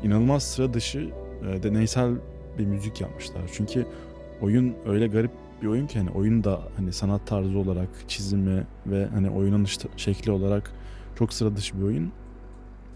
inanılmaz 0.04 0.44
sıra 0.44 0.74
dışı 0.74 1.10
e, 1.50 1.64
deneysel 1.64 2.14
bir 2.58 2.66
müzik 2.66 3.02
yapmışlar. 3.02 3.42
Çünkü 3.54 3.86
oyun 4.42 4.74
öyle 4.86 5.08
garip 5.08 5.32
bir 5.62 5.68
oyun 5.68 5.88
ki 5.88 6.00
hani 6.00 6.10
oyun 6.10 6.44
da 6.44 6.62
hani 6.78 6.94
sanat 6.94 7.28
tarzı 7.28 7.58
olarak 7.58 7.90
çizimi 8.08 8.64
ve 8.88 9.06
hani 9.06 9.30
oynanış 9.30 9.78
ta- 9.78 9.90
şekli 9.98 10.32
olarak 10.32 10.72
çok 11.20 11.34
sıra 11.34 11.56
dışı 11.56 11.78
bir 11.78 11.84
oyun. 11.84 12.12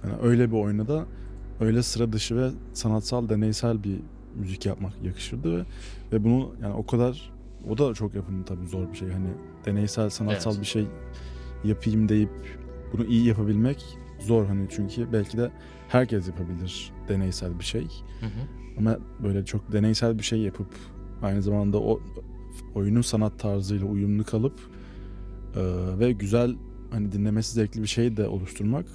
Yani 0.03 0.13
öyle 0.23 0.51
bir 0.51 0.57
oyuna 0.57 0.87
da 0.87 1.05
öyle 1.59 1.83
sıra 1.83 2.13
dışı 2.13 2.35
ve 2.37 2.49
sanatsal 2.73 3.29
deneysel 3.29 3.83
bir 3.83 3.99
müzik 4.35 4.65
yapmak 4.65 4.93
yakışırdı 5.03 5.57
ve, 5.57 5.63
ve 6.11 6.23
bunu 6.23 6.51
yani 6.61 6.73
o 6.73 6.85
kadar 6.85 7.31
o 7.69 7.77
da 7.77 7.93
çok 7.93 8.15
yapımı 8.15 8.45
tabii 8.45 8.67
zor 8.67 8.91
bir 8.91 8.97
şey. 8.97 9.09
Hani 9.11 9.27
deneysel 9.65 10.09
sanatsal 10.09 10.51
Evet. 10.51 10.61
bir 10.61 10.67
şey 10.67 10.85
yapayım 11.63 12.09
deyip 12.09 12.29
bunu 12.93 13.05
iyi 13.05 13.25
yapabilmek 13.27 13.85
zor 14.19 14.45
hani 14.45 14.67
çünkü 14.69 15.13
belki 15.13 15.37
de 15.37 15.51
herkes 15.91 16.27
yapabilir 16.27 16.91
deneysel 17.07 17.59
bir 17.59 17.63
şey. 17.63 17.83
Hı 18.19 18.25
hı. 18.25 18.47
Ama 18.77 18.97
böyle 19.23 19.45
çok 19.45 19.71
deneysel 19.71 20.17
bir 20.17 20.23
şey 20.23 20.39
yapıp 20.39 20.67
aynı 21.21 21.41
zamanda 21.41 21.79
o 21.79 21.99
oyunun 22.75 23.01
sanat 23.01 23.39
tarzıyla 23.39 23.85
uyumlu 23.85 24.23
kalıp 24.23 24.59
e, 25.55 25.61
ve 25.99 26.11
güzel 26.11 26.55
hani 26.91 27.11
dinlemesi 27.11 27.53
zevkli 27.53 27.81
bir 27.81 27.87
şey 27.87 28.17
de 28.17 28.27
oluşturmak 28.27 28.85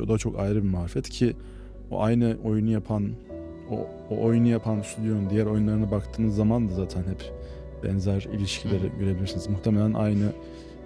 o 0.00 0.08
da 0.08 0.18
çok 0.18 0.38
ayrı 0.38 0.64
bir 0.64 0.68
marifet 0.68 1.08
ki 1.08 1.36
o 1.90 2.02
aynı 2.02 2.36
oyunu 2.44 2.70
yapan 2.70 3.10
o, 3.70 3.88
o 4.10 4.24
oyunu 4.24 4.48
yapan 4.48 4.82
stüdyonun 4.82 5.30
diğer 5.30 5.46
oyunlarına 5.46 5.90
baktığınız 5.90 6.36
zaman 6.36 6.68
da 6.68 6.72
zaten 6.72 7.02
hep 7.02 7.32
benzer 7.84 8.22
ilişkileri 8.22 8.92
görebilirsiniz. 8.98 9.48
Muhtemelen 9.48 9.92
aynı 9.92 10.32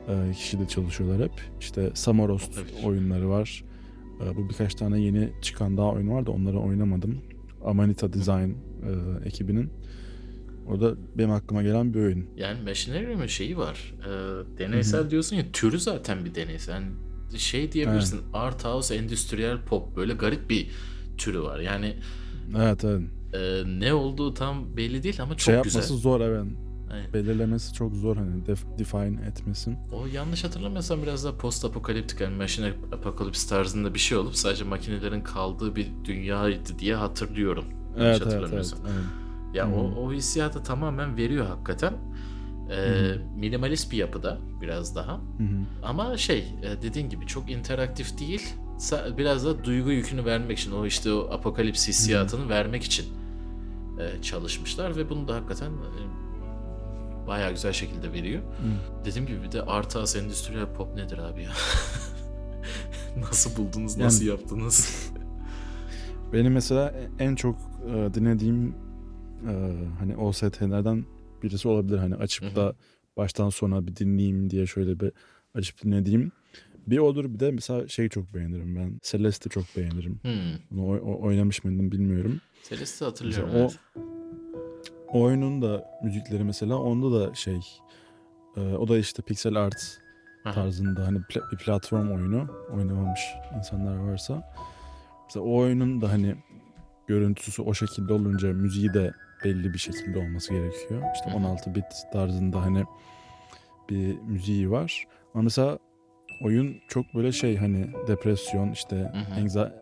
e, 0.08 0.32
kişide 0.32 0.68
çalışıyorlar 0.68 1.22
hep. 1.22 1.32
İşte 1.60 1.90
Samaros 1.94 2.48
Olabilir. 2.48 2.84
oyunları 2.84 3.28
var. 3.28 3.64
E, 4.24 4.36
bu 4.36 4.48
birkaç 4.48 4.74
tane 4.74 5.00
yeni 5.00 5.32
çıkan 5.42 5.76
daha 5.76 5.90
oyun 5.90 6.10
var 6.10 6.26
da 6.26 6.30
onları 6.30 6.58
oynamadım. 6.58 7.18
Amanita 7.64 8.12
Design 8.12 8.50
e, 8.50 8.90
ekibinin. 9.24 9.70
O 10.68 10.80
da 10.80 10.94
benim 11.14 11.30
aklıma 11.30 11.62
gelen 11.62 11.94
bir 11.94 12.00
oyun. 12.00 12.26
Yani 12.36 12.62
Machinery'nin 12.62 13.26
şeyi 13.26 13.58
var. 13.58 13.94
E, 14.00 14.10
deneysel 14.58 15.10
diyorsun 15.10 15.36
ya 15.36 15.44
türü 15.52 15.80
zaten 15.80 16.24
bir 16.24 16.34
deneysel. 16.34 16.72
Yani 16.72 16.92
şey 17.36 17.72
diyebilirsin. 17.72 18.20
Art 18.32 18.64
house, 18.64 18.94
endüstriyel 18.94 19.58
pop 19.64 19.96
böyle 19.96 20.14
garip 20.14 20.50
bir 20.50 20.70
türü 21.18 21.42
var. 21.42 21.60
Yani 21.60 21.96
Evet 22.58 22.84
evet. 22.84 23.02
e, 23.32 23.62
ne 23.80 23.94
olduğu 23.94 24.34
tam 24.34 24.76
belli 24.76 25.02
değil 25.02 25.22
ama 25.22 25.30
çok 25.30 25.40
şey 25.40 25.62
güzel. 25.62 25.80
yapması 25.80 25.96
zor 25.96 26.20
evet. 26.20 26.44
Aynen. 26.92 27.12
Belirlemesi 27.12 27.72
çok 27.74 27.94
zor 27.94 28.16
hani 28.16 28.42
def- 28.44 28.78
define 28.78 29.26
etmesin. 29.26 29.76
O 29.92 30.06
yanlış 30.06 30.44
hatırlamıyorsam 30.44 31.02
biraz 31.02 31.24
da 31.24 31.36
post 31.38 31.64
apokaliptik 31.64 32.20
yani 32.20 32.36
Machine 32.36 32.72
Apocalypse 32.92 33.48
tarzında 33.48 33.94
bir 33.94 33.98
şey 33.98 34.18
olup 34.18 34.36
sadece 34.36 34.64
makinelerin 34.64 35.20
kaldığı 35.20 35.76
bir 35.76 35.88
dünyaydı 36.04 36.78
diye 36.78 36.94
hatırlıyorum. 36.94 37.64
Yanlış 37.68 38.02
Evet 38.02 38.08
evet 38.08 38.22
evet. 38.22 38.34
hatırlamıyorsam. 38.34 38.78
evet. 38.86 39.04
Ya 39.54 39.66
Hı 39.68 39.70
hı. 39.70 39.74
o, 39.76 40.06
o 40.06 40.12
hissiyatı 40.12 40.62
tamamen 40.62 41.16
veriyor 41.16 41.46
hakikaten. 41.46 41.94
Ee, 42.70 42.74
hı. 42.74 43.20
minimalist 43.36 43.92
bir 43.92 43.96
yapıda 43.96 44.38
biraz 44.60 44.96
daha. 44.96 45.14
Hı. 45.16 45.20
Ama 45.82 46.16
şey 46.16 46.38
e, 46.62 46.82
dediğin 46.82 47.08
gibi 47.08 47.26
çok 47.26 47.50
interaktif 47.50 48.18
değil. 48.18 48.54
Biraz 49.18 49.44
da 49.46 49.64
duygu 49.64 49.90
yükünü 49.90 50.24
vermek 50.24 50.58
için 50.58 50.72
o 50.72 50.86
işte 50.86 51.12
o 51.12 51.30
apokalips 51.32 51.88
hissiyatını 51.88 52.48
vermek 52.48 52.82
için 52.84 53.06
e, 54.00 54.22
çalışmışlar 54.22 54.96
ve 54.96 55.10
bunu 55.10 55.28
da 55.28 55.34
hakikaten 55.34 55.72
bayağı 57.26 57.50
güzel 57.50 57.72
şekilde 57.72 58.12
veriyor. 58.12 58.42
Dediğim 59.04 59.26
gibi 59.26 59.42
bir 59.42 59.52
de 59.52 59.62
art 59.62 59.94
house 59.94 60.18
endüstriyel 60.18 60.66
pop 60.66 60.94
nedir 60.94 61.18
abi 61.18 61.42
ya? 61.42 61.50
nasıl 63.16 63.56
buldunuz, 63.56 63.92
Yani- 63.96 64.04
nasıl 64.06 64.24
yaptınız? 64.24 65.10
Benim 66.32 66.52
mesela 66.52 66.94
en 67.18 67.34
çok 67.34 67.56
e, 67.94 68.14
dinlediğim 68.14 68.74
e, 69.48 69.52
hani 69.98 70.16
OST'lerden 70.16 71.04
birisi 71.42 71.68
olabilir. 71.68 71.98
Hani 71.98 72.14
açıp 72.14 72.44
Hı 72.44 72.50
hı. 72.50 72.56
da 72.56 72.74
baştan 73.16 73.48
sona 73.48 73.86
bir 73.86 73.96
dinleyeyim 73.96 74.50
diye 74.50 74.66
şöyle 74.66 75.00
bir 75.00 75.12
açıp 75.54 75.82
dinlediğim. 75.84 76.32
Bir 76.86 76.98
odur 76.98 77.24
bir 77.34 77.40
de 77.40 77.50
mesela 77.50 77.88
şeyi 77.88 78.10
çok 78.10 78.34
beğenirim 78.34 78.76
ben. 78.76 79.00
Celeste'i 79.02 79.50
çok 79.50 79.64
beğenirim. 79.76 80.20
hmm. 80.22 80.80
Oy- 80.84 81.00
o- 81.04 81.20
oynamış 81.22 81.64
mıydım 81.64 81.92
bilmiyorum. 81.92 82.40
Celeste'i 82.68 83.08
hatırlıyorum. 83.08 83.48
Mesela. 83.52 83.66
O 83.96 84.00
oyunun 85.12 85.62
da 85.62 85.84
müzikleri 86.02 86.44
mesela 86.44 86.76
onda 86.76 87.20
da 87.20 87.34
şey 87.34 87.60
e, 88.56 88.60
o 88.60 88.88
da 88.88 88.98
işte 88.98 89.22
pixel 89.22 89.56
art 89.56 89.98
Aha. 90.44 90.52
tarzında 90.54 91.06
hani 91.06 91.18
pla- 91.18 91.52
bir 91.52 91.56
platform 91.56 92.12
oyunu 92.12 92.46
oynamamış 92.76 93.20
insanlar 93.58 93.96
varsa 93.96 94.52
mesela 95.24 95.44
o 95.46 95.56
oyunun 95.56 96.00
da 96.00 96.12
hani 96.12 96.34
görüntüsü 97.06 97.62
o 97.62 97.74
şekilde 97.74 98.12
olunca 98.12 98.52
müziği 98.52 98.94
de 98.94 99.12
belli 99.44 99.72
bir 99.72 99.78
şekilde 99.78 100.18
olması 100.18 100.52
gerekiyor. 100.52 101.02
İşte 101.14 101.30
Hı 101.30 101.34
hı. 101.34 101.36
16 101.36 101.74
bit 101.74 101.84
tarzında 102.12 102.62
hani 102.62 102.84
bir 103.90 104.18
müziği 104.18 104.70
var. 104.70 105.04
Ama 105.34 105.42
mesela 105.42 105.78
oyun 106.42 106.76
çok 106.88 107.14
böyle 107.14 107.32
şey 107.32 107.56
hani 107.56 107.90
depresyon 108.06 108.72
işte 108.72 109.12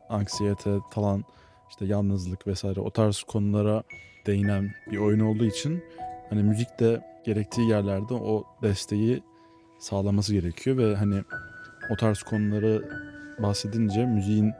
anksiyete 0.09 0.79
falan 0.91 1.24
işte 1.70 1.85
yalnızlık 1.85 2.47
vesaire 2.47 2.81
o 2.81 2.91
tarz 2.91 3.22
konulara 3.22 3.83
değinen 4.29 4.74
bir 4.91 4.97
oyun 4.97 5.20
olduğu 5.20 5.45
için 5.45 5.83
hani 6.31 6.43
müzik 6.43 6.81
de 6.81 7.05
gerektiği 7.24 7.68
yerlerde 7.68 8.14
o 8.14 8.45
desteği 8.62 9.22
sağlaması 9.79 10.33
gerekiyor 10.33 10.76
ve 10.76 10.97
hani 10.97 11.22
o 11.91 11.97
tarz 11.97 12.22
konuları 12.22 12.91
bahsedince 13.39 14.07
müziğin 14.07 14.53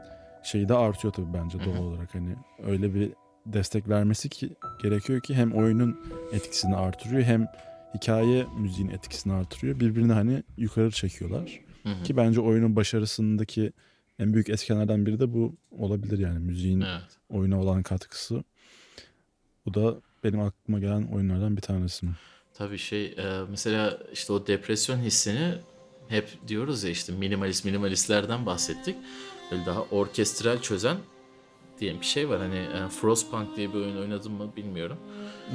şeyi 0.43 0.69
de 0.69 0.73
artıyor 0.73 1.13
tabii 1.13 1.33
bence 1.33 1.57
doğal 1.65 1.83
olarak 1.83 2.15
hani 2.15 2.35
öyle 2.67 2.93
bir 2.93 3.11
destek 3.45 3.89
vermesi 3.89 4.29
ki 4.29 4.49
gerekiyor 4.81 5.21
ki 5.21 5.35
hem 5.35 5.51
oyunun 5.51 5.99
etkisini 6.33 6.75
artırıyor 6.75 7.23
hem 7.23 7.47
hikaye 7.95 8.45
müziğin 8.59 8.89
etkisini 8.89 9.33
artırıyor. 9.33 9.79
Birbirini 9.79 10.13
hani 10.13 10.43
yukarı 10.57 10.91
çekiyorlar. 10.91 11.59
Hı 11.83 11.89
hı. 11.89 12.03
Ki 12.03 12.17
bence 12.17 12.41
oyunun 12.41 12.75
başarısındaki 12.75 13.73
en 14.19 14.33
büyük 14.33 14.49
etkenlerden 14.49 15.05
biri 15.05 15.19
de 15.19 15.33
bu 15.33 15.55
olabilir 15.71 16.19
yani 16.19 16.39
müziğin 16.39 16.81
Evet. 16.81 17.17
oyuna 17.29 17.59
olan 17.59 17.83
katkısı. 17.83 18.43
Bu 19.69 19.73
da 19.73 19.95
benim 20.23 20.39
aklıma 20.39 20.79
gelen 20.79 21.07
oyunlardan 21.13 21.57
bir 21.57 21.61
tanesi. 21.61 22.05
Tabii 22.53 22.77
şey 22.77 23.05
e, 23.05 23.41
mesela 23.49 23.99
işte 24.13 24.33
o 24.33 24.47
depresyon 24.47 24.97
hissini 24.97 25.53
hep 26.07 26.29
diyoruz 26.47 26.83
ya 26.83 26.89
işte 26.89 27.13
minimalist 27.13 27.65
minimalistlerden 27.65 28.45
bahsettik. 28.45 28.95
Böyle 29.51 29.65
daha 29.65 29.81
orkestral 29.81 30.61
çözen 30.61 30.97
diye 31.79 31.99
bir 32.01 32.05
şey 32.05 32.29
var. 32.29 32.39
Hani 32.39 32.55
e, 32.57 32.89
Frostpunk 32.89 33.57
diye 33.57 33.69
bir 33.73 33.79
oyun 33.79 33.97
oynadım 33.97 34.33
mı 34.33 34.51
bilmiyorum. 34.55 34.97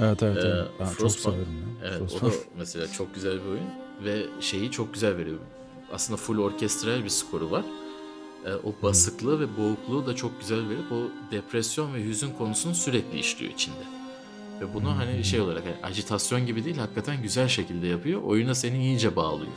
Evet 0.01 0.23
evet. 0.23 0.45
Ee. 0.45 0.65
Ben 0.81 0.85
çok 0.85 1.11
Frostpunk- 1.11 1.21
severim 1.21 1.59
ya. 1.83 1.89
Evet 1.89 2.03
o 2.03 2.07
Frostpunk. 2.07 2.33
da 2.33 2.49
mesela 2.59 2.93
çok 2.93 3.15
güzel 3.15 3.41
bir 3.45 3.49
oyun 3.49 3.69
ve 4.05 4.27
şeyi 4.41 4.71
çok 4.71 4.95
güzel 4.95 5.17
veriyor. 5.17 5.39
Aslında 5.93 6.17
full 6.17 6.39
orkestral 6.39 7.05
bir 7.05 7.09
skoru 7.09 7.51
var. 7.51 7.65
E, 8.47 8.55
o 8.55 8.75
basıklığı 8.83 9.41
ve 9.41 9.57
boğukluğu 9.57 10.07
da 10.07 10.17
çok 10.17 10.41
güzel 10.41 10.69
verip 10.69 10.93
o 10.93 11.03
depresyon 11.31 11.95
ve 11.95 12.05
hüzün 12.05 12.31
konusunu 12.31 12.75
sürekli 12.75 13.19
işliyor 13.19 13.53
içinde. 13.53 14.04
Ve 14.61 14.75
bunu 14.75 14.99
hani 14.99 15.25
şey 15.25 15.41
olarak 15.41 15.67
yani 15.67 15.77
ajitasyon 15.83 16.47
gibi 16.47 16.65
değil 16.65 16.77
hakikaten 16.77 17.23
güzel 17.23 17.49
şekilde 17.49 17.87
yapıyor. 17.87 18.23
Oyuna 18.23 18.55
seni 18.55 18.79
iyice 18.79 19.17
bağlıyor. 19.17 19.53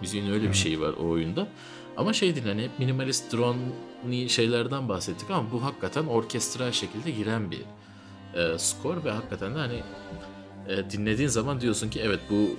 Müziğin 0.00 0.30
öyle 0.30 0.48
bir 0.48 0.54
şeyi 0.54 0.80
var 0.80 0.94
o 1.00 1.08
oyunda. 1.08 1.48
Ama 1.96 2.12
şey 2.12 2.34
değil 2.34 2.46
hani 2.46 2.62
hep 2.62 2.78
minimalist 2.78 3.32
drone 3.32 4.28
şeylerden 4.28 4.88
bahsettik 4.88 5.30
ama 5.30 5.52
bu 5.52 5.64
hakikaten 5.64 6.06
orkestral 6.06 6.72
şekilde 6.72 7.10
giren 7.10 7.50
bir 7.50 7.62
e, 8.34 8.58
skor 8.58 9.04
ve 9.04 9.10
hakikaten 9.10 9.54
de 9.54 9.58
hani 9.58 9.82
e, 10.68 10.90
dinlediğin 10.90 11.28
zaman 11.28 11.60
diyorsun 11.60 11.90
ki 11.90 12.00
evet 12.00 12.20
bu 12.30 12.50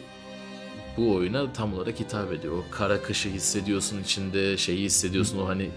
bu 0.98 1.16
oyuna 1.16 1.54
tam 1.54 1.74
olarak 1.74 2.00
hitap 2.00 2.34
ediyor. 2.34 2.54
O 2.54 2.64
kara 2.72 3.02
kışı 3.02 3.30
hissediyorsun 3.30 4.04
içinde, 4.04 4.58
şeyi 4.58 4.86
hissediyorsun 4.86 5.40
o 5.40 5.48
hani 5.48 5.70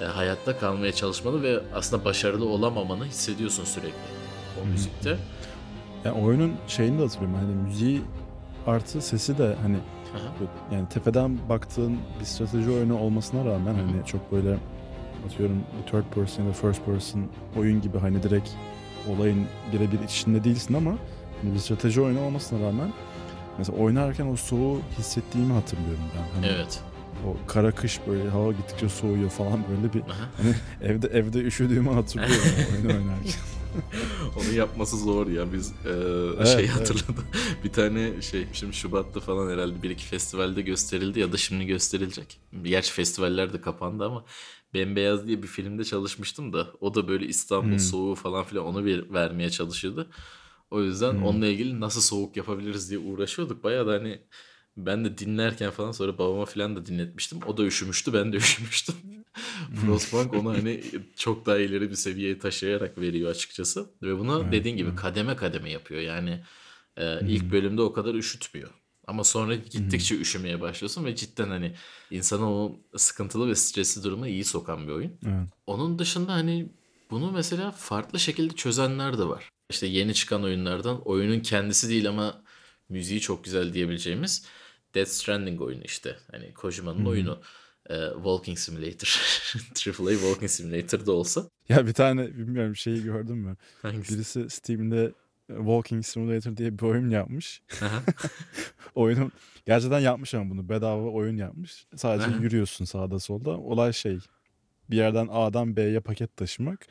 e, 0.00 0.04
hayatta 0.04 0.58
kalmaya 0.58 0.92
çalışmanı 0.92 1.42
ve 1.42 1.60
aslında 1.74 2.04
başarılı 2.04 2.48
olamamanı 2.48 3.06
hissediyorsun 3.06 3.64
sürekli 3.64 4.23
o 4.62 4.66
müzikte. 4.66 5.16
Yani 6.04 6.24
oyunun 6.24 6.52
şeyini 6.68 6.98
de 6.98 7.02
hatırlıyorum. 7.02 7.36
Hani 7.40 7.54
müziği 7.68 8.02
artı 8.66 9.00
sesi 9.02 9.38
de 9.38 9.56
hani 9.62 9.76
Aha. 10.16 10.74
yani 10.76 10.88
tepeden 10.88 11.38
baktığın 11.48 11.98
bir 12.20 12.24
strateji 12.24 12.70
oyunu 12.70 12.98
olmasına 12.98 13.44
rağmen 13.44 13.74
hani 13.74 14.06
çok 14.06 14.32
böyle 14.32 14.56
atıyorum 15.26 15.62
third 15.90 16.04
person 16.14 16.42
ya 16.42 16.48
da 16.48 16.52
first 16.52 16.84
person 16.86 17.26
oyun 17.56 17.80
gibi 17.80 17.98
hani 17.98 18.22
direkt 18.22 18.48
olayın 19.08 19.46
birebir 19.72 19.98
içinde 20.04 20.44
değilsin 20.44 20.74
ama 20.74 20.90
hani 21.42 21.54
bir 21.54 21.58
strateji 21.58 22.00
oyunu 22.00 22.20
olmasına 22.20 22.66
rağmen 22.66 22.92
mesela 23.58 23.78
oynarken 23.78 24.26
o 24.26 24.36
soğuğu 24.36 24.80
hissettiğimi 24.98 25.52
hatırlıyorum 25.52 26.04
ben. 26.16 26.34
Hani 26.34 26.46
Evet. 26.46 26.80
O 27.26 27.46
kara 27.46 27.70
kış 27.70 28.00
böyle 28.06 28.30
hava 28.30 28.52
gittikçe 28.52 28.88
soğuyor 28.88 29.30
falan 29.30 29.60
böyle 29.70 29.92
bir 29.94 30.00
Aha. 30.00 30.28
hani 30.36 30.54
evde 30.92 31.06
evde 31.08 31.38
üşüdüğümü 31.42 31.90
hatırlıyorum 31.90 32.44
oyunu 32.72 32.88
oynarken. 32.98 33.32
Onu 34.34 34.52
yapması 34.52 34.96
zor 34.98 35.26
ya. 35.26 35.52
Biz 35.52 35.74
e, 35.84 35.92
Evet, 36.38 36.46
şey 36.46 36.66
evet. 36.76 37.04
hatırladım. 37.06 37.24
bir 37.64 37.72
tane 37.72 38.22
şey 38.22 38.48
şimdi 38.52 38.74
Şubat'ta 38.76 39.20
falan 39.20 39.50
herhalde 39.52 39.82
bir 39.82 39.90
iki 39.90 40.04
festivalde 40.06 40.62
gösterildi 40.62 41.20
ya 41.20 41.32
da 41.32 41.36
şimdi 41.36 41.66
gösterilecek. 41.66 42.40
Gerçi 42.62 42.92
festivaller 42.92 43.52
de 43.52 43.60
kapandı 43.60 44.04
ama 44.06 44.24
Bembeyaz 44.74 45.26
diye 45.26 45.42
bir 45.42 45.48
filmde 45.48 45.84
çalışmıştım 45.84 46.52
da 46.52 46.72
o 46.80 46.94
da 46.94 47.08
böyle 47.08 47.26
İstanbul 47.26 47.78
Hmm. 47.78 47.78
soğuğu 47.78 48.14
falan 48.14 48.44
filan 48.44 48.64
onu 48.66 48.84
bir 48.84 49.12
vermeye 49.12 49.50
çalışıyordu. 49.50 50.10
O 50.70 50.82
yüzden 50.82 51.14
Hmm. 51.14 51.16
onunla 51.16 51.46
ilgili 51.46 51.80
nasıl 51.80 52.00
soğuk 52.00 52.36
yapabiliriz 52.36 52.90
diye 52.90 52.98
uğraşıyorduk. 53.00 53.64
Bayağı 53.64 53.86
da 53.86 53.92
hani 53.92 54.22
ben 54.76 55.04
de 55.04 55.18
dinlerken 55.18 55.70
falan 55.70 55.92
sonra 55.92 56.18
babama 56.18 56.44
falan 56.46 56.76
da 56.76 56.86
dinletmiştim. 56.86 57.38
O 57.46 57.56
da 57.56 57.64
üşümüştü, 57.64 58.12
ben 58.12 58.32
de 58.32 58.36
üşümüştüm. 58.38 59.23
Frostpunk 59.74 60.34
onu 60.34 60.50
hani 60.50 60.80
çok 61.16 61.46
daha 61.46 61.58
ileri 61.58 61.90
bir 61.90 61.94
seviyeye 61.94 62.38
taşıyarak 62.38 62.98
veriyor 62.98 63.30
açıkçası. 63.30 63.86
Ve 64.02 64.18
bunu 64.18 64.40
Evet, 64.42 64.52
dediğin 64.52 64.76
gibi 64.76 64.88
evet. 64.88 64.98
kademe 64.98 65.36
kademe 65.36 65.70
yapıyor. 65.70 66.00
Yani 66.00 66.40
e, 66.96 67.26
ilk 67.28 67.52
bölümde 67.52 67.82
o 67.82 67.92
kadar 67.92 68.14
üşütmüyor. 68.14 68.70
Ama 69.06 69.24
sonra 69.24 69.54
gittikçe 69.54 70.16
üşümeye 70.16 70.60
başlıyorsun 70.60 71.04
ve 71.04 71.16
cidden 71.16 71.48
hani 71.48 71.74
insana 72.10 72.52
o 72.52 72.80
sıkıntılı 72.96 73.48
ve 73.48 73.54
stresli 73.54 74.02
duruma 74.02 74.28
iyi 74.28 74.44
sokan 74.44 74.86
bir 74.86 74.92
oyun. 74.92 75.12
Evet. 75.26 75.48
Onun 75.66 75.98
dışında 75.98 76.32
hani 76.32 76.68
bunu 77.10 77.32
mesela 77.32 77.70
farklı 77.70 78.20
şekilde 78.20 78.54
çözenler 78.54 79.18
de 79.18 79.24
var. 79.24 79.48
İşte 79.70 79.86
yeni 79.86 80.14
çıkan 80.14 80.44
oyunlardan 80.44 81.02
oyunun 81.02 81.40
kendisi 81.40 81.88
değil 81.88 82.08
ama 82.08 82.42
müziği 82.88 83.20
çok 83.20 83.44
güzel 83.44 83.74
diyebileceğimiz 83.74 84.46
Death 84.94 85.08
Stranding 85.08 85.60
oyunu 85.60 85.84
işte. 85.84 86.16
Hani 86.30 86.54
Kojima'nın 86.54 87.04
oyunu. 87.04 87.38
Ee, 87.90 87.94
Walking 88.14 88.58
Simulator. 88.58 89.20
AAA 89.86 90.12
Walking 90.12 90.50
Simulator 90.50 91.06
da 91.06 91.12
olsa. 91.12 91.48
Ya 91.68 91.86
bir 91.86 91.92
tane 91.92 92.26
bilmiyorum 92.26 92.76
şeyi 92.76 93.02
gördün 93.02 93.36
mü? 93.36 93.56
Hangisi? 93.82 94.14
Birisi 94.14 94.50
Steam'de 94.50 95.12
e, 95.50 95.56
Walking 95.56 96.04
Simulator 96.04 96.56
diye 96.56 96.78
bir 96.78 96.82
oyun 96.82 97.10
yapmış. 97.10 97.62
Oyunun 98.94 99.32
gerçekten 99.66 100.00
yapmış 100.00 100.34
ama 100.34 100.50
bunu 100.50 100.68
bedava 100.68 101.10
oyun 101.10 101.36
yapmış. 101.36 101.86
Sadece 101.96 102.30
yürüyorsun 102.42 102.84
sağda 102.84 103.18
solda. 103.18 103.50
Olay 103.50 103.92
şey 103.92 104.18
bir 104.90 104.96
yerden 104.96 105.28
A'dan 105.30 105.76
B'ye 105.76 106.00
paket 106.00 106.36
taşımak. 106.36 106.86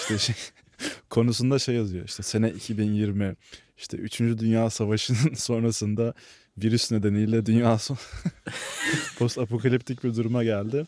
İşte 0.00 0.18
şey, 0.18 0.34
konusunda 1.10 1.58
şey 1.58 1.74
yazıyor. 1.74 2.04
İşte 2.04 2.22
sene 2.22 2.50
2020 2.50 3.36
işte 3.82 3.96
3. 3.96 4.20
Dünya 4.20 4.70
Savaşı'nın 4.70 5.34
sonrasında 5.36 6.14
virüs 6.58 6.92
nedeniyle 6.92 7.46
dünya 7.46 7.78
son 7.78 7.98
post 9.18 9.38
apokaliptik 9.38 10.04
bir 10.04 10.14
duruma 10.14 10.44
geldi. 10.44 10.86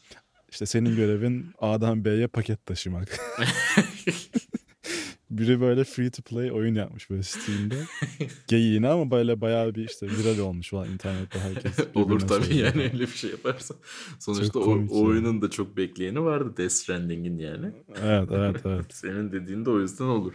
İşte 0.50 0.66
senin 0.66 0.96
görevin 0.96 1.50
A'dan 1.58 2.04
B'ye 2.04 2.26
paket 2.26 2.66
taşımak. 2.66 3.20
Biri 5.30 5.60
böyle 5.60 5.84
free 5.84 6.10
to 6.10 6.22
play 6.22 6.52
oyun 6.52 6.74
yapmış 6.74 7.10
böyle 7.10 7.22
Steam'de. 7.22 7.74
Geyiğine 8.48 8.88
ama 8.88 9.10
böyle 9.10 9.40
bayağı 9.40 9.74
bir 9.74 9.88
işte 9.88 10.06
viral 10.06 10.38
olmuş 10.38 10.70
falan 10.70 10.88
internette 10.88 11.38
herkes. 11.38 11.72
Olur 11.94 12.20
tabii 12.20 12.44
söylüyor 12.44 12.74
yani 12.74 12.82
öyle 12.82 13.02
bir 13.02 13.06
şey 13.06 13.30
yaparsan. 13.30 13.76
Sonuçta 14.18 14.58
o, 14.58 14.78
o 14.90 15.04
oyunun 15.04 15.42
da 15.42 15.50
çok 15.50 15.76
bekleyeni 15.76 16.24
vardı 16.24 16.54
Death 16.56 16.72
Stranding'in 16.72 17.38
yani. 17.38 17.72
Evet 18.02 18.28
evet 18.32 18.56
evet. 18.64 18.94
Senin 18.94 19.32
dediğin 19.32 19.64
de 19.64 19.70
o 19.70 19.80
yüzden 19.80 20.04
olur. 20.04 20.32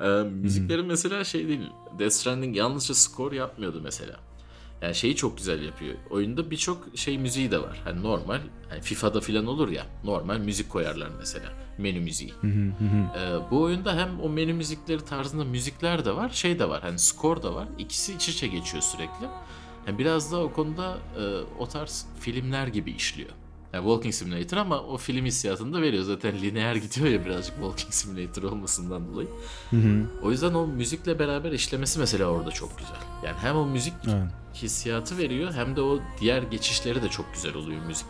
Ee, 0.00 0.22
müzikleri 0.30 0.82
mesela 0.82 1.24
şey 1.24 1.48
değil. 1.48 1.66
Death 1.98 2.12
Stranding 2.12 2.56
yalnızca 2.56 2.94
skor 2.94 3.32
yapmıyordu 3.32 3.80
mesela. 3.84 4.20
Yani 4.82 4.94
şeyi 4.94 5.16
çok 5.16 5.36
güzel 5.36 5.62
yapıyor. 5.62 5.94
Oyunda 6.10 6.50
birçok 6.50 6.86
şey 6.94 7.18
müziği 7.18 7.50
de 7.50 7.58
var. 7.58 7.80
Hani 7.84 8.02
normal, 8.02 8.40
hani 8.68 8.80
FIFA'da 8.80 9.20
falan 9.20 9.46
olur 9.46 9.68
ya. 9.68 9.86
Normal 10.04 10.38
müzik 10.38 10.70
koyarlar 10.70 11.08
mesela. 11.18 11.52
Menü 11.80 12.00
müziği. 12.00 12.32
Hı 12.40 12.46
hı 12.46 12.60
hı 12.78 12.84
hı. 12.84 13.18
Ee, 13.18 13.50
bu 13.50 13.62
oyunda 13.62 13.96
hem 13.96 14.20
o 14.20 14.28
menü 14.28 14.52
müzikleri 14.52 15.04
tarzında 15.04 15.44
müzikler 15.44 16.04
de 16.04 16.16
var, 16.16 16.28
şey 16.30 16.58
de 16.58 16.68
var. 16.68 16.82
Hani 16.82 16.98
skor 16.98 17.42
da 17.42 17.54
var. 17.54 17.68
İkisi 17.78 18.14
iç 18.14 18.28
içe 18.28 18.46
geçiyor 18.46 18.82
sürekli. 18.82 19.26
Yani 19.86 19.98
biraz 19.98 20.32
da 20.32 20.40
o 20.42 20.52
konuda 20.52 20.98
e, 21.18 21.22
o 21.58 21.68
tarz 21.68 22.06
filmler 22.20 22.66
gibi 22.66 22.90
işliyor. 22.90 23.30
Yani 23.72 23.82
Walking 23.84 24.14
Simulator 24.14 24.56
ama 24.56 24.80
o 24.80 24.96
film 24.96 25.24
hissiyatını 25.24 25.72
da 25.72 25.82
veriyor. 25.82 26.02
Zaten 26.04 26.34
lineer 26.42 26.74
gidiyor 26.76 27.06
ya 27.06 27.24
birazcık 27.24 27.54
Walking 27.54 27.92
Simulator 27.92 28.42
olmasından 28.42 29.12
dolayı. 29.12 29.28
Hı 29.70 29.76
hı. 29.76 30.06
O 30.22 30.30
yüzden 30.30 30.54
o 30.54 30.66
müzikle 30.66 31.18
beraber 31.18 31.52
işlemesi 31.52 31.98
mesela 31.98 32.26
orada 32.26 32.50
çok 32.50 32.78
güzel. 32.78 32.96
Yani 33.24 33.36
hem 33.38 33.56
o 33.56 33.66
müzik 33.66 33.94
Evet. 34.04 34.32
hissiyatı 34.54 35.18
veriyor 35.18 35.52
hem 35.52 35.76
de 35.76 35.80
o 35.80 36.00
diğer 36.20 36.42
geçişleri 36.42 37.02
de 37.02 37.08
çok 37.08 37.34
güzel 37.34 37.54
oluyor 37.54 37.80
müzik. 37.86 38.06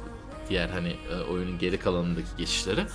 Diğer 0.49 0.68
hani 0.68 0.97
e, 1.12 1.31
oyunun 1.33 1.59
geri 1.59 1.79
kalanındaki 1.79 2.29
geçişleri. 2.39 2.87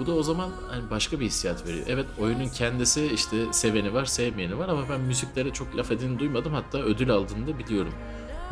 Bu 0.00 0.06
da 0.06 0.12
o 0.12 0.22
zaman 0.22 0.50
hani 0.70 0.90
başka 0.90 1.20
bir 1.20 1.26
hissiyat 1.26 1.66
veriyor. 1.66 1.84
Evet 1.88 2.06
oyunun 2.18 2.48
kendisi 2.48 3.06
işte 3.06 3.36
seveni 3.52 3.94
var 3.94 4.04
sevmeyeni 4.04 4.58
var 4.58 4.68
ama 4.68 4.82
ben 4.90 5.00
müziklere 5.00 5.52
çok 5.52 5.76
laf 5.76 5.90
edin 5.90 6.18
duymadım. 6.18 6.52
Hatta 6.52 6.78
ödül 6.78 7.10
aldığını 7.10 7.46
da 7.46 7.58
biliyorum 7.58 7.92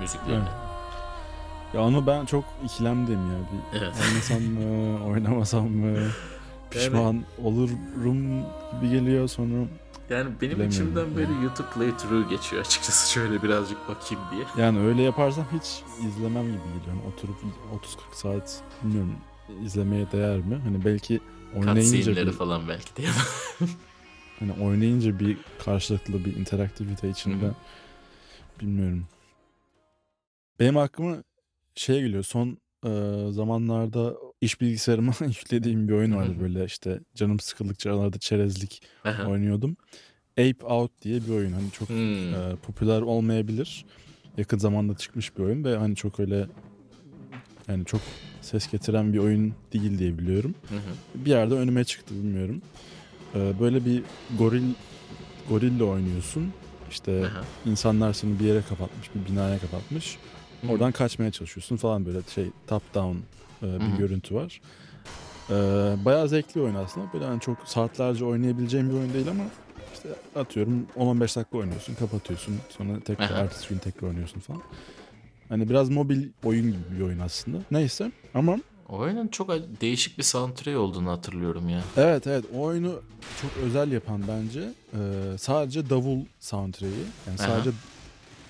müziklerine. 0.00 0.34
Evet. 0.36 0.70
Ya 1.74 1.80
onu 1.80 2.06
ben 2.06 2.24
çok 2.26 2.44
ikilemdim 2.64 3.14
ya. 3.30 3.38
Bir 3.52 3.78
Evet. 3.78 3.94
oynasam 4.10 4.42
mı, 4.42 5.04
oynamasam 5.10 5.68
mı? 5.70 5.98
Pişman 6.70 7.24
olurum 7.44 8.42
gibi 8.72 8.90
geliyor 8.90 9.28
sonra. 9.28 9.64
Yani 10.10 10.30
benim 10.40 10.68
içimden 10.68 11.16
böyle 11.16 11.32
YouTube 11.42 11.68
playthrough 11.74 12.28
geçiyor 12.30 12.62
açıkçası 12.62 13.12
şöyle 13.12 13.42
birazcık 13.42 13.78
bakayım 13.88 14.24
diye. 14.32 14.44
Yani 14.66 14.80
öyle 14.86 15.02
yaparsam 15.02 15.44
hiç 15.52 15.82
izlemem 16.06 16.42
gibi 16.44 16.56
geliyor. 16.58 16.86
Yani 16.88 17.00
oturup 17.12 17.36
30-40 18.12 18.16
saat 18.16 18.60
bilmiyorum 18.82 19.12
izlemeye 19.64 20.12
değer 20.12 20.38
mi? 20.38 20.54
Hani 20.64 20.84
belki 20.84 21.20
oynayınca 21.56 22.26
bir, 22.26 22.32
falan 22.32 22.68
belki 22.68 22.96
de. 22.96 23.06
hani 24.38 24.52
oynayınca 24.52 25.18
bir 25.20 25.36
karşılıklı 25.64 26.24
bir 26.24 26.36
interaktivite 26.36 27.10
içinde 27.10 27.44
Hı 27.44 27.48
hı. 27.48 27.54
bilmiyorum. 28.60 29.06
Benim 30.60 30.76
aklıma 30.76 31.22
şey 31.74 32.00
geliyor. 32.02 32.22
Son 32.22 32.58
e, 32.86 32.90
zamanlarda 33.30 34.16
iş 34.40 34.60
bilgisayarıma 34.60 35.12
yüklediğim 35.26 35.88
bir 35.88 35.92
oyun 35.92 36.16
vardı 36.16 36.34
böyle 36.40 36.64
işte 36.64 37.00
canım 37.14 37.40
sıkıldıkça 37.40 37.90
aralarda 37.90 38.18
çerezlik 38.18 38.82
oynuyordum. 39.26 39.76
Ape 40.32 40.66
Out 40.66 41.02
diye 41.02 41.24
bir 41.24 41.30
oyun. 41.30 41.52
Hani 41.52 41.70
çok 41.70 41.88
Hmm. 41.88 42.34
e, 42.34 42.56
popüler 42.62 43.00
olmayabilir. 43.00 43.84
Yakın 44.36 44.58
zamanda 44.58 44.96
çıkmış 44.96 45.36
bir 45.36 45.42
oyun 45.42 45.64
ve 45.64 45.76
hani 45.76 45.96
çok 45.96 46.20
öyle 46.20 46.46
yani 47.68 47.84
çok 47.84 48.00
ses 48.42 48.70
getiren 48.70 49.12
bir 49.12 49.18
oyun 49.18 49.54
değil 49.72 49.98
diye 49.98 50.18
biliyorum. 50.18 50.54
Hı 50.68 50.76
hı. 50.76 51.24
Bir 51.24 51.30
yerde 51.30 51.54
önüme 51.54 51.84
çıktı 51.84 52.14
bilmiyorum. 52.14 52.62
E, 53.34 53.60
böyle 53.60 53.84
bir 53.84 54.02
goril 54.38 54.64
gorille 55.48 55.84
oynuyorsun. 55.84 56.52
İşte 56.90 57.26
Aha. 57.26 57.44
insanlar 57.70 58.12
seni 58.12 58.38
bir 58.40 58.44
yere 58.44 58.62
kapatmış, 58.68 59.10
bir 59.14 59.32
binaya 59.32 59.58
kapatmış. 59.58 60.18
Hı. 60.62 60.68
Oradan 60.72 60.92
kaçmaya 60.92 61.30
çalışıyorsun 61.30 61.76
falan 61.76 62.06
böyle 62.06 62.18
şey 62.34 62.46
top 62.66 62.94
down 62.94 63.16
e, 63.62 63.80
bir 63.80 63.92
Hı 63.92 63.96
görüntü 63.98 64.34
var. 64.34 64.60
E, 65.50 65.54
bayağı 66.04 66.28
zevkli 66.28 66.60
oyun 66.60 66.74
aslında. 66.74 67.06
Böyle 67.12 67.24
hani 67.24 67.40
çok 67.40 67.58
saatlerce 67.64 68.24
oynayabileceğim 68.24 68.90
bir 68.90 68.94
oyun 68.94 69.14
değil 69.14 69.28
ama 69.30 69.44
işte 69.94 70.08
atıyorum 70.40 70.86
10-15 70.96 71.20
dakika 71.20 71.58
oynuyorsun, 71.58 71.94
kapatıyorsun. 71.94 72.56
Sonra 72.68 73.00
tekrar 73.00 73.30
Aha. 73.30 73.34
ertesi 73.38 73.68
gün 73.68 73.78
tekrar 73.78 74.08
oynuyorsun 74.08 74.40
falan. 74.40 74.62
Hani 75.50 75.70
biraz 75.70 75.90
mobil 75.90 76.28
oyun 76.44 76.66
gibi 76.66 76.98
bir 76.98 77.04
oyun 77.04 77.18
aslında. 77.18 77.58
Neyse 77.70 78.12
ama 78.34 78.58
O 78.88 78.96
oyunun 78.98 79.28
çok 79.28 79.48
değişik 79.80 80.18
bir 80.18 80.22
soundtrack 80.22 80.78
olduğunu 80.78 81.10
hatırlıyorum 81.10 81.68
ya. 81.68 81.82
evet 81.96 82.26
evet 82.26 82.44
o 82.54 82.60
oyunu 82.62 83.00
çok 83.42 83.50
özel 83.64 83.92
yapan 83.92 84.22
bence 84.28 84.60
e, 84.92 84.98
sadece 85.38 85.90
davul 85.90 86.18
soundtrack'i. 86.40 86.94
Yani 87.26 87.38
Aha. 87.40 87.46
sadece 87.46 87.70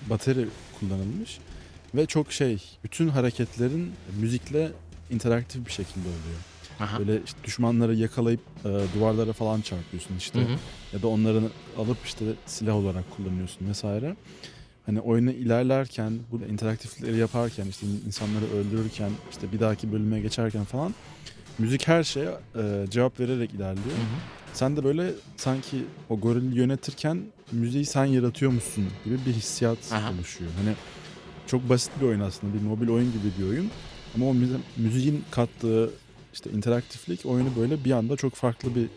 bateri 0.09 0.47
kullanılmış. 0.79 1.39
Ve 1.95 2.05
çok 2.05 2.31
şey 2.31 2.63
bütün 2.83 3.07
hareketlerin 3.07 3.91
müzikle 4.19 4.71
interaktif 5.09 5.65
bir 5.65 5.71
şekilde 5.71 6.07
oluyor. 6.07 6.39
Aha. 6.79 6.99
Böyle 6.99 7.21
işte 7.25 7.37
düşmanları 7.43 7.95
yakalayıp 7.95 8.41
e, 8.65 8.69
duvarlara 8.95 9.33
falan 9.33 9.61
çarpıyorsun 9.61 10.17
işte. 10.17 10.39
Hı 10.39 10.43
hı. 10.43 10.57
Ya 10.93 11.01
da 11.01 11.07
onları 11.07 11.41
alıp 11.77 11.97
işte 12.05 12.25
silah 12.45 12.75
olarak 12.75 13.11
kullanıyorsun 13.15 13.67
vesaire. 13.69 14.15
Hani 14.85 15.01
oyunu 15.01 15.31
ilerlerken, 15.31 16.13
bu 16.31 16.41
interaktifleri 16.41 17.17
yaparken, 17.17 17.65
işte 17.67 17.87
insanları 18.07 18.45
öldürürken, 18.45 19.11
işte 19.31 19.51
bir 19.51 19.59
dahaki 19.59 19.91
bölüme 19.91 20.19
geçerken 20.19 20.63
falan 20.63 20.93
müzik 21.59 21.87
her 21.87 22.03
şeye 22.03 22.29
e, 22.55 22.85
cevap 22.89 23.19
vererek 23.19 23.53
ilerliyor. 23.53 23.85
Hı 23.85 24.01
hı. 24.01 24.53
Sen 24.53 24.77
de 24.77 24.83
böyle 24.83 25.11
sanki 25.37 25.85
o 26.09 26.19
gorili 26.19 26.57
yönetirken 26.59 27.21
müziği 27.51 27.85
sen 27.85 28.05
yaratıyormuşsun 28.05 28.85
gibi 29.05 29.17
bir 29.25 29.31
hissiyat 29.33 29.77
Aha. 29.91 30.11
oluşuyor. 30.13 30.51
Hani 30.63 30.75
çok 31.47 31.69
basit 31.69 31.91
bir 32.01 32.05
oyun 32.05 32.19
aslında. 32.19 32.53
Bir 32.53 32.61
mobil 32.61 32.87
oyun 32.89 33.11
gibi 33.11 33.27
bir 33.39 33.49
oyun. 33.49 33.69
Ama 34.15 34.25
o 34.29 34.33
müzi- 34.33 34.59
müziğin 34.77 35.23
kattığı 35.31 35.89
işte 36.33 36.49
interaktiflik 36.51 37.25
oyunu 37.25 37.49
böyle 37.57 37.83
bir 37.85 37.91
anda 37.91 38.15
çok 38.17 38.35
farklı 38.35 38.75
bir 38.75 38.87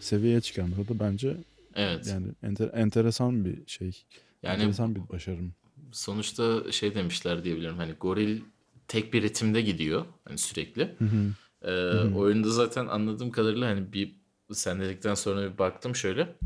seviyeye 0.00 0.40
çıkarmış. 0.40 0.78
O 0.78 0.88
da 0.94 1.00
bence 1.00 1.36
Evet. 1.74 2.06
yani 2.06 2.26
enter- 2.42 2.70
enteresan 2.76 3.44
bir 3.44 3.66
şey. 3.66 4.02
Yani 4.44 4.54
enteresan 4.62 4.94
bir 4.94 5.08
başarım. 5.08 5.54
sonuçta 5.92 6.72
şey 6.72 6.94
demişler 6.94 7.44
diyebilirim. 7.44 7.76
Hani 7.76 7.92
goril 7.92 8.40
tek 8.88 9.12
bir 9.12 9.22
ritimde 9.22 9.60
gidiyor 9.60 10.04
hani 10.28 10.38
sürekli. 10.38 10.94
Hı 10.98 11.04
hı. 11.04 11.30
Ee, 11.62 12.14
Oyunda 12.14 12.50
zaten 12.50 12.86
anladığım 12.86 13.30
kadarıyla 13.30 13.68
hani 13.68 13.92
bir 13.92 14.16
sen 14.52 14.80
dedikten 14.80 15.14
sonra 15.14 15.52
bir 15.52 15.58
baktım 15.58 15.96
şöyle. 15.96 16.36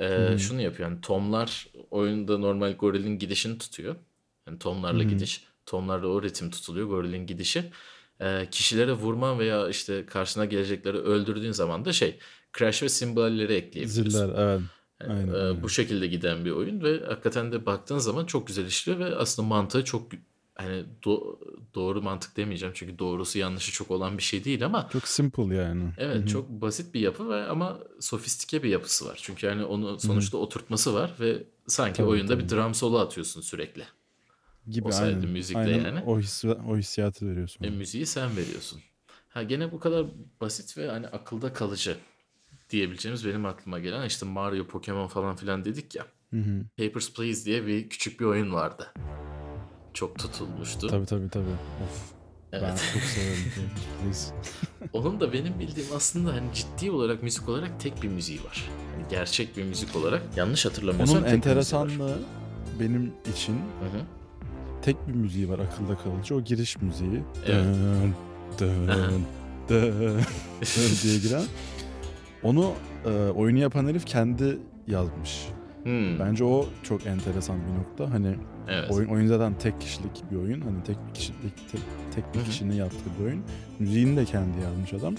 Ee, 0.00 0.04
Hı 0.06 0.28
hı. 0.28 0.38
şunu 0.38 0.60
yapıyor. 0.60 0.88
Yani 0.90 1.00
tomlar 1.00 1.66
oyunda 1.90 2.38
normal 2.38 2.72
gorilin 2.76 3.18
gidişini 3.18 3.58
tutuyor. 3.58 3.96
Yani 4.46 4.58
tomlarla 4.58 5.00
Hı 5.00 5.04
hı. 5.04 5.08
gidiş. 5.08 5.44
Tomlarla 5.66 6.06
o 6.08 6.22
ritim 6.22 6.50
tutuluyor 6.50 6.88
gorilin 6.88 7.26
gidişi. 7.26 7.64
Ee, 8.20 8.48
kişilere 8.50 8.92
vurman 8.92 9.38
veya 9.38 9.68
işte 9.68 10.06
karşına 10.06 10.44
gelecekleri 10.44 10.96
öldürdüğün 10.96 11.52
zaman 11.52 11.84
da 11.84 11.92
şey 11.92 12.18
crash 12.58 12.82
ve 12.82 12.88
simballeri 12.88 13.52
ekleyebiliyorsun. 13.54 14.10
Ziller 14.10 14.30
evet. 14.36 14.60
Aynen, 15.08 15.28
e, 15.28 15.36
aynen. 15.36 15.62
bu 15.62 15.68
şekilde 15.68 16.06
giden 16.06 16.44
bir 16.44 16.50
oyun 16.50 16.82
ve 16.82 17.06
hakikaten 17.06 17.52
de 17.52 17.66
baktığın 17.66 17.98
zaman 17.98 18.26
çok 18.26 18.46
güzel 18.46 18.66
işliyor 18.66 18.98
ve 18.98 19.16
aslında 19.16 19.48
mantığı 19.48 19.84
çok 19.84 20.12
hani 20.54 20.84
do- 21.02 21.36
doğru 21.74 22.02
mantık 22.02 22.36
demeyeceğim 22.36 22.72
çünkü 22.76 22.98
doğrusu 22.98 23.38
yanlışı 23.38 23.72
çok 23.72 23.90
olan 23.90 24.18
bir 24.18 24.22
şey 24.22 24.44
değil 24.44 24.64
ama 24.66 24.88
Çok 24.92 25.08
simple 25.08 25.54
yani. 25.54 25.84
evet 25.98 26.16
Hı 26.16 26.22
hı. 26.22 26.26
çok 26.26 26.48
basit 26.48 26.94
bir 26.94 27.00
yapı 27.00 27.28
ve 27.30 27.44
ama 27.44 27.78
sofistike 28.00 28.62
bir 28.62 28.68
yapısı 28.68 29.06
var. 29.06 29.18
Çünkü 29.22 29.46
yani 29.46 29.64
onu 29.64 30.00
sonuçta 30.00 30.38
oturtması 30.38 30.94
var 30.94 31.12
ve 31.20 31.42
sanki 31.66 31.96
Tabii, 31.96 32.08
oyunda 32.08 32.32
tabii. 32.34 32.44
bir 32.44 32.48
drum 32.48 32.74
solo 32.74 32.98
atıyorsun 32.98 33.40
sürekli. 33.40 33.84
gibi 34.68 34.88
o 34.88 34.90
sayede 34.92 35.16
aynen. 35.16 35.28
müzikle 35.28 35.60
aynen 35.60 35.84
yani. 35.84 36.00
O, 36.06 36.18
hissi, 36.20 36.50
o 36.50 36.76
hissiyatı 36.76 37.28
veriyorsun. 37.28 37.64
E, 37.64 37.70
müziği 37.70 38.06
sen 38.06 38.36
veriyorsun. 38.36 38.80
Ha 39.28 39.42
gene 39.42 39.72
bu 39.72 39.80
kadar 39.80 40.06
basit 40.40 40.78
ve 40.78 40.88
hani 40.90 41.06
akılda 41.08 41.52
kalıcı 41.52 41.96
diyebileceğimiz 42.72 43.26
benim 43.26 43.46
aklıma 43.46 43.78
gelen 43.78 44.06
işte 44.06 44.26
Mario, 44.26 44.66
Pokemon 44.66 45.08
falan 45.08 45.36
filan 45.36 45.64
dedik 45.64 45.94
ya. 45.94 46.06
Hı 46.30 46.36
hı. 46.36 46.64
Papers, 46.76 47.12
Please 47.12 47.44
diye 47.44 47.66
bir 47.66 47.88
küçük 47.88 48.20
bir 48.20 48.24
oyun 48.24 48.52
vardı. 48.52 48.92
Çok 49.94 50.18
tutulmuştu. 50.18 50.86
Tabii 50.86 51.06
tabii 51.06 51.28
tabii. 51.28 51.44
Of. 51.84 52.12
Ben 52.52 52.58
Evet. 52.58 52.90
çok 52.92 53.02
severim. 53.02 53.70
Please. 54.02 54.34
Onun 54.92 55.20
da 55.20 55.32
benim 55.32 55.58
bildiğim 55.58 55.88
aslında 55.96 56.34
hani 56.34 56.46
ciddi 56.54 56.90
olarak 56.90 57.22
müzik 57.22 57.48
olarak 57.48 57.80
tek 57.80 58.02
bir 58.02 58.08
müziği 58.08 58.44
var. 58.44 58.70
Yani 58.98 59.08
gerçek 59.10 59.56
bir 59.56 59.64
müzik 59.64 59.96
olarak. 59.96 60.22
Yanlış 60.36 60.66
hatırlamıyorsam 60.66 61.18
Onun 61.18 61.26
enteresanlığı 61.26 62.18
benim 62.80 63.12
için 63.36 63.52
Hı 63.54 63.58
hı. 63.98 64.02
tek 64.82 65.08
bir 65.08 65.12
müziği 65.14 65.48
var 65.48 65.58
akılda 65.58 65.96
kalıcı. 65.98 66.34
O 66.36 66.40
giriş 66.40 66.76
müziği. 66.82 67.22
Evet. 67.46 67.64
Dın, 68.58 68.88
Aha. 68.88 69.10
dın, 69.10 69.22
dın, 69.68 70.18
dın 70.60 70.96
diye 71.02 71.18
giren. 71.18 71.42
Onu 72.42 72.72
e, 73.04 73.08
oyunu 73.10 73.58
yapan 73.58 73.86
herif 73.86 74.06
kendi 74.06 74.58
yazmış. 74.86 75.48
Hmm, 75.82 76.18
Bence 76.18 76.44
o 76.44 76.66
çok 76.82 77.06
enteresan 77.06 77.56
bir 77.66 77.78
nokta. 77.78 78.14
Hani 78.14 78.34
evet. 78.68 78.90
oyun 78.90 79.08
oyun 79.08 79.26
zaten 79.26 79.54
tek 79.58 79.80
kişilik 79.80 80.30
bir 80.30 80.36
oyun. 80.36 80.60
Hani 80.60 80.82
tek 80.86 80.96
kişilik 81.14 81.72
tek, 81.72 81.80
tek 82.14 82.34
bir 82.34 82.38
Hı 82.38 82.42
hı. 82.42 82.46
kişinin 82.48 82.74
yaptığı 82.74 83.10
bir 83.20 83.24
oyun. 83.24 83.42
Müziğini 83.78 84.16
de 84.16 84.24
kendi 84.24 84.60
yazmış 84.60 84.92
adam. 84.94 85.14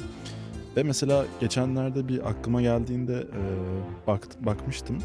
Ve 0.78 0.84
mesela 0.84 1.26
geçenlerde 1.40 2.08
bir 2.08 2.30
aklıma 2.30 2.62
geldiğinde 2.62 3.14
e, 3.16 3.42
bakt, 4.08 4.36
bakmıştım. 4.40 4.98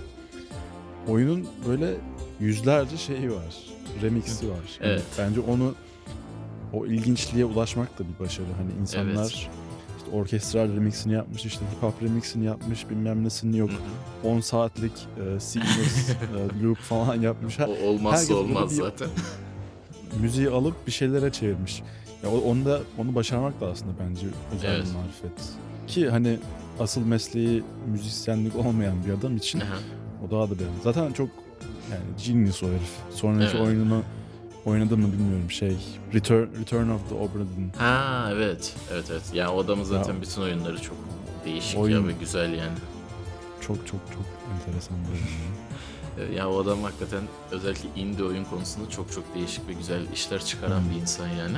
Oyunun 1.09 1.47
böyle 1.69 1.95
yüzlerce 2.41 2.97
şeyi 2.97 3.31
var. 3.31 3.57
Remix'i 4.03 4.49
var. 4.51 4.57
Yani 4.81 4.93
Evet. 4.93 5.03
bence 5.19 5.41
onu 5.41 5.75
o 6.73 6.87
ilginçliğe 6.87 7.45
ulaşmak 7.45 7.99
da 7.99 8.05
bir 8.09 8.25
başarı. 8.25 8.47
Hani 8.59 8.81
insanlar 8.81 9.23
Evet. 9.23 9.51
İşte 10.09 10.17
orkestral 10.17 10.69
remixini 10.77 11.13
yapmış, 11.13 11.45
işte 11.47 11.61
hip 11.77 11.83
hop 11.83 12.03
remixini 12.03 12.45
yapmış, 12.45 12.91
bilmem 12.91 13.25
nesini 13.25 13.59
yok. 13.59 13.71
Hı 13.71 14.29
hı. 14.29 14.33
10 14.33 14.41
saatlik 14.41 14.93
e, 14.93 15.41
seamless 15.41 16.11
e, 16.61 16.63
loop 16.63 16.79
falan 16.79 17.15
yapmış. 17.21 17.59
Her, 17.59 17.69
O 17.69 17.87
olmazsa 17.89 18.21
herkes 18.21 18.37
olmaz 18.37 18.71
bir- 18.71 18.77
zaten. 18.83 19.09
müziği 20.21 20.49
alıp 20.51 20.87
bir 20.87 20.93
şeylere 20.93 21.33
çevirmiş. 21.33 21.83
Ya 22.23 22.31
onu 22.31 22.65
da 22.65 22.81
onu 22.99 23.15
başarmak 23.15 23.61
da 23.61 23.67
aslında 23.67 23.93
bence 24.01 24.27
özel 24.57 24.75
Evet. 24.75 24.87
bir 24.87 24.93
marifet. 24.95 25.45
Ki 25.87 26.11
hani 26.11 26.39
asıl 26.81 27.01
mesleği 27.01 27.63
müzisyenlik 27.93 28.57
olmayan 28.57 29.05
bir 29.07 29.13
adam 29.13 29.37
için 29.37 29.61
Aha. 29.61 29.79
o 30.27 30.31
daha 30.31 30.51
da 30.51 30.59
bir. 30.59 30.65
Zaten 30.85 31.13
çok 31.13 31.29
yani 31.91 32.05
genius 32.27 32.63
o 32.63 32.67
herif. 32.67 32.91
Sonraki 33.15 33.57
Evet. 33.57 33.67
oyununu 33.69 34.03
oynadı 34.69 34.97
mı 34.97 35.13
bilmiyorum 35.13 35.51
şey. 35.51 35.77
Return, 36.15 36.61
Return 36.61 36.89
of 36.89 37.09
the 37.09 37.15
Obra 37.15 37.39
Dinn. 37.57 37.73
Ha 37.79 38.29
evet. 38.33 38.75
Evet 38.93 39.05
evet. 39.11 39.23
Yani 39.35 39.51
o 39.51 39.61
adamın 39.65 39.85
zaten 39.85 40.15
Ya. 40.15 40.23
bütün 40.23 40.43
oyunları 40.43 40.83
çok 40.83 40.97
değişik 41.45 41.79
Oyun- 41.79 42.03
ya 42.03 42.09
ve 42.09 42.13
güzel 42.21 42.53
yani. 42.53 42.79
Çok 43.61 43.77
çok 43.87 44.01
çok 44.15 44.25
enteresan 44.55 44.97
bir 45.05 45.11
oyun. 45.13 45.23
Ee, 46.33 46.35
Ya 46.35 46.51
o 46.51 46.59
adam 46.63 46.83
hakikaten 46.83 47.21
özellikle 47.51 47.89
indie 48.01 48.25
oyun 48.25 48.45
konusunda 48.45 48.91
çok 48.91 49.13
çok 49.13 49.35
değişik 49.35 49.69
ve 49.69 49.73
güzel 49.73 50.13
işler 50.15 50.45
çıkaran 50.45 50.83
bir 50.91 51.01
insan 51.01 51.29
yani. 51.29 51.57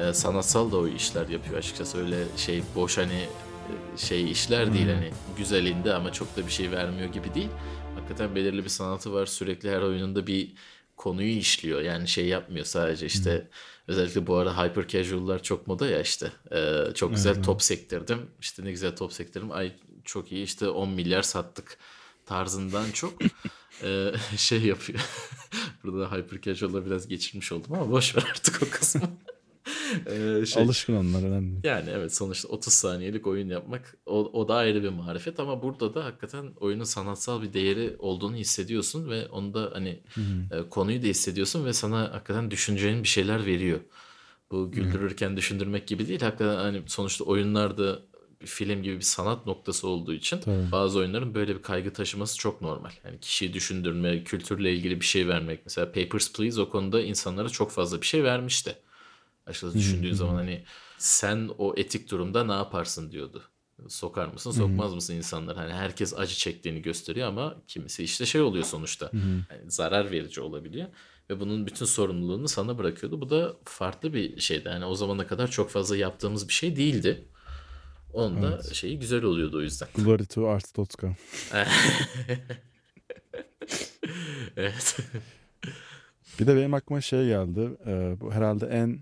Ee, 0.00 0.12
sanatsal 0.12 0.72
da 0.72 0.76
o 0.76 0.86
işler 0.86 1.28
yapıyor 1.28 1.58
açıkçası 1.58 1.98
öyle 2.04 2.16
şey 2.36 2.62
boş 2.76 2.98
hani 2.98 3.12
e, 3.14 3.96
şey 3.96 4.30
işler 4.30 4.74
değil 4.74 4.88
hani 4.88 5.10
güzelinde 5.36 5.94
ama 5.94 6.12
çok 6.12 6.36
da 6.36 6.46
bir 6.46 6.52
şey 6.52 6.70
vermiyor 6.70 7.08
gibi 7.12 7.34
değil. 7.34 7.48
Hakikaten 7.94 8.34
belirli 8.34 8.64
bir 8.64 8.68
sanatı 8.68 9.12
var 9.12 9.26
sürekli 9.26 9.70
her 9.70 9.82
oyununda 9.82 10.26
bir 10.26 10.52
konuyu 10.96 11.28
işliyor 11.38 11.80
yani 11.80 12.08
şey 12.08 12.26
yapmıyor 12.26 12.66
sadece 12.66 13.06
işte 13.06 13.48
özellikle 13.88 14.26
bu 14.26 14.36
ara 14.36 14.64
hyper 14.64 14.88
casual'lar 14.88 15.42
çok 15.42 15.66
moda 15.66 15.86
ya 15.86 16.00
işte 16.00 16.32
Ee, 16.52 16.84
çok 16.94 17.14
güzel 17.14 17.34
Evet. 17.34 17.44
top 17.44 17.62
sektirdim 17.62 18.30
işte 18.40 18.64
ne 18.64 18.70
güzel 18.70 18.96
top 18.96 19.12
sektirdim 19.12 19.52
ay 19.52 19.72
çok 20.04 20.32
iyi 20.32 20.44
işte 20.44 20.68
10 20.68 20.88
milyar 20.88 21.22
sattık 21.22 21.78
tarzından 22.26 22.90
çok 22.90 23.14
e, 23.82 24.12
şey 24.36 24.60
yapıyor. 24.62 25.00
Burada 25.84 26.16
hyper 26.16 26.40
casual'la 26.40 26.86
biraz 26.86 27.08
geçirmiş 27.08 27.52
oldum 27.52 27.72
ama 27.74 27.90
boş 27.90 28.16
ver 28.16 28.24
artık 28.30 28.62
o 28.62 28.66
kısmı. 28.70 29.02
E, 30.06 30.46
şey, 30.46 30.62
Alışkın 30.62 30.94
onlar 30.94 31.22
önemli. 31.22 31.66
yani 31.66 31.90
evet 31.90 32.14
sonuçta 32.14 32.48
30 32.48 32.72
saniyelik 32.72 33.26
oyun 33.26 33.48
yapmak 33.48 33.96
o, 34.06 34.18
o 34.32 34.48
da 34.48 34.54
ayrı 34.54 34.82
bir 34.82 34.88
marifet 34.88 35.40
ama 35.40 35.62
burada 35.62 35.94
da 35.94 36.04
hakikaten 36.04 36.46
oyunun 36.60 36.84
sanatsal 36.84 37.42
bir 37.42 37.52
değeri 37.52 37.96
olduğunu 37.98 38.36
hissediyorsun 38.36 39.10
ve 39.10 39.28
onu 39.28 39.54
da 39.54 39.70
hani 39.72 40.00
e, 40.52 40.68
konuyu 40.70 41.02
da 41.02 41.06
hissediyorsun 41.06 41.64
ve 41.64 41.72
sana 41.72 42.00
hakikaten 42.12 42.50
düşüneceğin 42.50 43.02
bir 43.02 43.08
şeyler 43.08 43.46
veriyor. 43.46 43.80
Bu 44.50 44.70
güldürürken 44.72 45.36
düşündürmek 45.36 45.86
gibi 45.86 46.08
değil. 46.08 46.20
Hakikaten 46.20 46.56
hani 46.56 46.82
sonuçta 46.86 47.24
oyunlarda 47.24 47.98
bir 48.40 48.46
film 48.46 48.82
gibi 48.82 48.96
bir 48.96 49.00
sanat 49.00 49.46
noktası 49.46 49.88
olduğu 49.88 50.14
için 50.14 50.40
Tabii. 50.40 50.72
bazı 50.72 50.98
oyunların 50.98 51.34
böyle 51.34 51.56
bir 51.56 51.62
kaygı 51.62 51.92
taşıması 51.92 52.38
çok 52.38 52.62
normal. 52.62 52.90
Yani 53.04 53.20
kişiyi 53.20 53.52
düşündürme, 53.52 54.24
kültürle 54.24 54.74
ilgili 54.74 55.00
bir 55.00 55.04
şey 55.06 55.28
vermek. 55.28 55.60
Mesela 55.64 55.92
Papers, 55.92 56.32
Please 56.32 56.60
o 56.60 56.68
konuda 56.68 57.02
insanlara 57.02 57.48
çok 57.48 57.70
fazla 57.70 58.00
bir 58.00 58.06
şey 58.06 58.24
vermişti. 58.24 58.76
Açıkçası 59.46 59.78
düşündüğün 59.78 60.12
zaman 60.12 60.34
hani 60.34 60.64
sen 60.98 61.50
o 61.58 61.74
etik 61.76 62.10
durumda 62.10 62.44
ne 62.44 62.52
yaparsın 62.52 63.10
diyordu. 63.10 63.42
Sokar 63.88 64.26
mısın, 64.26 64.50
sokmaz 64.50 64.94
mısın 64.94 65.14
insanlar? 65.14 65.56
Hani 65.56 65.72
herkes 65.72 66.14
acı 66.18 66.34
çektiğini 66.34 66.82
gösteriyor 66.82 67.28
ama 67.28 67.56
kimisi 67.68 68.04
işte 68.04 68.26
şey 68.26 68.40
oluyor 68.40 68.64
sonuçta. 68.64 69.10
Yani 69.50 69.70
zarar 69.70 70.10
verici 70.10 70.40
olabiliyor 70.40 70.88
ve 71.30 71.40
bunun 71.40 71.66
bütün 71.66 71.86
sorumluluğunu 71.86 72.48
sana 72.48 72.78
bırakıyordu. 72.78 73.20
Bu 73.20 73.30
da 73.30 73.56
farklı 73.64 74.14
bir 74.14 74.40
şeydi. 74.40 74.68
Yani 74.68 74.84
o 74.84 74.94
zamana 74.94 75.26
kadar 75.26 75.50
çok 75.50 75.70
fazla 75.70 75.96
yaptığımız 75.96 76.48
bir 76.48 76.52
şey 76.52 76.76
değildi. 76.76 77.24
Onun 78.12 78.42
da 78.42 78.50
Evet. 78.54 78.74
şeyi 78.74 78.98
güzel 78.98 79.22
oluyordu 79.22 79.56
o 79.56 79.60
yüzden. 79.60 79.88
Glory 80.04 80.24
to 80.24 80.48
Art 80.48 80.74
Totka. 80.74 81.16
evet. 84.56 84.96
Bir 86.40 86.46
de 86.46 86.56
benim 86.56 86.74
aklıma 86.74 87.00
şey 87.00 87.26
geldi. 87.26 87.70
Ee, 87.86 88.16
bu 88.20 88.32
herhalde 88.32 88.66
en 88.66 89.00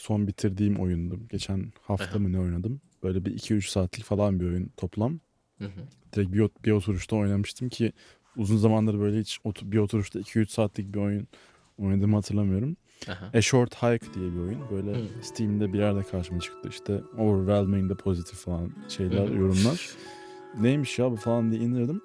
son 0.00 0.26
bitirdiğim 0.26 0.76
oyundu. 0.76 1.20
Geçen 1.30 1.72
hafta 1.82 2.18
mı 2.18 2.32
ne 2.32 2.40
oynadım? 2.40 2.80
Böyle 3.02 3.24
bir 3.24 3.38
2-3 3.38 3.68
saatlik 3.68 4.04
falan 4.04 4.40
bir 4.40 4.46
oyun 4.46 4.70
toplam. 4.76 5.20
Hı 5.58 5.64
hı. 5.64 5.80
Direkt 6.12 6.32
bir, 6.32 6.48
bir 6.64 6.72
oturuşta 6.72 7.16
oynamıştım 7.16 7.68
ki 7.68 7.92
uzun 8.36 8.56
zamandır 8.56 9.00
böyle 9.00 9.20
hiç 9.20 9.38
bir 9.62 9.78
oturuşta 9.78 10.20
2-3 10.20 10.46
saatlik 10.46 10.94
bir 10.94 10.98
oyun 10.98 11.28
oynadığımı 11.78 12.16
hatırlamıyorum. 12.16 12.76
Aha. 13.08 13.30
A 13.34 13.42
Short 13.42 13.74
Hike 13.74 14.14
diye 14.14 14.32
bir 14.32 14.38
oyun. 14.38 14.60
Böyle 14.70 14.92
Hı. 14.92 15.06
Steam'de 15.22 15.72
bir 15.72 15.78
yerde 15.78 16.02
karşıma 16.02 16.40
çıktı. 16.40 16.68
İşte 16.68 17.00
overwhelming 17.18 17.90
de 17.90 17.94
pozitif 17.94 18.38
falan 18.38 18.72
şeyler, 18.88 19.28
hı. 19.28 19.34
yorumlar. 19.34 19.90
Neymiş 20.60 20.98
ya 20.98 21.10
bu 21.10 21.16
falan 21.16 21.50
diye 21.50 21.62
indirdim. 21.62 22.00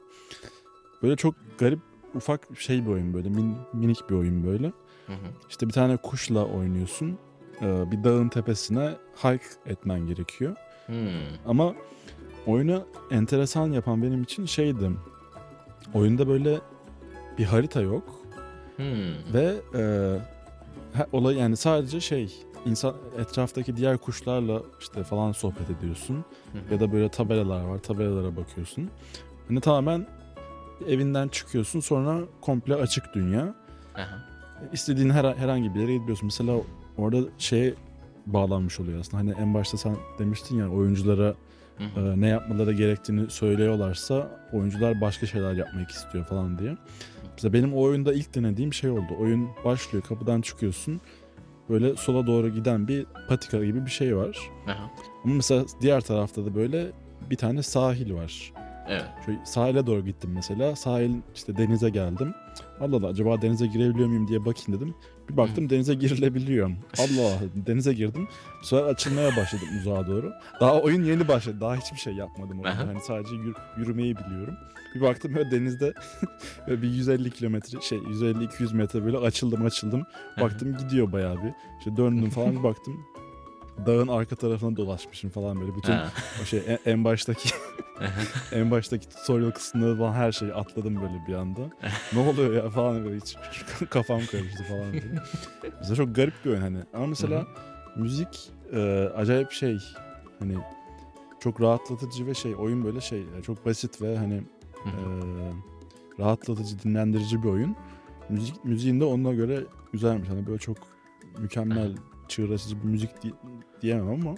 Böyle 1.03 1.15
çok 1.15 1.35
garip 1.57 1.79
ufak 2.15 2.59
şey 2.59 2.85
bir 2.85 2.89
oyun 2.89 3.13
böyle 3.13 3.27
min- 3.27 3.57
minik 3.73 4.09
bir 4.09 4.15
oyun 4.15 4.47
böyle. 4.47 4.67
Hı 5.07 5.13
hı. 5.13 5.27
İşte 5.49 5.67
bir 5.67 5.73
tane 5.73 5.97
kuşla 5.97 6.45
oynuyorsun. 6.45 7.17
Ee, 7.62 7.91
bir 7.91 8.03
dağın 8.03 8.30
tepesine 8.30 8.91
hike 9.24 9.45
etmen 9.66 10.08
gerekiyor. 10.08 10.56
Hmm. 10.86 10.95
Ama 11.47 11.74
oyunu 12.47 12.84
enteresan 13.12 13.72
yapan 13.72 14.03
benim 14.03 14.24
için 14.24 14.45
şeydi. 14.45 14.89
Oyunda 15.93 16.28
böyle 16.28 16.60
bir 17.38 17.45
harita 17.45 17.82
yok 17.82 18.03
Hmm. 18.76 19.34
ve 19.34 19.56
e, 19.76 19.82
olay 21.12 21.38
yani 21.38 21.58
sadece 21.58 22.01
şey 22.01 22.36
insan 22.66 22.95
etraftaki 23.20 23.76
diğer 23.78 23.97
kuşlarla 23.97 24.62
işte 24.80 25.03
falan 25.03 25.32
sohbet 25.32 25.70
ediyorsun 25.70 26.16
hı. 26.16 26.74
ya 26.74 26.80
da 26.80 26.91
böyle 26.91 27.10
tabelalar 27.10 27.64
var 27.64 27.78
tabelalara 27.80 28.36
bakıyorsun. 28.36 28.89
Hani 29.47 29.62
tamamen 29.62 30.08
evinden 30.88 31.28
çıkıyorsun 31.28 31.80
sonra 31.80 32.20
komple 32.41 32.76
açık 32.76 33.14
dünya. 33.14 33.56
Aha. 33.95 34.26
İstediğin 34.74 35.10
her, 35.10 35.34
herhangi 35.36 35.76
bir 35.76 35.80
yere 35.80 35.97
gidiyorsun. 35.97 36.26
Mesela 36.26 36.58
orada 36.97 37.17
şeye 37.37 37.73
bağlanmış 38.25 38.79
oluyor 38.79 38.99
aslında. 38.99 39.17
Hani 39.17 39.31
en 39.31 39.53
başta 39.53 39.77
sen 39.77 39.95
demiştin 40.19 40.57
ya 40.57 40.69
oyunculara 40.69 41.35
Hı 41.77 41.99
e, 41.99 42.21
ne 42.21 42.27
yapmaları 42.27 42.73
gerektiğini 42.73 43.29
söylüyorlarsa 43.29 44.47
oyuncular 44.53 45.01
başka 45.01 45.25
şeyler 45.25 45.53
yapmak 45.53 45.91
istiyor 45.91 46.25
falan 46.25 46.59
diye. 46.59 46.77
Mesela 47.33 47.53
benim 47.53 47.73
o 47.73 47.81
oyunda 47.81 48.13
ilk 48.13 48.35
denediğim 48.35 48.73
şey 48.73 48.89
oldu. 48.89 49.13
Oyun 49.19 49.49
başlıyor, 49.65 50.03
kapıdan 50.03 50.41
çıkıyorsun. 50.41 51.01
Böyle 51.69 51.95
sola 51.95 52.27
doğru 52.27 52.49
giden 52.49 52.87
bir 52.87 53.05
patika 53.27 53.65
gibi 53.65 53.85
bir 53.85 53.91
şey 53.91 54.17
var. 54.17 54.37
Aha. 54.67 54.91
Ama 55.23 55.33
mesela 55.33 55.65
diğer 55.81 56.01
tarafta 56.01 56.45
da 56.45 56.55
böyle 56.55 56.91
bir 57.29 57.35
tane 57.35 57.63
sahil 57.63 58.13
var. 58.13 58.53
Evet. 58.88 59.05
Şöyle 59.25 59.39
sahile 59.45 59.88
doğru 59.88 60.05
gittim 60.05 60.31
mesela. 60.33 60.75
Sahil 60.75 61.15
işte 61.36 61.57
denize 61.57 61.89
geldim. 61.89 62.33
Allah 62.79 62.95
Allah 62.95 63.07
acaba 63.07 63.41
denize 63.41 63.67
girebiliyor 63.67 64.07
muyum 64.07 64.27
diye 64.27 64.45
bakayım 64.45 64.81
dedim. 64.81 64.95
Bir 65.29 65.38
baktım 65.38 65.69
denize 65.69 65.93
girilebiliyor. 65.93 66.71
Allah 66.99 67.31
denize 67.67 67.93
girdim. 67.93 68.27
Bu 68.61 68.65
sefer 68.65 68.83
açılmaya 68.83 69.29
başladım 69.38 69.67
uzağa 69.81 70.07
doğru. 70.07 70.33
Daha 70.61 70.81
oyun 70.81 71.03
yeni 71.03 71.27
başladı. 71.27 71.57
Daha 71.61 71.75
hiçbir 71.75 71.97
şey 71.97 72.13
yapmadım 72.13 72.59
orada. 72.59 72.69
Hani 72.88 73.01
sadece 73.01 73.36
yürü- 73.36 73.55
yürümeyi 73.77 74.15
biliyorum. 74.17 74.53
Bir 74.95 75.01
baktım 75.01 75.36
böyle 75.36 75.51
denizde 75.51 75.93
böyle 76.67 76.81
bir 76.81 76.88
150 76.89 77.31
kilometre 77.31 77.81
şey 77.81 77.97
150-200 77.97 78.75
metre 78.75 79.05
böyle 79.05 79.17
açıldım 79.17 79.65
açıldım. 79.65 80.03
Baktım 80.41 80.77
gidiyor 80.77 81.11
bayağı 81.11 81.36
bir. 81.43 81.53
İşte 81.79 81.97
döndüm 81.97 82.29
falan 82.29 82.55
bir 82.57 82.63
baktım. 82.63 83.05
Dağın 83.86 84.07
arka 84.07 84.36
tarafına 84.36 84.78
dolaşmışım 84.78 85.30
falan 85.30 85.61
böyle. 85.61 85.76
Bütün 85.76 85.93
Ha. 85.93 86.11
o 86.41 86.45
şey 86.45 86.63
en, 86.67 86.80
en 86.91 87.03
baştaki 87.03 87.49
en 88.51 88.71
baştaki 88.71 89.09
tutorial 89.09 89.51
kısımları 89.51 89.97
falan 89.97 90.13
her 90.13 90.32
şeyi 90.32 90.53
atladım 90.53 90.95
böyle 90.95 91.23
bir 91.28 91.34
anda. 91.34 91.61
ne 92.13 92.19
oluyor 92.19 92.53
ya 92.63 92.69
falan 92.69 93.05
böyle 93.05 93.15
hiç 93.17 93.36
kafam 93.89 94.19
karıştı 94.32 94.63
falan 94.63 94.93
böyle. 94.93 95.21
Mesela 95.80 95.95
çok 95.95 96.15
garip 96.15 96.34
bir 96.45 96.49
oyun 96.49 96.61
hani. 96.61 96.78
Ama 96.93 97.05
mesela 97.07 97.47
müzik 97.97 98.51
e, 98.73 99.09
acayip 99.15 99.51
şey 99.51 99.78
hani 100.39 100.55
çok 101.39 101.61
rahatlatıcı 101.61 102.28
ve 102.28 102.34
şey 102.34 102.55
oyun 102.55 102.86
böyle 102.86 103.01
şey 103.01 103.19
yani 103.19 103.43
çok 103.43 103.65
basit 103.65 104.01
ve 104.01 104.17
hani 104.17 104.43
Hı 104.84 104.89
e, 104.89 106.23
rahatlatıcı 106.23 106.80
dinlendirici 106.80 107.43
bir 107.43 107.49
oyun. 107.49 107.76
Müzik 108.30 108.65
müziğin 108.65 108.99
de 108.99 109.05
ona 109.05 109.34
göre 109.34 109.63
güzelmiş. 109.93 110.30
Hani 110.30 110.47
böyle 110.47 110.59
çok 110.59 110.78
mükemmel 111.38 111.95
çığıraçıcı 112.30 112.84
bir 112.84 112.88
müzik 112.88 113.23
di- 113.23 113.34
diyemem 113.82 114.09
ama 114.09 114.36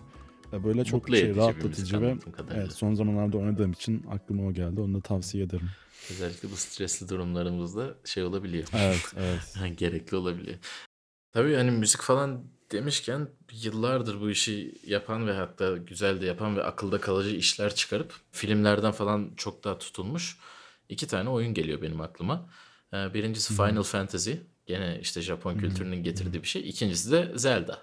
ya 0.51 0.63
böyle 0.63 0.83
çok 0.83 1.01
Mutlu 1.01 1.15
şey 1.17 1.35
rahatlatıcı 1.35 2.01
ve 2.01 2.15
evet 2.51 2.73
son 2.73 2.93
zamanlarda 2.93 3.38
oynadığım 3.38 3.71
için 3.71 4.05
aklıma 4.11 4.47
o 4.47 4.53
geldi. 4.53 4.81
Onu 4.81 4.93
da 4.95 5.01
tavsiye 5.01 5.43
ederim. 5.43 5.69
Özellikle 6.11 6.51
bu 6.51 6.55
stresli 6.55 7.09
durumlarımızda 7.09 7.95
şey 8.05 8.23
olabiliyor. 8.23 8.67
Evet, 8.73 9.13
evet. 9.17 9.79
Gerekli 9.79 10.17
olabiliyor. 10.17 10.57
Tabii 11.31 11.55
hani 11.55 11.71
müzik 11.71 12.01
falan 12.01 12.43
demişken 12.71 13.29
yıllardır 13.51 14.21
bu 14.21 14.29
işi 14.29 14.73
yapan 14.85 15.27
ve 15.27 15.33
hatta 15.33 15.77
güzel 15.77 16.21
de 16.21 16.25
yapan 16.25 16.55
ve 16.57 16.63
akılda 16.63 17.01
kalıcı 17.01 17.35
işler 17.35 17.75
çıkarıp 17.75 18.13
filmlerden 18.31 18.91
falan 18.91 19.31
çok 19.38 19.63
daha 19.63 19.77
tutulmuş 19.77 20.38
iki 20.89 21.07
tane 21.07 21.29
oyun 21.29 21.53
geliyor 21.53 21.81
benim 21.81 22.01
aklıma. 22.01 22.49
Ee, 22.93 23.13
Birincisi 23.13 23.53
Final 23.53 23.83
Fantasy. 23.83 24.31
Gene 24.68 24.97
işte 25.01 25.22
Japon 25.22 25.57
kültürünün 25.57 26.03
getirdiği 26.03 26.43
bir 26.43 26.47
şey. 26.47 26.70
İkincisi 26.70 27.11
de 27.11 27.32
Zelda. 27.36 27.80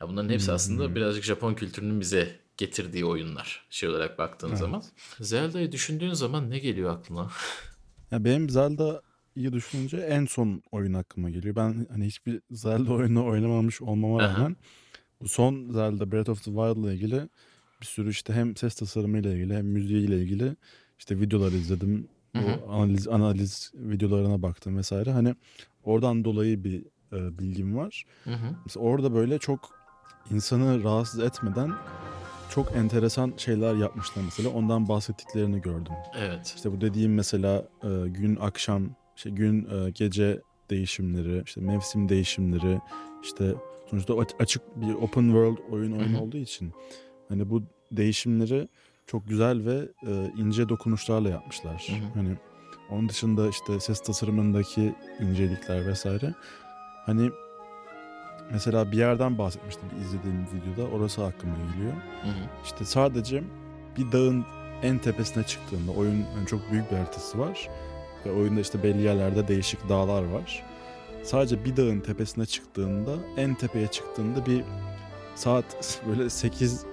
Ya 0.00 0.08
bunların 0.08 0.28
hepsi 0.28 0.52
aslında 0.52 0.94
birazcık 0.94 1.24
Japon 1.24 1.54
kültürünün 1.54 2.00
bize 2.00 2.36
getirdiği 2.56 3.04
oyunlar 3.04 3.66
şey 3.70 3.88
olarak 3.88 4.18
baktığın 4.18 4.48
Evet. 4.48 4.58
zaman. 4.58 4.82
Zelda'yı 5.20 5.72
düşündüğün 5.72 6.12
zaman 6.12 6.50
ne 6.50 6.58
geliyor 6.58 6.90
aklına? 6.90 7.30
Ya 8.10 8.24
benim 8.24 8.50
Zelda'yı 8.50 9.52
düşününce 9.52 9.96
en 9.96 10.26
son 10.26 10.62
oyun 10.72 10.92
aklıma 10.92 11.30
geliyor. 11.30 11.56
Ben 11.56 11.86
hani 11.90 12.06
hiçbir 12.06 12.40
Zelda 12.50 12.92
oyunu 12.92 13.26
oynamamış 13.26 13.82
olmama 13.82 14.22
rağmen 14.22 14.56
bu 15.20 15.28
son 15.28 15.70
Zelda 15.70 16.12
Breath 16.12 16.28
of 16.28 16.44
the 16.44 16.50
Wild 16.50 16.76
ile 16.84 16.94
ilgili 16.94 17.28
bir 17.80 17.86
sürü 17.86 18.10
işte 18.10 18.32
hem 18.32 18.56
ses 18.56 18.74
tasarımı 18.74 19.18
ile 19.18 19.32
ilgili 19.32 19.54
hem 19.54 19.66
müziği 19.66 20.06
ile 20.06 20.16
ilgili 20.22 20.56
işte 20.98 21.20
videolar 21.20 21.52
izledim. 21.52 22.08
Hı 22.36 22.42
hı. 22.42 22.60
O 22.66 22.72
analiz 22.72 23.08
analiz 23.08 23.72
videolarına 23.74 24.42
baktım 24.42 24.76
vesaire. 24.76 25.10
Hani 25.10 25.34
oradan 25.86 26.24
dolayı 26.24 26.64
bir 26.64 26.84
e, 27.12 27.38
bilgim 27.38 27.76
var. 27.76 28.04
Hı 28.24 28.30
hı. 28.30 28.56
Mesela 28.64 28.86
orada 28.86 29.14
böyle 29.14 29.38
çok 29.38 29.70
insanı 30.30 30.84
rahatsız 30.84 31.20
etmeden 31.20 31.72
çok 32.50 32.76
enteresan 32.76 33.32
şeyler 33.36 33.74
yapmışlar 33.74 34.22
mesela. 34.24 34.48
Ondan 34.48 34.88
bahsettiklerini 34.88 35.60
gördüm. 35.60 35.92
Evet. 36.18 36.52
İşte 36.56 36.72
bu 36.72 36.80
dediğim 36.80 37.14
mesela 37.14 37.68
e, 37.82 38.08
gün 38.08 38.36
akşam, 38.36 38.90
işte 39.16 39.30
gün 39.30 39.68
e, 39.70 39.90
gece 39.90 40.40
değişimleri, 40.70 41.42
işte 41.46 41.60
mevsim 41.60 42.08
değişimleri, 42.08 42.80
işte 43.22 43.54
sonuçta 43.90 44.14
açık 44.38 44.62
bir 44.76 44.94
open 44.94 45.22
world 45.22 45.58
oyun 45.70 46.14
hı. 46.14 46.20
olduğu 46.20 46.36
için 46.36 46.72
hani 47.28 47.50
bu 47.50 47.62
değişimleri 47.92 48.68
çok 49.06 49.28
güzel 49.28 49.66
ve 49.66 49.88
e, 50.06 50.32
ince 50.36 50.68
dokunuşlarla 50.68 51.28
yapmışlar. 51.28 51.88
Hı 51.88 52.06
hı. 52.06 52.20
Hani 52.20 52.36
onun 52.90 53.08
dışında 53.08 53.48
işte 53.48 53.80
ses 53.80 54.00
tasarımındaki 54.00 54.94
incelikler 55.20 55.86
vesaire. 55.86 56.34
Hani 57.06 57.30
mesela 58.52 58.92
bir 58.92 58.96
yerden 58.96 59.38
bahsetmiştim 59.38 59.88
izlediğim 60.02 60.46
videoda. 60.46 60.90
Orası 60.90 61.24
aklıma 61.24 61.54
geliyor. 61.54 61.92
Hı 62.22 62.28
hı. 62.28 62.48
İşte 62.64 62.84
sadece 62.84 63.42
bir 63.96 64.12
dağın 64.12 64.44
en 64.82 64.98
tepesine 64.98 65.44
çıktığında 65.44 65.92
oyun 65.92 66.16
yani 66.36 66.46
çok 66.46 66.70
büyük 66.72 66.90
bir 66.90 66.96
haritası 66.96 67.38
var 67.38 67.68
ve 68.26 68.32
oyunda 68.32 68.60
işte 68.60 68.82
belli 68.82 69.02
yerlerde 69.02 69.48
değişik 69.48 69.88
dağlar 69.88 70.22
var. 70.22 70.62
Sadece 71.22 71.64
bir 71.64 71.76
dağın 71.76 72.00
tepesine 72.00 72.46
çıktığında 72.46 73.12
en 73.36 73.54
tepeye 73.54 73.86
çıktığında 73.86 74.46
bir 74.46 74.64
saat 75.34 76.00
böyle 76.08 76.30
8 76.30 76.84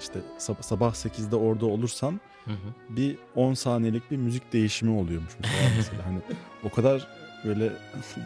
işte 0.00 0.20
sab- 0.38 0.62
sabah 0.62 0.94
8'de 0.94 1.36
orada 1.36 1.66
olursan 1.66 2.20
Hı 2.44 2.50
hı. 2.50 2.96
bir 2.96 3.16
10 3.34 3.54
saniyelik 3.54 4.10
bir 4.10 4.16
müzik 4.16 4.52
değişimi 4.52 4.98
oluyormuş 4.98 5.32
mesela. 5.40 5.70
mesela. 5.76 6.06
Hani 6.06 6.18
o 6.64 6.70
kadar 6.70 7.08
böyle 7.44 7.72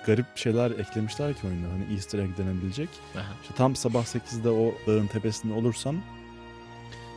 garip 0.07 0.27
şeyler 0.35 0.71
eklemişler 0.71 1.35
ki 1.35 1.41
oyuna 1.47 1.73
hani 1.73 1.95
easter 1.95 2.19
egg 2.19 2.39
denebilecek. 2.39 2.89
Aha. 3.15 3.33
İşte 3.43 3.55
tam 3.55 3.77
sabah 3.77 4.05
8'de 4.05 4.51
o 4.51 4.75
dağın 4.87 5.07
tepesinde 5.07 5.53
olursan 5.53 5.97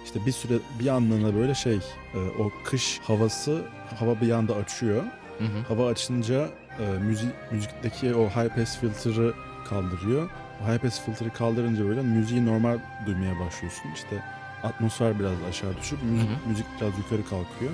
işte 0.06 0.26
bir 0.26 0.32
süre 0.32 0.54
bir 0.80 0.88
anlığına 0.88 1.36
böyle 1.36 1.56
şey 1.56 1.80
e, 2.14 2.18
o 2.40 2.52
kış 2.66 3.00
havası 3.04 3.62
hava 4.00 4.22
bir 4.22 4.32
anda 4.32 4.56
açıyor. 4.56 5.04
Hı 5.38 5.44
hı. 5.44 5.64
Hava 5.68 5.88
açınca 5.88 6.50
e, 6.80 6.86
müzik 7.02 7.30
müzikteki 7.52 8.16
o 8.16 8.30
high 8.30 8.56
pass 8.56 8.80
filter'ı 8.80 9.34
kaldırıyor. 9.66 10.30
O 10.64 10.72
high 10.72 10.80
pass 10.80 11.02
filter'ı 11.06 11.34
kaldırınca 11.34 11.86
böyle 11.86 12.02
müziği 12.02 12.46
normal 12.46 12.80
duymaya 13.06 13.40
başlıyorsun. 13.40 13.92
İşte 13.96 14.24
atmosfer 14.64 15.20
biraz 15.20 15.32
aşağı 15.50 15.78
düşüp 15.78 16.04
müzik, 16.04 16.30
Hı 16.30 16.34
hı. 16.34 16.50
müzik 16.50 16.66
biraz 16.82 16.98
yukarı 16.98 17.24
kalkıyor. 17.24 17.72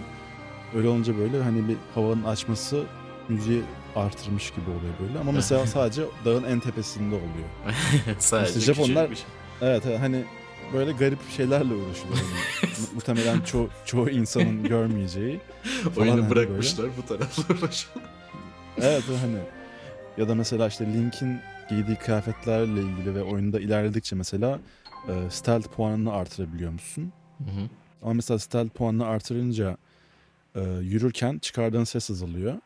Öyle 0.75 0.87
olunca 0.87 1.17
böyle 1.17 1.43
hani 1.43 1.67
bir 1.67 1.77
havanın 1.95 2.23
açması 2.23 2.83
müziği 3.29 3.61
artırmış 3.95 4.49
gibi 4.51 4.69
oluyor 4.69 4.93
böyle. 5.07 5.19
Ama 5.19 5.31
mesela 5.31 5.67
sadece 5.67 6.01
dağın 6.25 6.43
en 6.43 6.59
tepesinde 6.59 7.15
oluyor. 7.15 7.49
Sadece 8.19 8.59
İşte 8.59 8.73
Japonlar- 8.73 9.09
bir 9.11 9.15
şey. 9.15 9.25
Evet 9.61 9.83
hani 9.99 10.23
böyle 10.73 10.91
garip 10.91 11.19
şeylerle 11.37 11.73
uğraşıyorlar. 11.73 12.19
Hani 12.61 12.71
mu- 12.71 12.87
muhtemelen 12.93 13.37
ço- 13.37 13.67
çoğu 13.85 14.09
insanın 14.09 14.63
görmeyeceği. 14.63 15.39
Oyunu 15.97 16.11
hani 16.21 16.29
bırakmışlar 16.29 16.87
bu 16.97 17.05
tarafla 17.07 17.43
uğraşıyorlar. 17.43 18.11
Evet, 18.77 19.03
hani 19.21 19.37
ya 20.17 20.27
da 20.29 20.35
mesela 20.35 20.67
işte 20.67 20.85
Link'in 20.85 21.39
giydiği 21.69 21.97
kıyafetlerle 21.97 22.81
ilgili 22.81 23.15
ve 23.15 23.23
oyunda 23.23 23.59
ilerledikçe 23.59 24.15
mesela 24.15 24.59
e, 25.07 25.29
stealth 25.29 25.67
puanını 25.67 26.11
artırabiliyor 26.13 26.71
musun? 26.71 27.13
Hı 27.37 27.43
hı. 27.43 27.69
Ama 28.01 28.13
mesela 28.13 28.39
stealth 28.39 28.69
puanını 28.73 29.05
artırınca 29.05 29.77
e, 30.55 30.61
yürürken 30.63 31.37
çıkardığın 31.39 31.83
ses 31.83 32.11
azalıyor. 32.11 32.57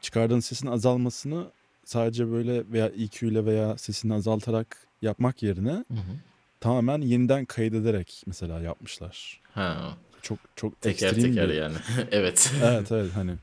Çıkardığın 0.00 0.40
sesin 0.40 0.66
azalmasını 0.66 1.50
sadece 1.84 2.30
böyle 2.30 2.72
veya 2.72 2.86
EQ 2.86 3.26
ile 3.28 3.44
veya 3.44 3.78
sesini 3.78 4.14
azaltarak 4.14 4.86
yapmak 5.02 5.42
yerine 5.42 5.70
Hı 5.72 5.94
hı. 5.94 6.16
tamamen 6.60 7.00
yeniden 7.00 7.44
kaydederek 7.44 8.22
mesela 8.26 8.60
yapmışlar. 8.60 9.40
Ha, 9.52 9.96
Çok 10.22 10.38
çok 10.56 10.80
teker 10.80 11.08
ekstrem 11.08 11.30
teker 11.30 11.48
bir. 11.48 11.54
yani. 11.54 11.76
evet. 12.10 12.52
Evet 12.62 12.92
evet 12.92 13.10
hani 13.14 13.34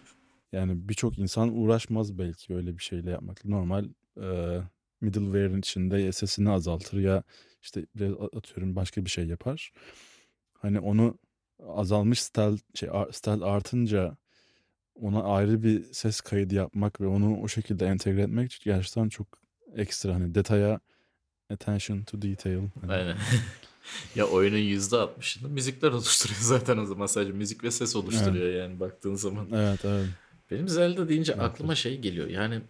yani 0.52 0.88
birçok 0.88 1.18
insan 1.18 1.56
uğraşmaz 1.58 2.18
belki 2.18 2.54
öyle 2.54 2.78
bir 2.78 2.82
şeyle 2.82 3.10
yapmakla. 3.10 3.50
Normal 3.50 3.84
e, 4.22 4.58
middleware'in 5.00 5.58
içinde 5.58 5.98
ya 5.98 6.12
sesini 6.12 6.50
azaltır 6.50 6.98
ya 6.98 7.22
işte 7.62 7.86
biraz 7.94 8.14
atıyorum 8.36 8.76
başka 8.76 9.04
bir 9.04 9.10
şey 9.10 9.26
yapar. 9.26 9.72
Hani 10.52 10.80
onu 10.80 11.18
azalmış 11.66 12.22
stealth, 12.22 12.62
şey, 12.74 12.88
stealth 13.12 13.44
artınca 13.44 14.16
ona 14.94 15.22
ayrı 15.22 15.62
bir 15.62 15.92
ses 15.92 16.20
kaydı 16.20 16.54
yapmak 16.54 17.00
ve 17.00 17.06
onu 17.06 17.40
o 17.40 17.48
şekilde 17.48 17.86
entegre 17.86 18.22
etmek 18.22 18.60
gerçekten 18.64 19.08
çok 19.08 19.26
ekstra 19.74 20.14
hani 20.14 20.34
detaya 20.34 20.80
attention 21.50 22.02
to 22.02 22.22
detail. 22.22 22.68
Hani 22.80 22.92
Aynen. 22.92 23.16
ya 24.14 24.26
oyunun 24.26 24.56
%60'ını 24.56 25.48
müzikler 25.48 25.92
oluşturuyor 25.92 26.40
zaten 26.42 26.78
o 26.78 26.86
zaman 26.86 27.06
sadece 27.06 27.32
müzik 27.32 27.64
ve 27.64 27.70
ses 27.70 27.96
oluşturuyor 27.96 28.54
yani 28.54 28.80
baktığın 28.80 29.14
zaman. 29.14 29.48
Evet 29.52 29.84
evet. 29.84 30.06
Benim 30.50 30.68
Zelda 30.68 31.08
deyince 31.08 31.32
Evet, 31.32 31.42
aklıma 31.44 31.74
şey 31.74 31.98
geliyor. 32.00 32.28
Yani 32.28 32.60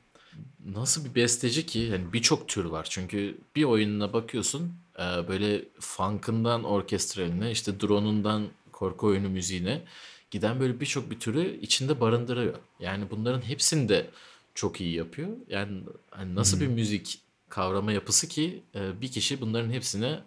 nasıl 0.66 1.04
bir 1.04 1.14
besteci 1.14 1.66
ki 1.66 1.78
yani 1.78 2.12
birçok 2.12 2.48
tür 2.48 2.64
var. 2.64 2.86
Çünkü 2.90 3.38
bir 3.56 3.64
oyununa 3.64 4.12
bakıyorsun 4.12 4.72
e, 4.98 5.28
böyle 5.28 5.64
funk'ından 5.80 6.64
orkestraline 6.64 7.50
işte 7.50 7.80
drone'undan 7.80 8.46
korku 8.72 9.06
oyunu 9.06 9.28
müziğine 9.28 9.82
giden 10.30 10.60
böyle 10.60 10.80
birçok 10.80 11.10
bir 11.10 11.20
türü 11.20 11.60
içinde 11.60 12.00
barındırıyor. 12.00 12.54
Yani 12.80 13.04
bunların 13.10 13.40
hepsini 13.40 13.88
de 13.88 14.10
çok 14.54 14.80
iyi 14.80 14.94
yapıyor. 14.94 15.28
Yani 15.48 15.80
hani 16.10 16.34
nasıl 16.34 16.60
bir 16.60 16.66
müzik 16.68 17.20
kavrama 17.48 17.92
yapısı 17.92 18.28
ki 18.28 18.62
e, 18.74 19.00
bir 19.00 19.08
kişi 19.12 19.40
bunların 19.40 19.70
hepsini 19.70 20.18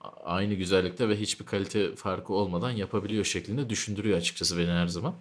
a- 0.00 0.08
aynı 0.24 0.54
güzellikte 0.54 1.08
ve 1.08 1.20
hiçbir 1.20 1.46
kalite 1.46 1.96
farkı 1.96 2.32
olmadan 2.32 2.70
yapabiliyor 2.70 3.24
şeklinde 3.24 3.70
düşündürüyor 3.70 4.18
açıkçası 4.18 4.58
beni 4.58 4.70
her 4.70 4.86
zaman. 4.86 5.14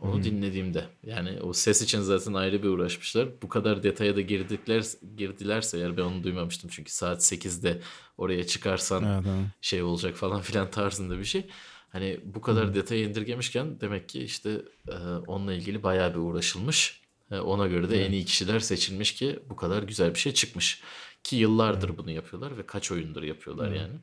Onu 0.00 0.22
dinlediğimde 0.22 0.84
yani 1.06 1.40
o 1.40 1.52
ses 1.52 1.82
için 1.82 2.00
zaten 2.00 2.34
ayrı 2.34 2.62
bir 2.62 2.68
uğraşmışlar. 2.68 3.28
Bu 3.42 3.48
kadar 3.48 3.82
detaya 3.82 4.16
da 4.16 4.20
girdikler 4.20 4.84
girdilerse 5.16 5.78
eğer 5.78 5.96
ben 5.96 6.02
onu 6.02 6.24
duymamıştım 6.24 6.70
çünkü 6.72 6.92
saat 6.92 7.20
8'de 7.20 7.80
oraya 8.18 8.46
çıkarsan 8.46 9.04
Evet, 9.04 9.24
evet. 9.28 9.46
şey 9.60 9.82
olacak 9.82 10.16
falan 10.16 10.40
filan 10.42 10.70
tarzında 10.70 11.18
bir 11.18 11.24
şey. 11.24 11.46
Hani 11.88 12.20
bu 12.24 12.40
kadar 12.40 12.74
detaya 12.74 13.02
indirgemişken 13.02 13.80
demek 13.80 14.08
ki 14.08 14.22
işte 14.22 14.62
e, 14.88 14.94
onunla 15.26 15.54
ilgili 15.54 15.82
bayağı 15.82 16.14
bir 16.14 16.18
uğraşılmış. 16.18 17.00
E, 17.30 17.38
ona 17.38 17.66
göre 17.66 17.90
de 17.90 18.06
en 18.06 18.12
iyi 18.12 18.24
kişiler 18.24 18.60
seçilmiş 18.60 19.14
ki 19.14 19.38
bu 19.50 19.56
kadar 19.56 19.82
güzel 19.82 20.14
bir 20.14 20.18
şey 20.18 20.34
çıkmış. 20.34 20.82
Ki 21.24 21.36
yıllardır 21.36 21.96
bunu 21.96 22.10
yapıyorlar 22.10 22.58
ve 22.58 22.66
kaç 22.66 22.92
oyundur 22.92 23.22
yapıyorlar 23.22 23.72
yani. 23.72 23.94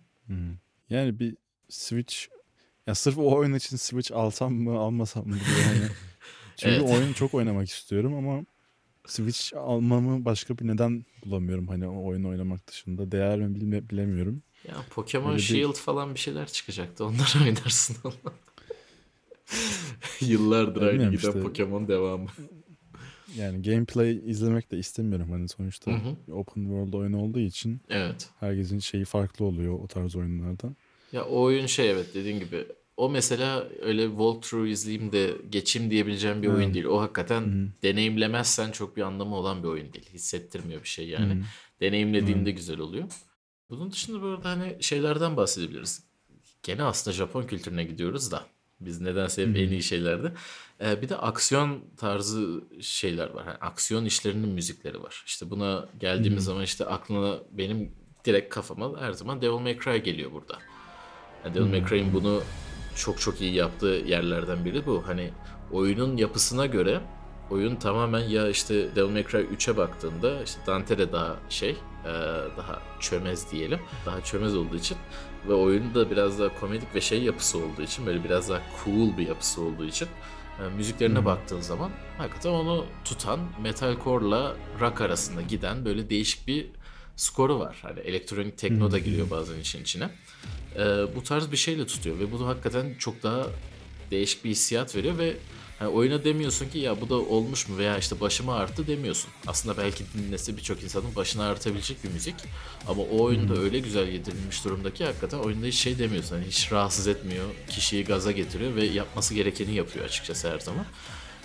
Yani 0.89 1.19
bir 1.19 1.37
Switch 1.69 2.17
ya 2.87 2.95
sırf 2.95 3.17
o 3.17 3.35
oyun 3.35 3.53
için 3.53 3.77
Switch 3.77 4.11
alsam 4.11 4.53
mı 4.53 4.77
almasam 4.79 5.27
mı 5.27 5.33
diye 5.33 5.67
yani. 5.67 5.91
Çünkü 6.57 6.75
Evet. 6.75 6.89
oyunu 6.89 7.13
çok 7.13 7.33
oynamak 7.33 7.69
istiyorum 7.69 8.13
ama 8.15 8.45
Switch 9.07 9.57
almamı 9.57 10.25
başka 10.25 10.57
bir 10.57 10.67
neden 10.67 11.05
bulamıyorum 11.25 11.67
hani 11.67 11.87
o 11.87 12.05
oyunu 12.05 12.29
oynamak 12.29 12.67
dışında. 12.67 13.11
Değer 13.11 13.39
mi 13.39 13.55
bilme, 13.55 13.89
bilemiyorum. 13.89 14.43
Ya 14.67 14.73
Pokemon 14.89 15.27
Öyle 15.29 15.37
bir- 15.37 15.43
Shield 15.43 15.73
falan 15.75 16.13
bir 16.15 16.19
şeyler 16.19 16.47
çıkacaktı. 16.47 17.05
Onları 17.05 17.39
oynarsın. 17.45 17.95
Yıllardır 20.21 20.81
aynı 20.81 20.97
giden 20.97 21.11
işte. 21.11 21.41
Pokemon 21.41 21.87
devamı. 21.87 22.27
Yani 23.37 23.61
gameplay 23.61 24.29
izlemek 24.31 24.71
de 24.71 24.77
istemiyorum 24.77 25.27
hani 25.31 25.47
sonuçta 25.47 25.91
Hı 25.91 25.95
hı. 25.95 26.15
bir 26.27 26.31
open 26.31 26.61
world 26.63 26.93
oyun 26.93 27.13
olduğu 27.13 27.39
için 27.39 27.81
Evet. 27.89 28.29
herkesin 28.39 28.79
şeyi 28.79 29.05
farklı 29.05 29.45
oluyor 29.45 29.79
o 29.79 29.87
tarz 29.87 30.15
oyunlarda. 30.15 30.69
Ya 31.11 31.25
o 31.25 31.41
oyun 31.41 31.65
şey 31.65 31.91
evet 31.91 32.13
dediğin 32.13 32.39
gibi. 32.39 32.67
O 32.97 33.09
mesela 33.09 33.67
öyle 33.81 34.07
walkthrough 34.07 34.67
izleyeyim 34.67 35.11
de 35.11 35.35
geçeyim 35.49 35.91
diyebileceğim 35.91 36.43
bir 36.43 36.47
oyun 36.47 36.73
değil. 36.73 36.85
O 36.85 37.01
hakikaten 37.01 37.69
deneyimlemezsen 37.83 38.71
çok 38.71 38.97
bir 38.97 39.01
anlamı 39.01 39.35
olan 39.35 39.63
bir 39.63 39.67
oyun 39.67 39.93
değil. 39.93 40.09
Hissettirmiyor 40.13 40.83
bir 40.83 40.87
şey 40.87 41.07
yani. 41.07 41.43
Deneyimlediğinde 41.81 42.51
güzel 42.51 42.79
oluyor. 42.79 43.05
Bunun 43.69 43.91
dışında 43.91 44.21
bu 44.21 44.27
arada 44.27 44.49
hani 44.49 44.77
şeylerden 44.83 45.37
bahsedebiliriz. 45.37 46.03
Gene 46.63 46.83
aslında 46.83 47.15
Japon 47.15 47.43
kültürüne 47.43 47.83
gidiyoruz 47.83 48.31
da. 48.31 48.45
Biz 48.79 49.01
nedense 49.01 49.47
hep 49.47 49.57
en 49.57 49.69
iyi 49.69 49.83
şeylerde. 49.83 50.33
Ee, 50.81 51.01
bir 51.01 51.09
de 51.09 51.17
aksiyon 51.17 51.83
tarzı 51.97 52.63
şeyler 52.81 53.29
var. 53.29 53.45
Yani 53.45 53.57
aksiyon 53.57 54.05
işlerinin 54.05 54.49
müzikleri 54.49 55.03
var. 55.03 55.23
İşte 55.25 55.49
buna 55.49 55.89
geldiğimiz 55.99 56.43
zaman 56.43 56.63
işte 56.63 56.85
aklına 56.85 57.39
benim 57.51 57.91
direkt 58.25 58.53
kafama 58.53 59.01
her 59.01 59.11
zaman 59.11 59.41
Devil 59.41 59.59
May 59.59 59.79
Cry 59.79 59.97
geliyor 60.03 60.31
burada. 60.31 60.57
Yani 61.45 61.55
Devil 61.55 61.65
May 61.65 61.89
Cry'in 61.89 62.13
bunu 62.13 62.41
çok 62.95 63.19
çok 63.19 63.41
iyi 63.41 63.53
yaptığı 63.53 64.03
yerlerden 64.05 64.65
biri 64.65 64.85
bu. 64.85 65.03
Hani 65.07 65.31
oyunun 65.71 66.17
yapısına 66.17 66.65
göre 66.65 67.01
oyun 67.49 67.75
tamamen 67.75 68.19
ya 68.19 68.49
işte 68.49 68.95
Devil 68.95 69.09
May 69.09 69.27
Cry 69.27 69.37
3'e 69.37 69.77
baktığında 69.77 70.43
işte 70.43 70.59
Dante 70.67 70.97
de 70.97 71.11
daha 71.11 71.35
şey 71.49 71.69
e, 71.69 72.09
daha 72.57 72.81
çömez 72.99 73.51
diyelim. 73.51 73.79
Daha 74.05 74.21
çömez 74.21 74.55
olduğu 74.55 74.75
için 74.75 74.97
ve 75.47 75.53
oyunun 75.53 75.95
da 75.95 76.11
biraz 76.11 76.39
daha 76.39 76.59
komedik 76.59 76.95
ve 76.95 77.01
şey 77.01 77.23
yapısı 77.23 77.57
olduğu 77.57 77.81
için 77.81 78.05
böyle 78.05 78.23
biraz 78.23 78.49
daha 78.49 78.61
cool 78.85 79.17
bir 79.17 79.27
yapısı 79.27 79.61
olduğu 79.61 79.85
için 79.85 80.07
e, 80.59 80.75
müziklerine 80.75 81.25
baktığın 81.25 81.61
zaman 81.61 81.91
hakikaten 82.17 82.49
onu 82.49 82.85
tutan 83.05 83.39
metalcore'la 83.61 84.55
rock 84.81 85.01
arasında 85.01 85.41
giden 85.41 85.85
böyle 85.85 86.09
değişik 86.09 86.47
bir 86.47 86.67
skoru 87.15 87.59
var. 87.59 87.77
Hani 87.81 87.99
elektronik 87.99 88.57
tekno 88.57 88.91
da 88.91 88.99
giriyor 88.99 89.29
bazen 89.29 89.59
işin 89.59 89.81
içine. 89.81 90.09
Ee, 90.77 91.15
bu 91.15 91.23
tarz 91.23 91.51
bir 91.51 91.57
şeyle 91.57 91.87
tutuyor 91.87 92.19
ve 92.19 92.31
bu 92.31 92.39
da 92.39 92.47
hakikaten 92.47 92.95
çok 92.99 93.23
daha 93.23 93.47
değişik 94.11 94.45
bir 94.45 94.49
hissiyat 94.49 94.95
veriyor 94.95 95.17
ve 95.17 95.37
hani 95.79 95.89
oyuna 95.89 96.23
demiyorsun 96.23 96.69
ki 96.69 96.79
ya 96.79 97.01
bu 97.01 97.09
da 97.09 97.15
olmuş 97.15 97.69
mu 97.69 97.77
veya 97.77 97.97
işte 97.97 98.19
başıma 98.19 98.55
arttı 98.55 98.87
demiyorsun. 98.87 99.29
Aslında 99.47 99.77
belki 99.77 100.03
dinlese 100.17 100.57
birçok 100.57 100.83
insanın 100.83 101.15
başına 101.15 101.49
artabilecek 101.49 102.03
bir 102.03 102.09
müzik 102.09 102.35
ama 102.87 103.01
o 103.01 103.23
oyunda 103.23 103.57
öyle 103.57 103.79
güzel 103.79 104.07
yedirilmiş 104.07 104.65
durumda 104.65 104.93
ki 104.93 105.05
hakikaten 105.05 105.37
oyunda 105.37 105.65
hiç 105.65 105.75
şey 105.75 105.99
demiyorsun. 105.99 106.35
Hani 106.35 106.47
hiç 106.47 106.71
rahatsız 106.71 107.07
etmiyor, 107.07 107.45
kişiyi 107.69 108.03
gaza 108.03 108.31
getiriyor 108.31 108.75
ve 108.75 108.85
yapması 108.85 109.33
gerekeni 109.33 109.75
yapıyor 109.75 110.05
açıkçası 110.05 110.51
her 110.51 110.59
zaman. 110.59 110.85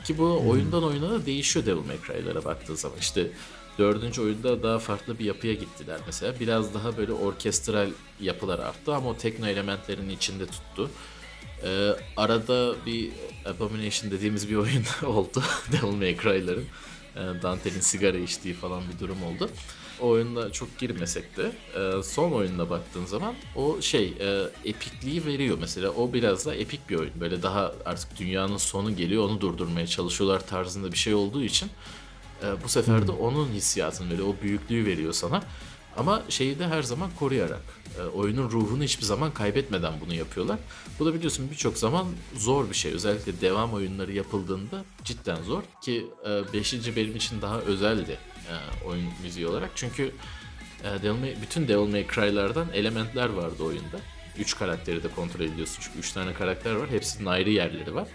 Ki 0.05 0.19
bu 0.19 0.43
oyundan 0.49 0.85
oyuna 0.85 1.11
da 1.11 1.27
değişiyor 1.27 1.67
Devil 1.67 1.87
May 1.87 1.97
Cry'lara 2.07 2.45
baktığın 2.45 2.75
zaman. 2.75 2.99
İşte 2.99 3.31
dördüncü 3.79 4.23
oyunda 4.23 4.63
daha 4.63 4.79
farklı 4.79 5.19
bir 5.19 5.25
yapıya 5.25 5.55
gittiler 5.55 6.01
mesela. 6.07 6.41
Biraz 6.41 6.75
daha 6.75 6.97
böyle 6.97 7.13
orkestral 7.13 7.91
yapılar 8.21 8.59
arttı 8.59 8.95
ama 8.95 9.09
o 9.09 9.17
tekno 9.17 9.47
elementlerin 9.47 10.09
içinde 10.09 10.47
tuttu. 10.47 10.91
Ee, 11.65 11.91
arada 12.17 12.75
bir 12.87 13.11
Abomination 13.47 14.11
dediğimiz 14.11 14.51
bir 14.51 14.57
oyun 14.57 14.85
oldu. 15.07 15.43
Devil 15.73 15.97
May 15.97 16.17
Cry'ların. 16.17 16.65
Ee, 17.17 17.43
Dante'nin 17.43 17.81
sigara 17.81 18.17
içtiği 18.19 18.55
falan 18.55 18.83
bir 18.93 18.99
durum 18.99 19.23
oldu. 19.23 19.51
O 20.01 20.09
oyunda 20.09 20.53
çok 20.53 20.79
girmesek 20.79 21.37
de 21.37 21.53
e, 21.77 22.03
son 22.03 22.33
oyununa 22.33 22.71
baktığın 22.71 23.05
zaman 23.05 23.35
o 23.57 23.81
şey 23.81 24.15
e, 24.21 24.43
epikliği 24.65 25.27
veriyor 25.27 25.59
mesela. 25.61 25.91
O 25.91 26.13
biraz 26.13 26.47
da 26.47 26.55
epik 26.55 26.91
bir 26.91 26.97
oyun. 26.97 27.21
Böyle 27.21 27.43
daha 27.43 27.73
artık 27.85 28.19
dünyanın 28.19 28.57
sonu 28.57 28.97
geliyor 28.97 29.25
onu 29.25 29.41
durdurmaya 29.41 29.87
çalışıyorlar 29.87 30.47
tarzında 30.47 30.93
bir 30.93 30.99
şey 30.99 31.15
olduğu 31.15 31.43
için 31.45 31.71
e, 32.43 32.63
bu 32.65 32.69
sefer 32.69 33.07
de 33.07 33.13
onun 33.13 33.49
hissiyatını 33.49 34.11
veriyor. 34.13 34.29
O 34.29 34.43
büyüklüğü 34.43 34.87
veriyor 34.87 35.13
sana. 35.13 35.43
Ama 35.97 36.23
şeyi 36.29 36.59
de 36.59 36.67
her 36.69 36.83
zaman 36.83 37.11
koruyarak. 37.19 37.61
e, 37.99 38.03
oyunun 38.03 38.51
ruhunu 38.51 38.83
hiçbir 38.83 39.05
zaman 39.05 39.31
kaybetmeden 39.35 39.93
bunu 40.01 40.15
yapıyorlar. 40.15 40.59
Bu 40.99 41.07
da 41.07 41.15
biliyorsun 41.15 41.51
birçok 41.51 41.79
zaman 41.79 42.07
zor 42.37 42.71
bir 42.71 42.75
şey. 42.75 42.93
Özellikle 42.93 43.41
devam 43.41 43.73
oyunları 43.73 44.13
yapıldığında 44.13 44.85
cidden 45.05 45.43
zor. 45.43 45.63
Ki 45.83 46.07
5. 46.53 46.97
benim 46.97 47.17
için 47.17 47.43
daha 47.43 47.59
özeldi 47.61 48.19
e, 48.49 48.85
oyun 48.87 49.05
müziği 49.23 49.47
olarak. 49.47 49.71
Çünkü 49.75 50.13
e, 50.85 51.03
Devil 51.03 51.21
May- 51.21 51.43
bütün 51.43 51.69
Devil 51.69 51.91
May 51.91 52.07
Cry'lardan 52.15 52.67
elementler 52.73 53.29
vardı 53.29 53.63
oyunda. 53.63 54.01
3 54.39 54.57
karakteri 54.57 55.03
de 55.03 55.09
kontrol 55.09 55.41
ediyorsun. 55.45 55.77
Çünkü 55.81 55.99
3 55.99 56.13
tane 56.13 56.35
karakter 56.35 56.75
var. 56.75 56.91
Hepsinin 56.91 57.27
ayrı 57.27 57.51
yerleri 57.51 57.95
var. 57.95 58.09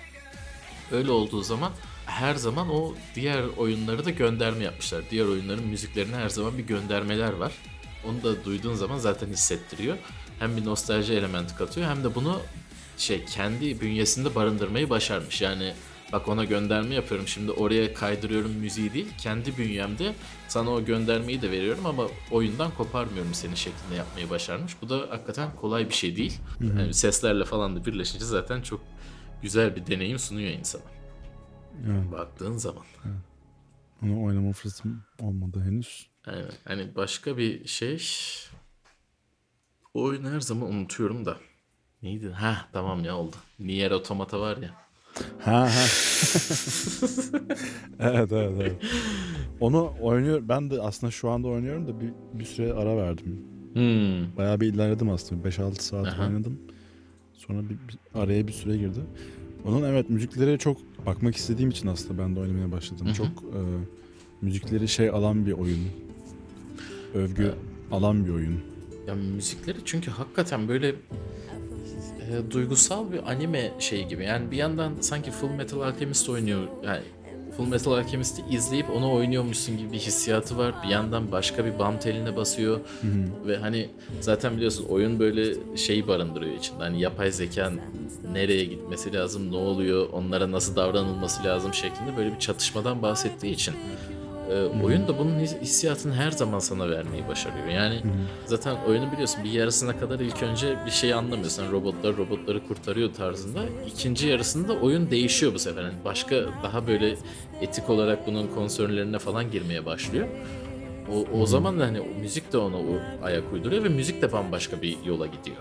Öyle 0.92 1.12
olduğu 1.12 1.42
zaman 1.44 1.72
her 2.08 2.36
zaman 2.36 2.70
o 2.70 2.94
diğer 3.16 3.44
oyunları 3.58 4.06
da 4.06 4.10
gönderme 4.10 4.64
yapmışlar. 4.64 5.04
Diğer 5.12 5.26
oyunların 5.26 5.68
müziklerine 5.68 6.16
her 6.16 6.30
zaman 6.30 6.58
bir 6.58 6.64
göndermeler 6.64 7.34
var. 7.34 7.52
Onu 8.06 8.24
da 8.24 8.46
duyduğun 8.46 8.74
zaman 8.74 8.98
zaten 8.98 9.28
hissettiriyor. 9.28 9.98
Hem 10.40 10.58
bir 10.58 10.66
nostalji 10.66 11.14
elementi 11.14 11.56
katıyor 11.56 11.90
hem 11.90 12.04
de 12.04 12.16
bunu 12.16 12.42
şey 12.98 13.26
kendi 13.26 13.82
bünyesinde 13.82 14.36
barındırmayı 14.36 14.90
başarmış. 14.90 15.42
Yani 15.42 15.74
bak 16.14 16.28
ona 16.28 16.44
gönderme 16.44 16.96
yapıyorum 16.96 17.28
şimdi 17.28 17.52
oraya 17.52 17.94
kaydırıyorum 17.94 18.52
müziği 18.52 18.94
değil. 18.94 19.08
Kendi 19.18 19.58
bünyemde 19.58 20.14
sana 20.48 20.70
o 20.70 20.86
göndermeyi 20.86 21.42
de 21.42 21.52
veriyorum 21.52 21.86
ama 21.86 22.08
oyundan 22.32 22.72
koparmıyorum 22.72 23.34
seni 23.34 23.58
şeklinde 23.58 23.96
yapmayı 23.96 24.30
başarmış. 24.30 24.74
Bu 24.82 24.90
da 24.90 24.98
hakikaten 25.10 25.56
kolay 25.56 25.90
bir 25.90 25.96
şey 25.96 26.16
değil. 26.16 26.40
Yani 26.78 26.94
seslerle 26.94 27.46
falan 27.46 27.76
da 27.76 27.86
birleşince 27.86 28.26
zaten 28.26 28.62
çok 28.62 28.82
güzel 29.42 29.76
bir 29.76 29.88
deneyim 29.88 30.20
sunuyor 30.20 30.50
insana. 30.52 30.97
Yani 31.88 32.12
Baktığın 32.12 32.58
zaman. 32.58 32.84
onu 34.04 34.24
oynama 34.24 34.52
fırsatım 34.52 35.04
olmadı 35.22 35.64
henüz. 35.66 36.08
Aynen. 36.26 36.52
Hani 36.66 36.96
başka 36.96 37.38
bir 37.38 37.68
şey. 37.68 38.04
O 39.94 40.04
oyunu 40.04 40.30
her 40.32 40.40
zaman 40.40 40.70
unutuyorum 40.70 41.26
da. 41.26 41.38
Neydi? 42.04 42.30
Ha 42.30 42.68
tamam 42.74 43.04
ya 43.04 43.18
oldu. 43.18 43.36
Nier 43.60 43.92
Automata 43.92 44.40
var 44.40 44.58
ya. 44.58 44.88
Ha 45.40 45.62
ha. 45.62 45.70
evet 48.00 48.32
evet 48.32 48.54
evet. 48.62 48.82
Onu 49.60 49.94
oynuyor. 50.02 50.42
Ben 50.50 50.70
de 50.72 50.82
aslında 50.82 51.12
şu 51.12 51.30
anda 51.30 51.48
oynuyorum 51.48 51.88
da 51.88 52.02
bir, 52.02 52.14
bir 52.34 52.46
süre 52.46 52.74
ara 52.74 52.98
verdim. 52.98 53.46
Hmm. 53.74 54.38
Bayağı 54.38 54.60
bir 54.62 54.74
ilerledim 54.74 55.10
aslında. 55.10 55.50
5-6 55.50 55.82
saat 55.82 56.08
Aha. 56.08 56.24
oynadım. 56.28 56.60
Sonra 57.34 57.64
bir, 57.64 57.70
bir 57.70 57.98
araya 58.22 58.48
bir 58.48 58.54
süre 58.54 58.78
girdi. 58.78 59.00
Onun 59.68 59.84
evet 59.84 60.10
müzikleri 60.10 60.60
çok 60.60 60.78
bakmak 61.06 61.36
istediğim 61.36 61.70
için 61.70 61.88
aslında 61.88 62.24
ben 62.24 62.36
de 62.36 62.40
oynamaya 62.40 62.72
başladım. 62.72 63.08
Hı 63.08 63.10
hı. 63.12 63.16
Çok 63.16 63.28
e, 63.28 63.60
müzikleri 64.42 64.88
şey 64.88 65.10
alan 65.10 65.46
bir 65.46 65.52
oyun. 65.52 65.80
Övgü 67.14 67.54
alan 67.92 68.26
bir 68.26 68.32
oyun. 68.32 68.60
Ya 69.08 69.16
müzikleri 69.16 69.78
çünkü 69.86 70.12
hakikaten 70.12 70.68
böyle 70.68 70.88
e, 70.88 72.52
duygusal 72.52 73.12
bir 73.12 73.32
anime 73.32 73.72
şey 73.80 74.08
gibi. 74.08 74.24
Yani 74.24 74.52
bir 74.52 74.58
yandan 74.58 74.94
sanki 75.02 75.32
Full 75.32 75.50
Metal 75.50 75.82
Alchemist 75.82 76.30
oynuyor. 76.30 76.68
Yani 76.84 77.02
Full 77.58 77.68
Metal 77.68 77.92
Alchemist'i 77.92 78.44
izleyip 78.56 78.90
onu 78.90 79.14
oynuyormuşsun 79.14 79.78
gibi 79.78 79.92
bir 79.92 79.98
hissiyatı 79.98 80.58
var. 80.58 80.76
Bir 80.84 80.90
yandan 80.90 81.32
başka 81.32 81.66
bir 81.66 81.80
bam 81.80 82.00
teline 82.00 82.36
basıyor. 82.36 82.80
Ve 83.48 83.58
hani 83.58 83.90
zaten 84.22 84.56
biliyorsun 84.56 84.86
oyun 84.90 85.20
böyle 85.20 85.54
şeyi 85.78 86.08
barındırıyor 86.08 86.56
içinde. 86.56 86.84
Hani 86.84 87.02
yapay 87.02 87.32
zeka 87.32 87.72
nereye 88.32 88.66
gitmesi 88.66 89.14
lazım, 89.14 89.52
ne 89.52 89.56
oluyor, 89.58 90.10
onlara 90.12 90.52
nasıl 90.52 90.76
davranılması 90.76 91.44
lazım 91.44 91.74
şeklinde 91.74 92.18
böyle 92.18 92.34
bir 92.34 92.40
çatışmadan 92.40 93.02
bahsettiği 93.02 93.54
için 93.54 93.74
e, 94.52 94.84
oyun 94.84 95.08
da 95.08 95.18
bunun 95.20 95.40
his- 95.40 95.62
hissiyatını 95.62 96.14
her 96.14 96.32
zaman 96.32 96.60
sana 96.60 96.90
vermeyi 96.90 97.28
başarıyor. 97.28 97.68
Yani 97.68 98.02
zaten 98.46 98.76
oyunu 98.88 99.12
biliyorsun 99.12 99.44
bir 99.44 99.52
yarısına 99.52 100.00
kadar 100.00 100.20
ilk 100.20 100.44
önce 100.44 100.78
bir 100.86 100.92
şey 100.92 101.14
anlamıyorsun. 101.14 101.72
Robotlar 101.72 102.18
robotları 102.18 102.68
kurtarıyor 102.68 103.14
tarzında. 103.14 103.60
İkinci 103.88 104.28
yarısında 104.28 104.74
oyun 104.74 105.12
değişiyor 105.12 105.54
bu 105.54 105.60
sefer. 105.60 105.84
Yani 105.84 105.94
başka 106.06 106.36
daha 106.64 106.88
böyle 106.88 107.16
etik 107.62 107.90
olarak 107.90 108.28
bunun 108.28 108.48
konsörlerine 108.48 109.20
falan 109.20 109.52
girmeye 109.52 109.86
başlıyor. 109.86 110.28
O, 111.14 111.40
o 111.42 111.46
zaman 111.46 111.80
da 111.80 111.86
hani 111.86 112.02
o 112.02 112.20
müzik 112.22 112.54
de 112.54 112.58
ona 112.58 112.76
ayak 113.24 113.54
uyduruyor 113.54 113.84
ve 113.84 113.90
müzik 113.90 114.22
de 114.22 114.32
bambaşka 114.32 114.82
bir 114.82 114.98
yola 115.06 115.26
gidiyor. 115.26 115.58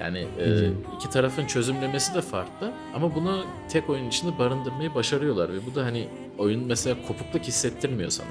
Yani 0.00 0.18
e, 0.18 0.70
iki 0.96 1.10
tarafın 1.10 1.46
çözümlemesi 1.46 2.14
de 2.14 2.22
farklı 2.22 2.72
ama 2.94 3.14
bunu 3.14 3.44
tek 3.68 3.90
oyun 3.90 4.08
içinde 4.08 4.38
barındırmayı 4.38 4.94
başarıyorlar 4.94 5.52
ve 5.52 5.66
bu 5.66 5.74
da 5.74 5.84
hani 5.84 6.08
oyun 6.38 6.64
mesela 6.64 6.96
kopukluk 7.08 7.42
hissettirmiyor 7.44 8.10
sana. 8.10 8.28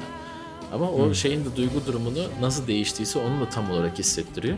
Ama 0.74 0.92
o 0.92 1.14
şeyin 1.14 1.46
de 1.46 1.56
duygu 1.56 1.86
durumunu 1.86 2.24
nasıl 2.42 2.68
değiştiyse 2.68 3.20
onu 3.20 3.42
da 3.42 3.50
tam 3.50 3.72
olarak 3.72 4.00
hissettiriyor. 4.00 4.58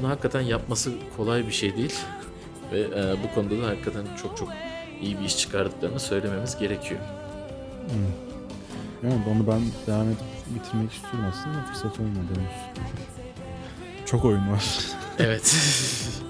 Bunu 0.00 0.08
hakikaten 0.08 0.40
yapması 0.40 0.92
kolay 1.16 1.46
bir 1.46 1.52
şey 1.52 1.76
değil 1.76 1.94
ve 2.72 2.80
e, 2.80 3.16
bu 3.24 3.34
konuda 3.34 3.62
da 3.62 3.66
hakikaten 3.66 4.04
çok 4.22 4.36
çok 4.36 4.48
iyi 5.00 5.18
bir 5.20 5.24
iş 5.24 5.38
çıkardıklarını 5.38 6.00
söylememiz 6.00 6.58
gerekiyor. 6.58 7.00
Yani 9.02 9.14
onu 9.30 9.46
ben 9.46 9.62
devam 9.86 10.08
edip 10.08 10.18
bitirmek 10.54 10.92
istiyorum 10.92 11.24
aslında 11.30 11.62
fırsat 11.66 12.00
olmadı 12.00 12.26
henüz. 12.34 12.86
Çok 14.06 14.24
oyun 14.24 14.52
var. 14.52 14.64
Evet. 15.18 15.56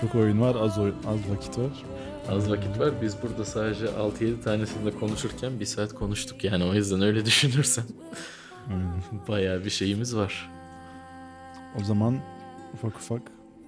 Çok 0.00 0.14
oyun 0.14 0.40
var, 0.40 0.54
az 0.54 0.78
oyun, 0.78 0.94
az 1.06 1.30
vakit 1.30 1.58
var. 1.58 1.70
Az 2.28 2.50
vakit 2.50 2.78
var. 2.78 3.02
Biz 3.02 3.16
burada 3.22 3.44
sadece 3.44 3.86
6-7 3.86 4.42
tanesinde 4.42 4.90
konuşurken 4.90 5.60
bir 5.60 5.64
saat 5.64 5.94
konuştuk 5.94 6.44
yani 6.44 6.64
o 6.64 6.74
yüzden 6.74 7.02
öyle 7.02 7.24
düşünürsen 7.24 7.84
bayağı 9.28 9.64
bir 9.64 9.70
şeyimiz 9.70 10.16
var. 10.16 10.50
O 11.80 11.84
zaman 11.84 12.18
ufak 12.74 12.96
ufak 12.96 13.22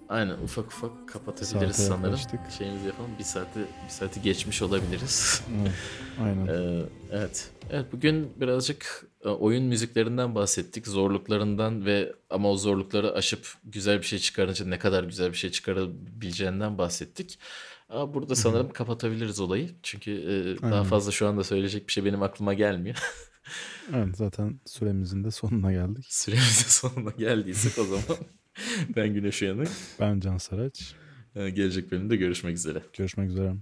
Aynen 0.09 0.35
ufak 0.45 0.67
ufak 0.67 0.91
kapatabiliriz 1.09 1.77
Saate 1.77 1.89
sanırım. 1.89 2.05
yaklaştık. 2.05 2.41
Şeyimizi 2.59 2.87
yapalım. 2.87 3.11
Bir 3.19 3.25
saati, 3.25 3.59
bir 3.59 3.89
saati 3.91 4.23
geçmiş 4.23 4.63
olabiliriz. 4.63 5.43
evet, 5.63 5.73
aynen. 6.23 6.47
Ee, 6.47 6.83
evet. 7.13 7.51
Evet 7.71 7.87
bugün 7.93 8.31
birazcık 8.41 9.07
e, 9.25 9.29
oyun 9.29 9.65
müziklerinden 9.65 10.35
bahsettik. 10.35 10.87
Zorluklarından 10.87 11.87
ve 11.87 12.13
ama 12.31 12.51
o 12.51 12.57
zorlukları 12.57 13.13
aşıp 13.13 13.55
güzel 13.65 13.99
bir 13.99 14.07
şey 14.07 14.19
çıkarınca 14.19 14.67
ne 14.67 14.79
kadar 14.79 15.05
güzel 15.05 15.33
bir 15.33 15.37
şey 15.37 15.51
çıkarabileceğinden 15.51 16.79
bahsettik. 16.79 17.39
Ama 17.89 18.15
burada 18.15 18.35
sanırım 18.35 18.73
kapatabiliriz 18.73 19.41
olayı. 19.41 19.71
Çünkü 19.83 20.11
e, 20.13 20.63
daha 20.71 20.85
fazla 20.85 21.13
şu 21.13 21.29
anda 21.29 21.45
söyleyecek 21.45 21.87
bir 21.89 21.93
şey 21.93 22.05
benim 22.05 22.23
aklıma 22.23 22.55
gelmiyor. 22.55 22.97
Evet, 23.95 24.17
zaten 24.17 24.61
süremizin 24.67 25.25
de 25.25 25.31
sonuna 25.31 25.73
geldik. 25.73 26.07
Süremizin 26.09 26.69
sonuna 26.69 27.11
geldiysek 27.11 27.79
o 27.79 27.85
zaman 27.85 28.21
ben 28.97 29.15
Güneş 29.15 29.43
Uyanık. 29.43 29.69
Ben 30.01 30.21
Can 30.21 30.39
Saraç. 30.39 30.95
Ee, 31.37 31.51
Gelecek 31.51 31.93
bölümde 31.93 32.17
görüşmek 32.17 32.57
üzere. 32.57 32.83
Görüşmek 32.97 33.31
üzere. 33.31 33.55